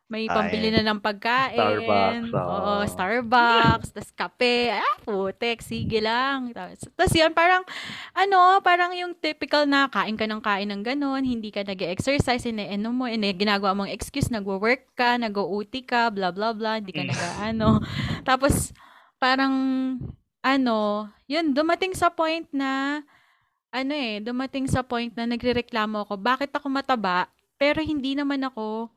[0.08, 1.60] may Ay, pambili na ng pagkain.
[1.60, 2.88] Starbucks, Oo, oo.
[2.88, 4.72] Starbucks, tas kape.
[4.72, 6.56] Ah, putek, sige lang.
[6.56, 7.68] Tapos, yun, parang,
[8.16, 12.48] ano, parang yung typical na kain ka ng kain ng ganon, hindi ka nag exercise
[12.48, 17.04] ine-ano mo, ine ginagawa mong excuse, nagwo-work ka, nag-OT ka, blah, blah, blah, hindi ka
[17.04, 17.12] Mm.
[17.12, 17.70] nag-ano.
[18.24, 18.72] Tapos,
[19.20, 19.54] parang,
[20.40, 20.78] ano,
[21.28, 23.04] yun, dumating sa point na,
[23.76, 27.28] ano eh, dumating sa point na nagrereklamo ako, bakit ako mataba,
[27.60, 28.88] pero hindi naman ako,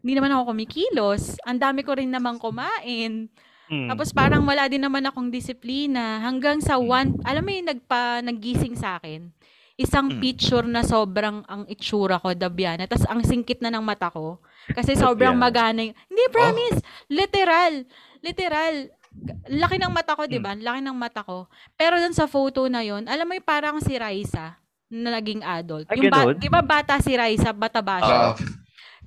[0.00, 1.36] hindi naman ako kumikilos.
[1.42, 3.28] Ang dami ko rin namang kumain.
[3.66, 3.88] Mm.
[3.90, 6.22] Tapos parang wala din naman akong disiplina.
[6.22, 6.86] Hanggang sa Mm.
[6.86, 9.34] one, alam mo yung nagpa, naggising sa akin.
[9.74, 10.20] Isang Mm.
[10.22, 12.86] picture na sobrang ang itsura ko, Dabiana.
[12.86, 14.38] Tapos ang singkit na ng mata ko.
[14.70, 15.44] Kasi sobrang Dabiana.
[15.44, 16.78] magana yung, hindi, promise.
[17.10, 17.84] Literal.
[18.22, 18.74] Literal.
[19.48, 20.44] Laki ng mata ko, di Mm.
[20.44, 20.52] ba?
[20.54, 21.48] Laki ng mata ko.
[21.74, 24.56] Pero dun sa photo na yon alam mo yung parang si Raisa
[24.86, 25.90] na naging adult.
[25.90, 28.20] Ay, yung ba- di ba bata si Raisa, bata-bata siya?
[28.30, 28.34] Ah,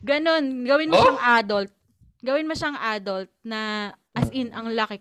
[0.01, 1.03] Ganon, gawin mo Oh?
[1.03, 1.71] siyang adult.
[2.19, 4.99] Gawin mo siyang adult na as in ang laki.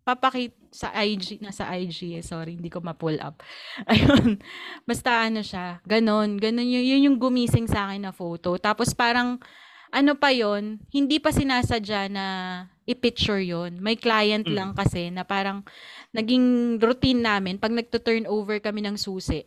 [0.00, 3.42] Papakit sa IG, nasa IG eh, sorry, hindi ko ma-pull up.
[3.90, 4.40] Ayun.
[4.84, 8.56] Basta ano siya, ganon, ganon yun, yun yung gumising sa akin na photo.
[8.56, 9.36] Tapos parang
[9.90, 12.26] ano pa yon hindi pa sinasadya na
[12.86, 14.54] i-picture yon May client Mm.
[14.54, 15.66] lang kasi na parang
[16.14, 19.42] naging routine namin pag nagto-turn over kami ng susi.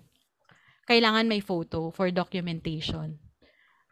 [0.83, 3.22] Kailangan may photo for documentation.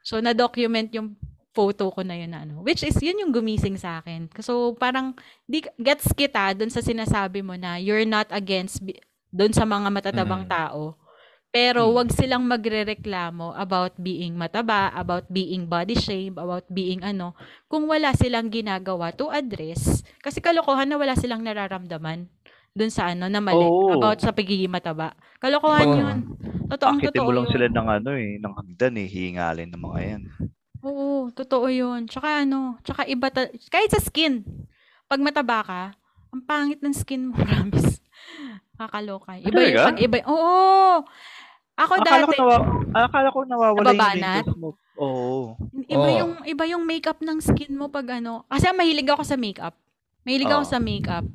[0.02, 1.16] So, na-document yung
[1.52, 2.64] photo ko na yun na ano.
[2.64, 4.32] Which is, yun yung gumising sa akin.
[4.40, 5.14] So, parang,
[5.44, 9.00] di, gets kita dun sa sinasabi mo na you're not against bi-
[9.32, 10.52] dun sa mga matatabang Mm.
[10.52, 10.96] tao.
[11.52, 11.96] Pero, Mm.
[12.00, 17.36] wag silang magrereklamo about being mataba, about being body shame, about being ano,
[17.68, 20.00] kung wala silang ginagawa to address.
[20.24, 22.32] Kasi kalokohan na wala silang nararamdaman
[22.72, 23.92] dun sa ano, na mali, Oo.
[23.94, 25.12] about sa pagiging mataba.
[25.38, 25.98] Kalokohan Oo.
[25.98, 26.18] yun.
[26.68, 27.52] Totoong Akitin totoo mo lang yun.
[27.52, 30.22] sila ng ano eh, ng hagdan eh, hihingalin ng mga yan.
[30.82, 32.08] Oo, totoo yun.
[32.08, 34.42] Tsaka ano, tsaka iba, ta- kahit sa skin,
[35.06, 35.84] pag mataba ka,
[36.32, 38.00] Ang pangit ng skin mo, promise.
[38.80, 39.36] Kakaloka.
[39.36, 39.68] Iba Talaga?
[39.68, 40.18] yung pag iba.
[40.32, 41.04] Oo.
[41.76, 42.56] Ako Akala ko, dati, nawa,
[42.96, 44.36] akala ko nawawala yung Nababanat?
[44.40, 44.70] wrinkles mo.
[44.96, 45.60] Oo.
[45.84, 46.16] iba Oo.
[46.16, 48.48] yung iba yung makeup ng skin mo pag ano.
[48.48, 49.76] Kasi mahilig ako sa makeup.
[50.24, 50.72] Mahilig ako Oo.
[50.72, 51.26] sa makeup.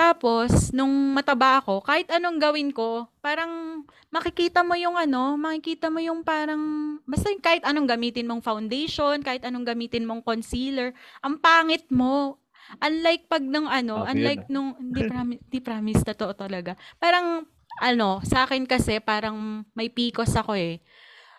[0.00, 6.00] Tapos, nung mataba ako, kahit anong gawin ko, parang makikita mo yung ano, makikita mo
[6.00, 11.36] yung parang, basta yung kahit anong gamitin mong foundation, kahit anong gamitin mong concealer, ang
[11.36, 12.40] pangit mo.
[12.80, 16.80] Unlike pag nung ano, Sabi yun, unlike nung, hindi promise, hindi promise, totoo talaga.
[16.96, 17.44] Parang,
[17.84, 20.80] ano, sa akin kasi, parang may picos ako eh.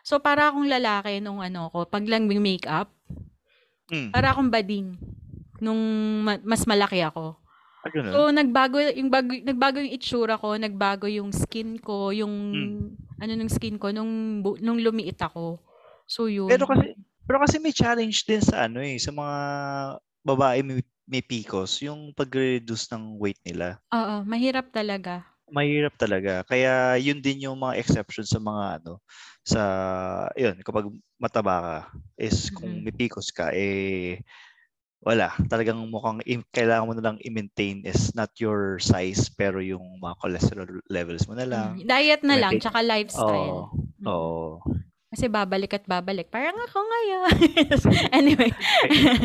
[0.05, 2.93] So, para akong lalaki nung ano ko, pag lang may makeup,
[3.91, 4.07] Mm.
[4.15, 4.95] para akong bading
[5.59, 5.81] nung
[6.23, 7.40] ma- mas malaki ako.
[7.83, 8.21] Ah, ganun?
[8.21, 12.81] So nagbago yung bago, nagbago yung itsura ko, nagbago yung skin ko, yung Mm.
[13.21, 15.61] ano nung skin ko nung nung lumiit ako.
[16.09, 16.49] So yun.
[16.49, 16.97] Pero kasi
[17.27, 19.37] pero kasi may challenge din sa ano eh, sa mga
[20.25, 23.81] babae may, may PCOS, yung pag-reduce ng weight nila.
[23.91, 25.35] Oo, mahirap talaga.
[25.49, 26.45] Mahirap talaga.
[26.45, 29.01] Kaya yun din yung mga exception sa mga ano
[29.41, 29.61] sa
[30.37, 30.85] yun kapag
[31.17, 31.77] mataba ka
[32.21, 32.85] is kung Mm.
[32.85, 34.21] may PCOS ka eh
[35.01, 36.21] wala, talagang mukhang
[36.53, 41.33] kailangan mo na lang i-maintain is not your size pero yung mga cholesterol levels mo
[41.33, 41.81] na lang.
[41.81, 43.65] Mm, Diet na lang, tsaka lifestyle.
[43.65, 43.73] Oo.
[43.97, 44.05] Mm.
[44.05, 44.61] Oo.
[45.11, 46.31] Kasi babalik at babalik.
[46.31, 47.35] Parang ako ngayon.
[48.19, 48.47] anyway.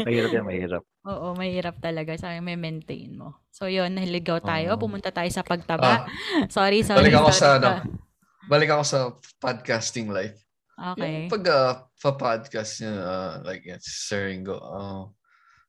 [0.03, 0.83] Mahirap yan, mahirap.
[1.07, 2.19] Oo, mahirap talaga.
[2.19, 3.39] Sa may maintain mo.
[3.55, 4.75] So yun, nahiligaw tayo.
[4.75, 4.83] Oo.
[4.83, 6.03] Pumunta tayo sa pagtaba.
[6.03, 7.07] Ah, sorry, sorry.
[7.07, 7.39] balik ako sorry.
[7.39, 7.71] sa ano,
[8.51, 8.99] balik ako sa
[9.39, 10.35] podcasting life.
[10.75, 11.31] Okay.
[11.31, 11.73] Yung pag uh,
[12.03, 15.07] pa-podcast niya, uh, like yan, si Sir Ringo, uh,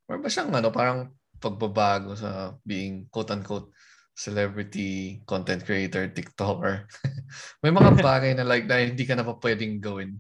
[0.08, 1.00] meron ba siyang ano, parang
[1.38, 3.70] pagbabago sa being quote-unquote
[4.18, 6.90] celebrity, content creator, TikToker?
[7.64, 10.18] May mga bagay na like na hindi ka na pa pwedeng gawin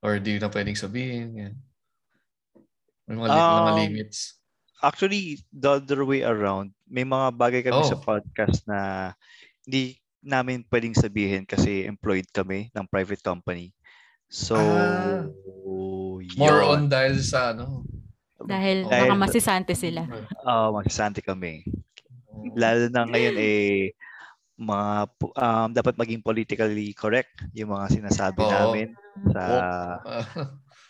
[0.00, 1.28] or hindi na pwedeng sabihin.
[1.36, 1.54] Yan.
[3.06, 4.18] May mga, li- mga Um, limits.
[4.82, 8.02] Actually, the other way around, may mga bagay kami sa Oh.
[8.02, 9.12] podcast na
[9.62, 13.70] hindi namin pwedeng sabihin kasi employed kami ng private company.
[14.26, 15.28] So, Ah.
[16.18, 16.34] yun.
[16.34, 17.84] More on dahil sa ano.
[18.46, 20.06] Dahil Dahil- baka masisante sila.
[20.42, 21.66] Ah, masisante kami.
[22.56, 23.92] Lalo na ngayon eh
[24.62, 28.52] mga um, dapat maging politically correct yung mga sinasabi Oo.
[28.52, 28.88] namin
[29.32, 29.44] sa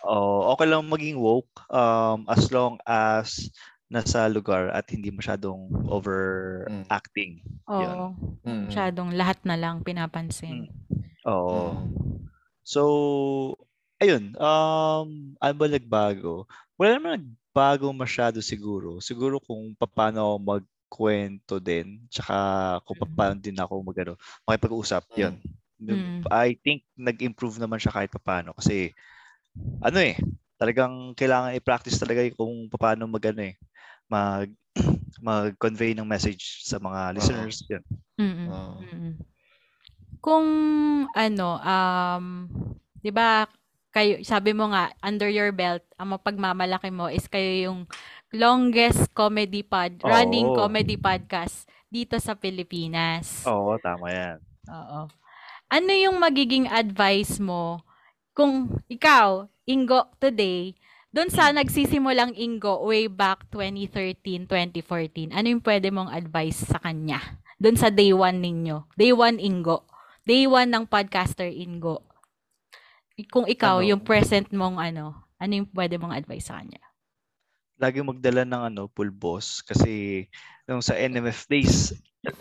[0.05, 3.49] oh, okay lang maging woke um, as long as
[3.93, 7.45] nasa lugar at hindi masyadong overacting.
[7.69, 7.93] Yun.
[7.93, 8.07] Oo.
[8.41, 8.73] Mm.
[8.73, 10.73] Masyadong lahat na lang pinapansin.
[11.29, 11.77] Oo.
[11.77, 12.25] Mm.
[12.65, 12.83] So,
[14.01, 16.49] ayun, um, ano ba nagbago?
[16.81, 18.97] Wala naman nagbago masyado siguro.
[19.05, 23.13] Siguro kung paano ako magkwento din, tsaka kung Mm.
[23.13, 24.13] paano din ako magano,
[24.49, 25.17] makipag-usap, Mm.
[25.21, 25.35] yun.
[25.85, 26.25] Mm.
[26.33, 28.97] I think nag-improve naman siya kahit paano kasi
[29.85, 30.17] ano eh,
[30.57, 33.61] talagang kailangan i-practice talaga yung kung paano magano eh,
[34.09, 34.49] mag
[35.21, 37.61] mag-convey ng message sa mga listeners.
[37.69, 37.85] Yun.
[38.17, 38.49] Mm-mm.
[38.49, 39.15] Mm-mm.
[40.25, 40.49] Kung
[41.13, 42.25] ano, um,
[43.05, 43.45] 'di ba
[43.93, 47.81] kayo sabi mo nga under your belt, ang mapagmamalaki mo is kayo yung
[48.33, 50.57] longest comedy pod, running Oo.
[50.57, 53.45] comedy podcast dito sa Pilipinas.
[53.45, 54.41] Oo, tama yan.
[54.73, 55.13] Oo.
[55.69, 57.85] Ano yung magiging advice mo
[58.33, 60.73] kung ikaw, Ingo, today,
[61.13, 67.21] doon sa nagsisimulang Ingo way back 2013, 2014, ano yung pwede mong advice sa kanya?
[67.61, 68.89] Doon sa day one ninyo.
[68.97, 69.85] Day one Ingo.
[70.25, 72.12] Day one ng podcaster Ingo.
[73.29, 73.89] Kung ikaw, Ano?
[73.95, 76.81] yung present mong ano, ano yung pwede mong advice sa kanya?
[77.83, 80.25] lagi magdala ng ano, pulbos kasi
[80.71, 81.91] nung sa NMF days,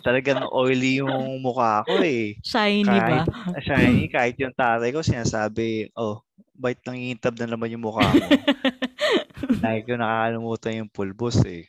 [0.05, 2.37] talagang oily yung mukha ko eh.
[2.45, 3.25] Shiny ba?
[3.25, 6.21] Kahit, shiny, kahit yung tatay ko sinasabi, oh,
[6.53, 8.21] bait nang iintab na naman yung mukha mo.
[9.65, 11.65] Lagi ko nakakalimutan yung pulbos eh.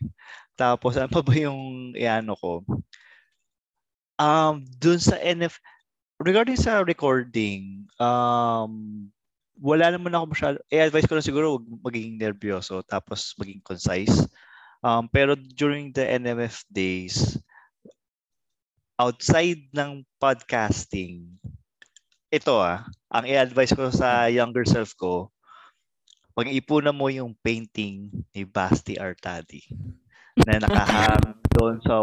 [0.52, 2.60] Tapos, ano pa ba yung iano ko?
[4.20, 5.56] Um, dun sa NF,
[6.22, 9.06] regarding sa recording, um,
[9.58, 14.26] wala naman ako masyado, i-advise ko lang siguro huwag maging nervyoso tapos maging concise.
[14.82, 17.38] Um, pero during the NMF days,
[18.98, 21.38] outside ng podcasting,
[22.32, 22.82] ito ah,
[23.12, 25.30] ang i-advise ko sa younger self ko,
[26.32, 29.62] pag-ipunan mo yung painting ni Basti Artadi
[30.48, 32.00] na nakahang doon sa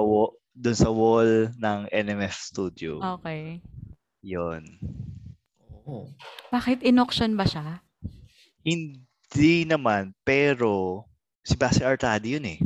[0.53, 3.01] doon sa wall ng NMF studio.
[3.19, 3.63] Okay.
[4.21, 4.63] Yon.
[5.85, 6.11] Oo.
[6.51, 7.79] Bakit in-auction ba siya?
[8.61, 11.03] Hindi naman, pero
[11.41, 12.59] si Basti Artadi yun eh.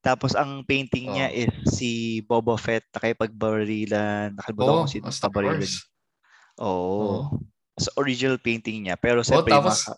[0.00, 1.40] Tapos ang painting niya Oh.
[1.44, 1.90] is si
[2.24, 4.32] Boba Fett nakapagbarilan.
[4.32, 5.28] Nakalimutan Oo, ko si oh.
[5.36, 5.72] Wars.
[6.56, 7.08] Oo.
[7.76, 8.96] Sa original painting niya.
[8.96, 9.96] Pero Oh, siyempre yung tapos, mga-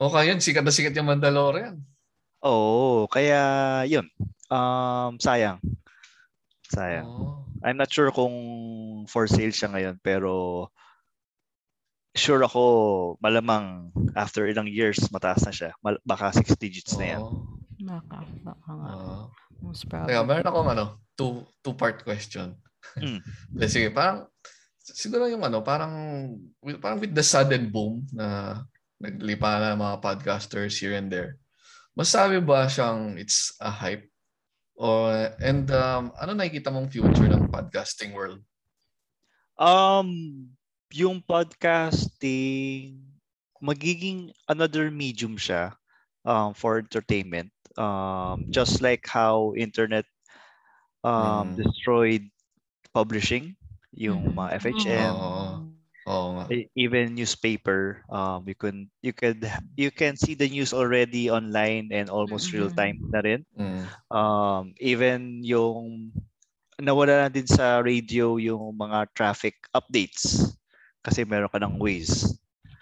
[0.00, 1.80] okay yun, sikat na sikat yung Mandalorian.
[2.44, 3.40] Oo, kaya
[3.84, 4.04] yun.
[4.48, 5.60] Um, sayang.
[6.68, 7.06] Sayang.
[7.08, 7.48] Oh.
[7.64, 8.34] I'm not sure kung
[9.10, 10.68] for sale siya ngayon, pero
[12.14, 12.62] sure ako
[13.22, 15.70] malamang after ilang years mataas na siya.
[15.82, 17.22] Mal- baka six digits na yan.
[17.24, 17.46] Oh.
[17.78, 18.90] Baka, baka nga.
[18.90, 19.24] Ah.
[19.58, 20.28] Most Kaya probably.
[20.28, 20.84] meron akong ano,
[21.18, 22.54] two two part question.
[22.96, 23.20] Mm.
[23.68, 24.24] Sige, parang
[24.80, 25.92] siguro yung ano, parang
[26.62, 28.56] with, parang with the sudden boom na
[28.96, 31.36] naglipa na mga podcasters here and there.
[31.92, 34.08] Masabi ba siyang it's a hype?
[34.78, 35.10] O
[35.42, 38.40] and um, ano nakikita mong future ng podcasting world?
[39.58, 40.08] Um,
[40.94, 43.02] yung podcasting,
[43.62, 45.74] magiging another medium siya
[46.24, 47.50] um, for entertainment.
[47.78, 50.06] Um, just like how internet
[51.04, 51.56] um, Mm.
[51.56, 52.30] destroyed
[52.94, 53.56] publishing,
[53.92, 54.34] yung Mhm.
[54.34, 55.77] mga FHM, Oo.
[56.48, 58.02] E- even newspaper.
[58.08, 59.44] Um, you can you could
[59.76, 63.44] you can see the news already online and almost real time na rin.
[63.52, 63.84] Mm.
[64.08, 66.10] Um, even yung
[66.80, 70.54] nawala na din sa radio yung mga traffic updates
[71.04, 72.38] kasi meron ka ng Waze.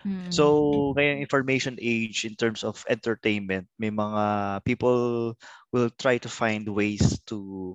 [0.07, 0.31] Mm.
[0.31, 5.35] So, ngayong information age in terms of entertainment, may mga people
[5.75, 7.75] will try to find ways to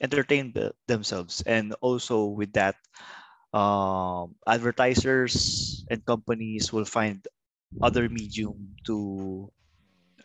[0.00, 1.40] entertain the, themselves.
[1.48, 2.76] And also with that,
[3.52, 5.34] um, advertisers
[5.90, 7.26] and companies will find
[7.82, 9.46] other medium to,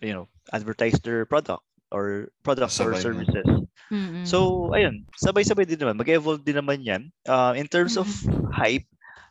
[0.02, 1.62] you know, advertise their product
[1.94, 3.48] or products or Sabay services.
[3.94, 4.26] Mm-mm.
[4.26, 6.02] So, ayun, sabay-sabay din naman.
[6.02, 7.14] Mag-evolve din naman yan.
[7.30, 8.10] Uh, in terms of
[8.50, 8.86] hype,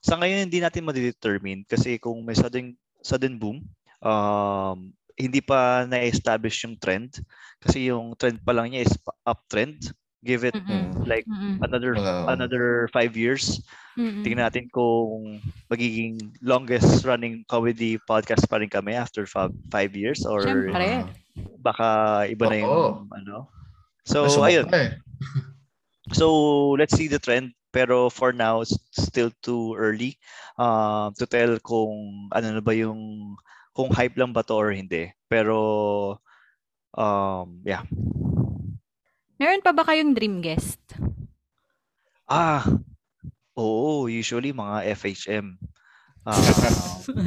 [0.05, 3.67] sa ngayon hindi natin ma-determine kasi kung may sudden, sudden boom,
[4.05, 7.19] um, hindi pa na-establish yung trend.
[7.59, 8.95] Kasi yung trend pa lang niya is
[9.27, 9.91] uptrend.
[10.25, 11.07] Give it Mm-mm.
[11.07, 11.55] like Mm-mm.
[11.63, 12.27] another Wow.
[12.29, 13.61] another five years.
[13.99, 14.23] Mm-mm.
[14.25, 20.25] Tingnan natin kung magiging longest running comedy podcast pa rin kami after five, five years
[20.25, 21.05] or Siyempre.
[21.61, 21.89] Baka
[22.33, 23.09] iba na yung Oo.
[23.13, 23.49] ano.
[24.05, 24.69] So, ayun.
[24.73, 24.97] eh.
[26.13, 27.53] So let's see the trend.
[27.73, 30.17] Pero for now, it's still too early
[30.59, 33.35] um, to tell kung ano na ba yung
[33.75, 35.11] kung hype lang ba to or hindi.
[35.29, 36.19] Pero
[36.95, 37.83] um, yeah.
[39.45, 40.81] Meron pa ba kayong dream guest?
[42.25, 42.65] Ah,
[43.53, 45.61] oo, usually mga FHM.
[46.25, 46.41] Um,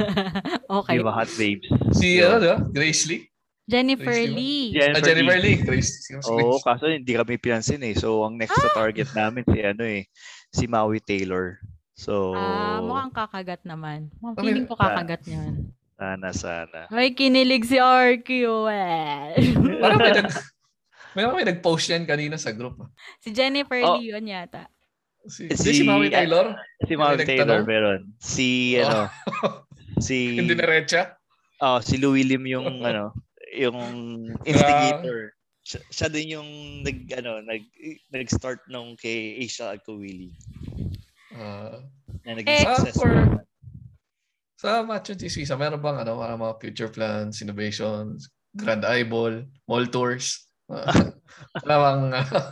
[0.81, 0.98] okay.
[0.98, 1.69] Di ba, Hot Babes?
[1.94, 2.57] Si ano, di ba?
[2.73, 3.30] Grace Lee?
[3.69, 4.34] Jennifer Grace, ba?
[4.34, 4.65] Lee.
[4.73, 5.45] Jennifer Ah, Jennifer Lee.
[5.45, 5.61] Lee.
[5.61, 5.91] Grace.
[6.26, 7.94] Oo, kaso hindi kami pinansin eh.
[7.94, 8.65] So, ang next Ah!
[8.65, 10.10] na target namin si ano eh,
[10.49, 11.61] si Maui Taylor.
[11.94, 14.10] So, Ah, mukhang kakagat naman.
[14.18, 15.69] Mukhang Kami- feeling ko kakagat niyan.
[15.94, 16.89] sana, sana.
[16.89, 18.30] Ay, kinilig si RQ.
[18.73, 19.38] eh.
[19.77, 20.34] Parang may nag...
[21.18, 22.77] May may nag-post yan kanina sa group.
[22.77, 22.89] ah.
[23.18, 23.98] si Jennifer Oh.
[23.98, 24.69] Lee yun yata.
[25.26, 26.53] Si, Si- si, si Maui Taylor?
[26.85, 27.26] Si May Maui?
[27.26, 28.14] Taylor meron.
[28.22, 28.85] Si, Oh.
[28.85, 29.02] ano,
[29.99, 31.18] si, Hindi na recha?
[31.60, 33.18] oh, si Louie Lim yung, ano,
[33.49, 33.76] yung
[34.45, 35.34] instigator.
[35.68, 36.49] Siya, siya din yung
[36.80, 37.60] nag, ano, nag,
[38.14, 40.31] nag-start nung kay Asia Alcowili.
[41.34, 41.81] Ah,
[42.23, 43.10] Na naging Eh, successful.
[43.10, 43.44] for-
[44.56, 50.47] sa Macho Tisisa, meron bang ano, para mga future plans, innovations, Grand Eyeball, mall tours?
[50.68, 52.02] Wala bang...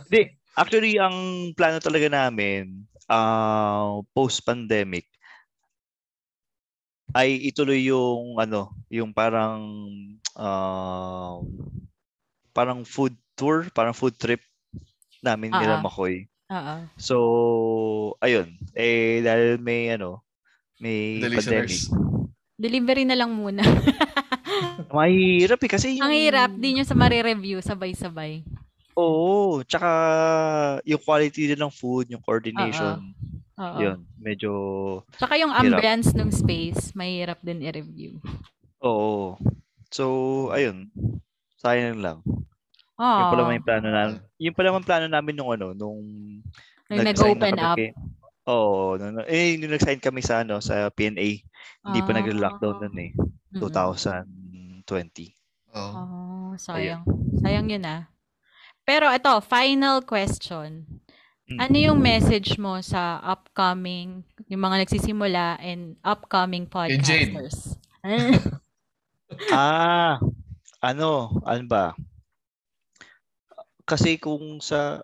[0.08, 0.22] Hindi,
[0.56, 1.16] actually, ang
[1.52, 5.06] plano talaga namin, uh, post-pandemic,
[7.14, 9.62] ay ituloy yung ano, yung parang
[10.36, 11.40] um,
[12.52, 14.40] parang food tour, parang food trip
[15.24, 15.84] namin nila Ah.
[15.84, 16.28] Makoy.
[16.46, 16.74] Oo.
[17.00, 17.16] So,
[18.22, 18.54] ayun.
[18.76, 20.22] Eh, dahil may ano,
[20.78, 21.72] may The pandemic.
[21.72, 21.74] listeners.
[22.56, 23.60] Delivery na lang muna.
[24.88, 26.04] Mahirap eh, kasi yung...
[26.04, 28.46] Ang hirap, di nyo sa mare-review, sabay-sabay.
[28.94, 29.88] Oo, tsaka
[30.82, 33.12] yung quality din ng food, yung coordination,
[33.54, 33.78] Oo.
[33.78, 34.50] yun, medyo...
[35.12, 35.76] Tsaka yung Hirap.
[35.76, 38.16] ambience ng space, mahirap din i-review.
[38.80, 39.36] Oo.
[39.90, 40.04] So,
[40.50, 40.88] ayun.
[41.56, 42.18] Sayang lang.
[42.96, 44.16] Oh, Yung pala may plano namin.
[44.40, 46.00] Yung pala may plano namin nung ano, nung
[46.88, 47.76] nung nag-open na up.
[47.76, 47.92] kay-
[48.46, 51.44] Oo, nung, eh, nung nag-sign kami sa ano, sa PNA.
[51.82, 52.16] Hindi pa Ah.
[52.16, 53.10] nag-lockdown nun eh.
[53.12, 53.60] Mm-mm.
[54.86, 55.34] 2020.
[55.76, 55.92] Oh.
[55.92, 57.04] Oh, sayang.
[57.42, 58.08] Sayang yun ah.
[58.86, 60.86] Pero ito, final question.
[61.46, 61.58] Mm.
[61.62, 67.78] Ano yung message mo sa upcoming, yung mga nagsisimula and upcoming podcasters?
[69.54, 70.18] ah,
[70.82, 71.94] ano, ano ba?
[73.86, 75.02] Kasi kung sa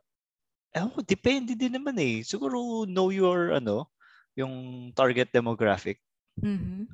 [0.72, 2.24] eh, depende din naman eh.
[2.24, 3.86] Siguro know your ano,
[4.34, 6.00] yung target demographic.
[6.40, 6.88] Mhm.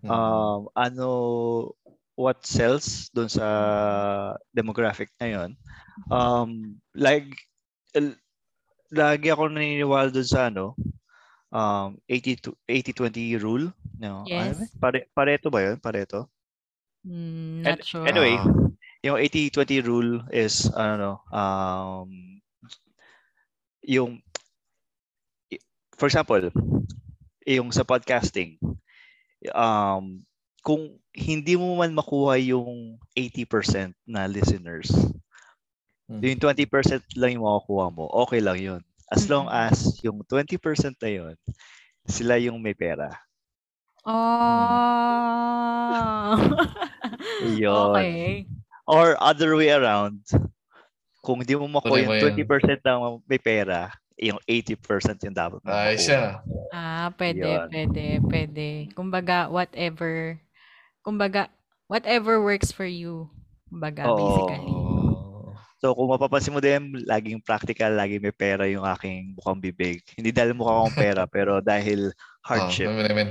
[0.00, 0.08] Hmm.
[0.08, 1.08] um, ano
[2.20, 3.46] what sells doon sa
[4.52, 5.50] demographic na yon
[6.12, 7.26] um like
[8.90, 10.74] lagi ako naniniwala doon sa ano
[11.50, 14.56] um 80 to 80-20 rule no Yes.
[14.56, 14.66] Ano ba?
[14.82, 16.28] pare pareto ba yun pareto
[17.06, 18.04] Mm, not sure.
[18.04, 18.36] anyway
[19.00, 22.10] yung 80-20 rule is ano um
[23.82, 24.20] yung
[25.96, 26.48] for example,
[27.44, 28.56] yung sa podcasting,
[29.56, 30.24] um
[30.64, 34.90] kung hindi mo man makuha yung 80% na listeners,
[36.10, 36.18] Hmm.
[36.22, 38.82] yung 20% lang yung makukuha mo, okay lang yun.
[39.10, 39.54] As long Mm.
[39.70, 41.34] as yung 20% na yun,
[42.06, 43.10] sila yung may pera.
[44.06, 44.14] Oh.
[47.62, 47.94] Yun.
[47.94, 48.46] okay.
[48.86, 50.18] Or other way around,
[51.22, 52.34] kung di mo makuha yung yun.
[52.34, 56.42] 20% na may pera, yung 80% yung dapat mo Ay, siya.
[56.70, 57.66] Ah, pwede, Yun.
[57.70, 58.66] pwede, pwede.
[58.92, 60.38] Kumbaga, whatever,
[61.02, 61.48] kumbaga,
[61.90, 63.28] whatever works for you.
[63.68, 64.16] Kumbaga, Oo.
[64.16, 64.72] basically.
[64.72, 65.54] Oh.
[65.80, 70.04] So kung mapapansin mo din, laging practical, laging may pera yung aking mukhang bibig.
[70.12, 72.12] Hindi dahil mukha akong pera, pero dahil
[72.44, 72.92] hardship.
[72.92, 73.30] Oh, I mean,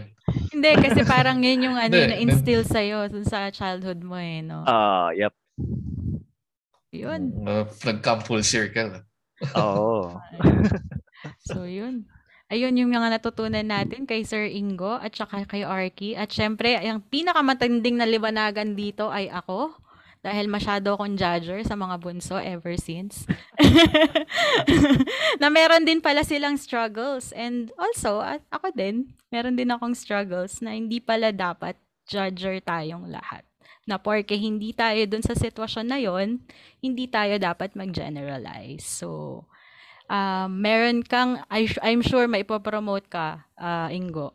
[0.50, 4.66] Hindi, kasi parang yun yung ano, Hindi, yung na-instill sa'yo sa childhood mo eh, no?
[4.66, 5.34] Ah, yep.
[6.90, 7.46] Yun.
[7.46, 9.06] uh, nag-come full circle.
[9.54, 10.18] Oo.
[11.44, 12.08] So, yun.
[12.50, 16.18] Ayun yung mga natutunan natin kay Sir Ingo at saka kay Arky.
[16.18, 19.78] At syempre, ang pinakamatinding na liwanagan dito ay ako.
[20.20, 23.24] Dahil masyado akong judger sa mga bunso ever since.
[25.42, 27.32] na meron din pala silang struggles.
[27.38, 31.78] And also, at ako din, meron din akong struggles na hindi pala dapat
[32.10, 33.46] judger tayong lahat.
[33.86, 36.42] Na porke hindi tayo dun sa sitwasyon na yon,
[36.82, 38.84] hindi tayo dapat mag-generalize.
[38.84, 39.46] So,
[40.10, 44.34] um, meron kang, I, I'm sure may ipopromote ka, ah, Ingo.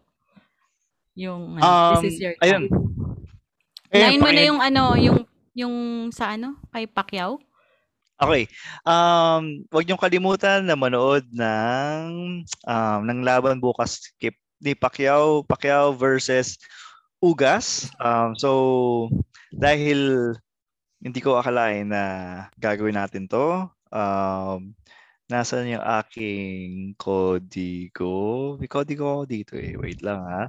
[1.19, 2.71] Yung, Um, this is your ayun.
[2.71, 2.95] time.
[3.95, 5.19] Unahin mo na yung ano, yung,
[5.55, 5.75] yung
[6.11, 7.39] sa ano, kay Pacquiao.
[8.15, 8.47] Okay.
[8.87, 12.07] Um, wag niyong kalimutan na manood ng
[12.47, 14.31] um, ng laban bukas kay
[14.63, 16.57] ni Pacquiao, Pacquiao versus
[17.19, 17.91] Ugas.
[17.99, 18.51] Um, so
[19.51, 20.33] dahil
[21.03, 22.05] hindi ko akalain na
[22.57, 23.67] gagawin natin 'to.
[23.91, 24.79] Um,
[25.35, 28.55] Nasaan yung aking kodigo?
[28.55, 29.75] May kodigo ako dito eh.
[29.75, 30.47] Wait lang ha.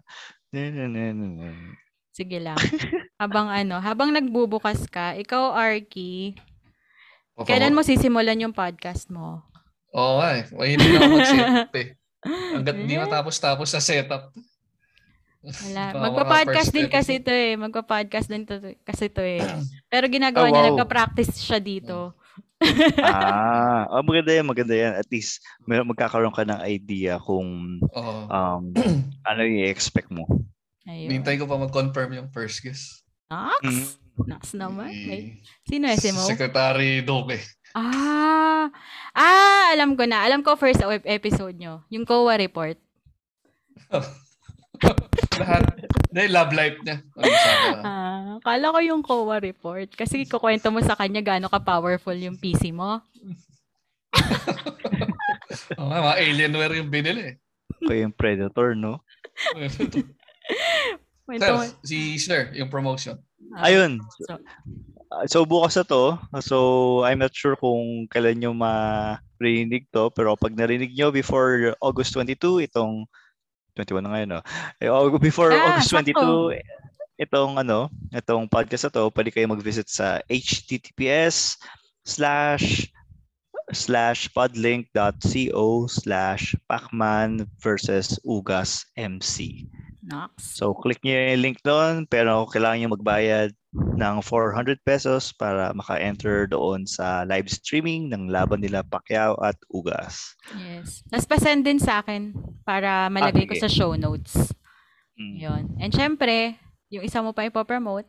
[2.14, 2.54] Sige lang.
[3.22, 6.38] habang ano, habang nagbubukas ka, ikaw, Arky,
[7.50, 9.42] kailan mo sisimulan yung podcast mo?
[9.90, 10.44] Oo nga eh.
[10.54, 11.88] Na ako mag-setup eh.
[12.54, 14.38] Hanggat hindi matapos-tapos sa setup.
[15.42, 15.98] Wala.
[15.98, 17.26] Magpa-podcast din kasi episode.
[17.26, 17.54] to eh.
[17.58, 18.54] Magpa-podcast din to,
[18.86, 19.42] kasi to eh.
[19.94, 20.70] Pero ginagawa Oh, niya, wow.
[20.78, 22.14] nagka-practice siya dito.
[23.06, 24.94] ah, oh, maganda yan, maganda yan.
[24.98, 28.14] At least may magkakaroon ka ng idea kung Oo.
[28.30, 28.64] um,
[29.30, 30.26] ano yung i-expect mo.
[30.86, 31.10] Ayun.
[31.10, 33.06] Nintay ko pa mag-confirm yung first guest.
[33.30, 33.62] Nox?
[33.66, 33.86] Mm.
[34.30, 34.92] Nox naman.
[34.94, 36.24] May, Si sino si Mo?
[36.24, 37.42] Secretary Doke.
[37.76, 38.70] Ah!
[39.12, 39.74] Ah!
[39.76, 40.24] Alam ko na.
[40.24, 41.84] Alam ko first web episode nyo.
[41.92, 42.78] Yung COA report.
[45.42, 45.64] Lahat.
[46.16, 47.04] Dahil love life niya.
[47.20, 47.28] Ano
[47.84, 49.92] Ah, kala ko yung COA report.
[49.92, 53.04] Kasi kukwento mo sa kanya gaano ka-powerful yung PC mo.
[55.76, 57.36] Oo nga, mga Alienware yung binili.
[57.84, 59.04] Kayo yung predator, no?
[61.36, 63.20] Sir, si Sir, yung promotion.
[63.52, 64.00] Ah, Ayun.
[64.24, 64.40] so-
[65.32, 66.20] So bukas na to.
[66.44, 66.58] So
[67.08, 70.12] I'm not sure kung kailan nyo marinig to.
[70.12, 73.08] Pero pag narinig nyo before August 22, itong
[73.76, 74.42] 21 na ngayon, no?
[74.80, 76.52] Eh, Aug- Before Ah, August sakto.
[76.56, 76.64] 22,
[77.20, 81.60] itong ano, itong podcast na to, pwede kayo mag-visit sa https
[82.04, 82.88] slash
[83.74, 89.66] slash podlink.co slash pacman versus ugas mc.
[90.06, 90.58] Nox.
[90.58, 96.48] So, click nyo yung link doon, pero kailangan nyo magbayad ng 400 pesos para maka-enter
[96.48, 100.38] doon sa live streaming ng laban nila Pacquiao at Ugas.
[100.56, 101.04] Yes.
[101.12, 102.32] Tapos pasend din sa akin
[102.64, 103.64] para malagay ko sige.
[103.66, 104.56] sa show notes.
[105.20, 105.36] Mm.
[105.42, 105.64] Yun.
[105.82, 106.56] And syempre,
[106.88, 108.08] yung isa mo pa ipopromote.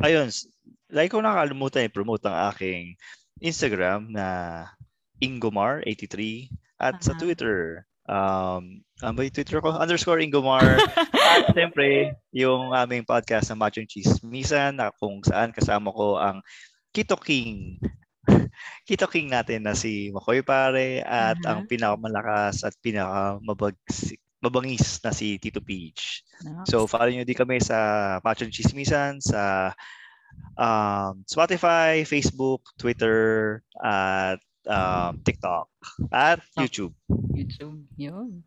[0.00, 0.32] Ayun,
[0.88, 2.96] like ko nakalimutan i-promote ang aking
[3.44, 4.26] Instagram na
[5.20, 6.48] Ingomar83
[6.80, 7.20] at sa Aha.
[7.20, 7.84] Twitter.
[8.04, 9.72] Um, ano ba yung Twitter ko?
[9.72, 10.80] Underscore Ingomar.
[11.34, 16.44] at siyempre, yung aming podcast na Machong Chismisan na kung saan kasama ko ang
[16.92, 17.80] Kito King.
[18.88, 21.48] Kito King natin na si Makoy Pare at Aha.
[21.48, 26.20] ang pinakamalakas at pinakamabagsi mabangis na si Tito Peach.
[26.44, 26.68] Nox.
[26.68, 29.72] So, follow nyo din kami sa Machong Chismisan, sa
[30.60, 34.36] um, Spotify, Facebook, Twitter, at
[34.66, 35.68] um, TikTok,
[36.12, 36.92] at YouTube.
[37.32, 37.84] YouTube.
[37.96, 38.42] Yun.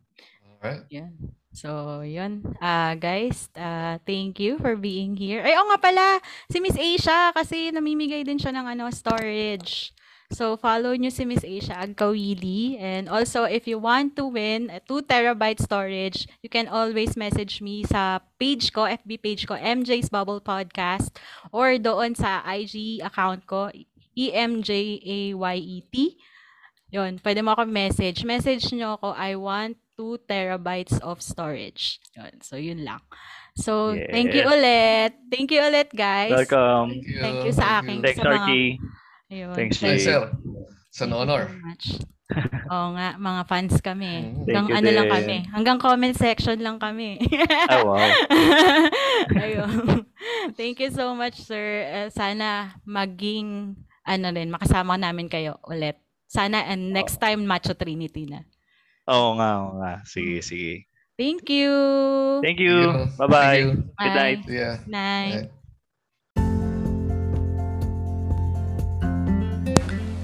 [0.58, 0.84] Alright.
[0.90, 1.14] Yan.
[1.54, 2.54] So, yun.
[2.62, 5.42] Ah, guys, ah, thank you for being here.
[5.42, 6.06] Ay, oo nga pala,
[6.46, 9.90] si Miss Asia kasi namimigay din siya ng ano, storage.
[10.28, 12.76] So, follow nyo si Miss Asia Agkawili.
[12.76, 17.64] And also, if you want to win a 2 terabyte storage, you can always message
[17.64, 21.16] me sa page ko, FB page ko, MJ's Bubble Podcast,
[21.48, 23.72] or doon sa IG account ko,
[24.18, 25.94] EMJAYET.
[26.88, 28.24] Yun, pwede mo ako message.
[28.24, 32.00] Message nyo ako, I want 2 terabytes of storage.
[32.16, 33.02] Yun, so yun lang.
[33.58, 34.54] So, thank you Yes.
[34.54, 35.12] ulit.
[35.28, 36.30] Thank you ulit, guys.
[36.30, 36.94] Welcome.
[36.94, 37.18] Thank you.
[37.20, 38.78] Thank you sa aking- Thanks, sa mga-.
[39.28, 39.54] Ayun.
[39.54, 39.98] Thanks, Jay.
[39.98, 40.30] sir.
[40.88, 41.42] It's an Thank you honor.
[41.50, 41.84] so much.
[42.68, 44.12] Oo nga, mga fans kami.
[44.30, 44.44] Mm.
[44.46, 45.14] Hanggang Thank you ano lang din.
[45.16, 45.36] kami.
[45.50, 47.16] Hanggang comment section lang kami.
[47.72, 47.98] Oh, wow.
[49.44, 50.04] Ayun.
[50.54, 51.82] Thank you so much, sir.
[51.84, 53.74] Eh, sana maging,
[54.08, 56.00] ano rin, makasama namin kayo ulit.
[56.28, 58.44] Sana and next time, Macho Trinity na.
[59.08, 59.92] Oo nga, oo nga.
[60.08, 60.88] Sige, sige.
[61.20, 61.72] Thank you.
[62.40, 63.08] Thank you.
[63.16, 63.58] Thank Bye-bye.
[63.58, 63.68] you.
[63.96, 64.16] Good Bye.
[64.16, 64.40] night.
[64.46, 64.74] Yeah.
[64.86, 65.48] Night.
[65.48, 65.56] Yeah.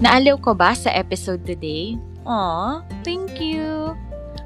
[0.04, 1.96] Naaliw ko ba sa episode today?
[2.28, 3.96] Aw, thank you!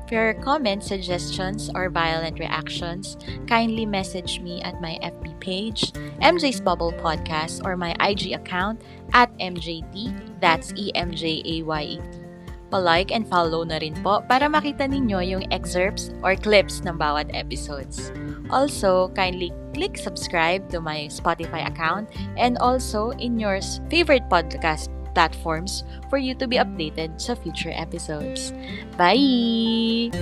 [0.06, 3.18] For your comments, suggestions, or violent reactions,
[3.50, 5.92] kindly message me at my FB page,
[6.22, 8.80] MJ's Bubble Podcast, or my IG account
[9.12, 12.28] at MJT, that's E-M-J-A-Y-E-T.
[12.68, 17.32] Pa-like and follow na rin po para makita ninyo yung excerpts or clips ng bawat
[17.32, 18.12] episodes.
[18.52, 23.56] Also, kindly click subscribe to my Spotify account and also in your
[23.88, 25.82] favorite podcast platforms
[26.12, 28.52] for you to be updated sa future episodes.
[29.00, 30.12] Bye!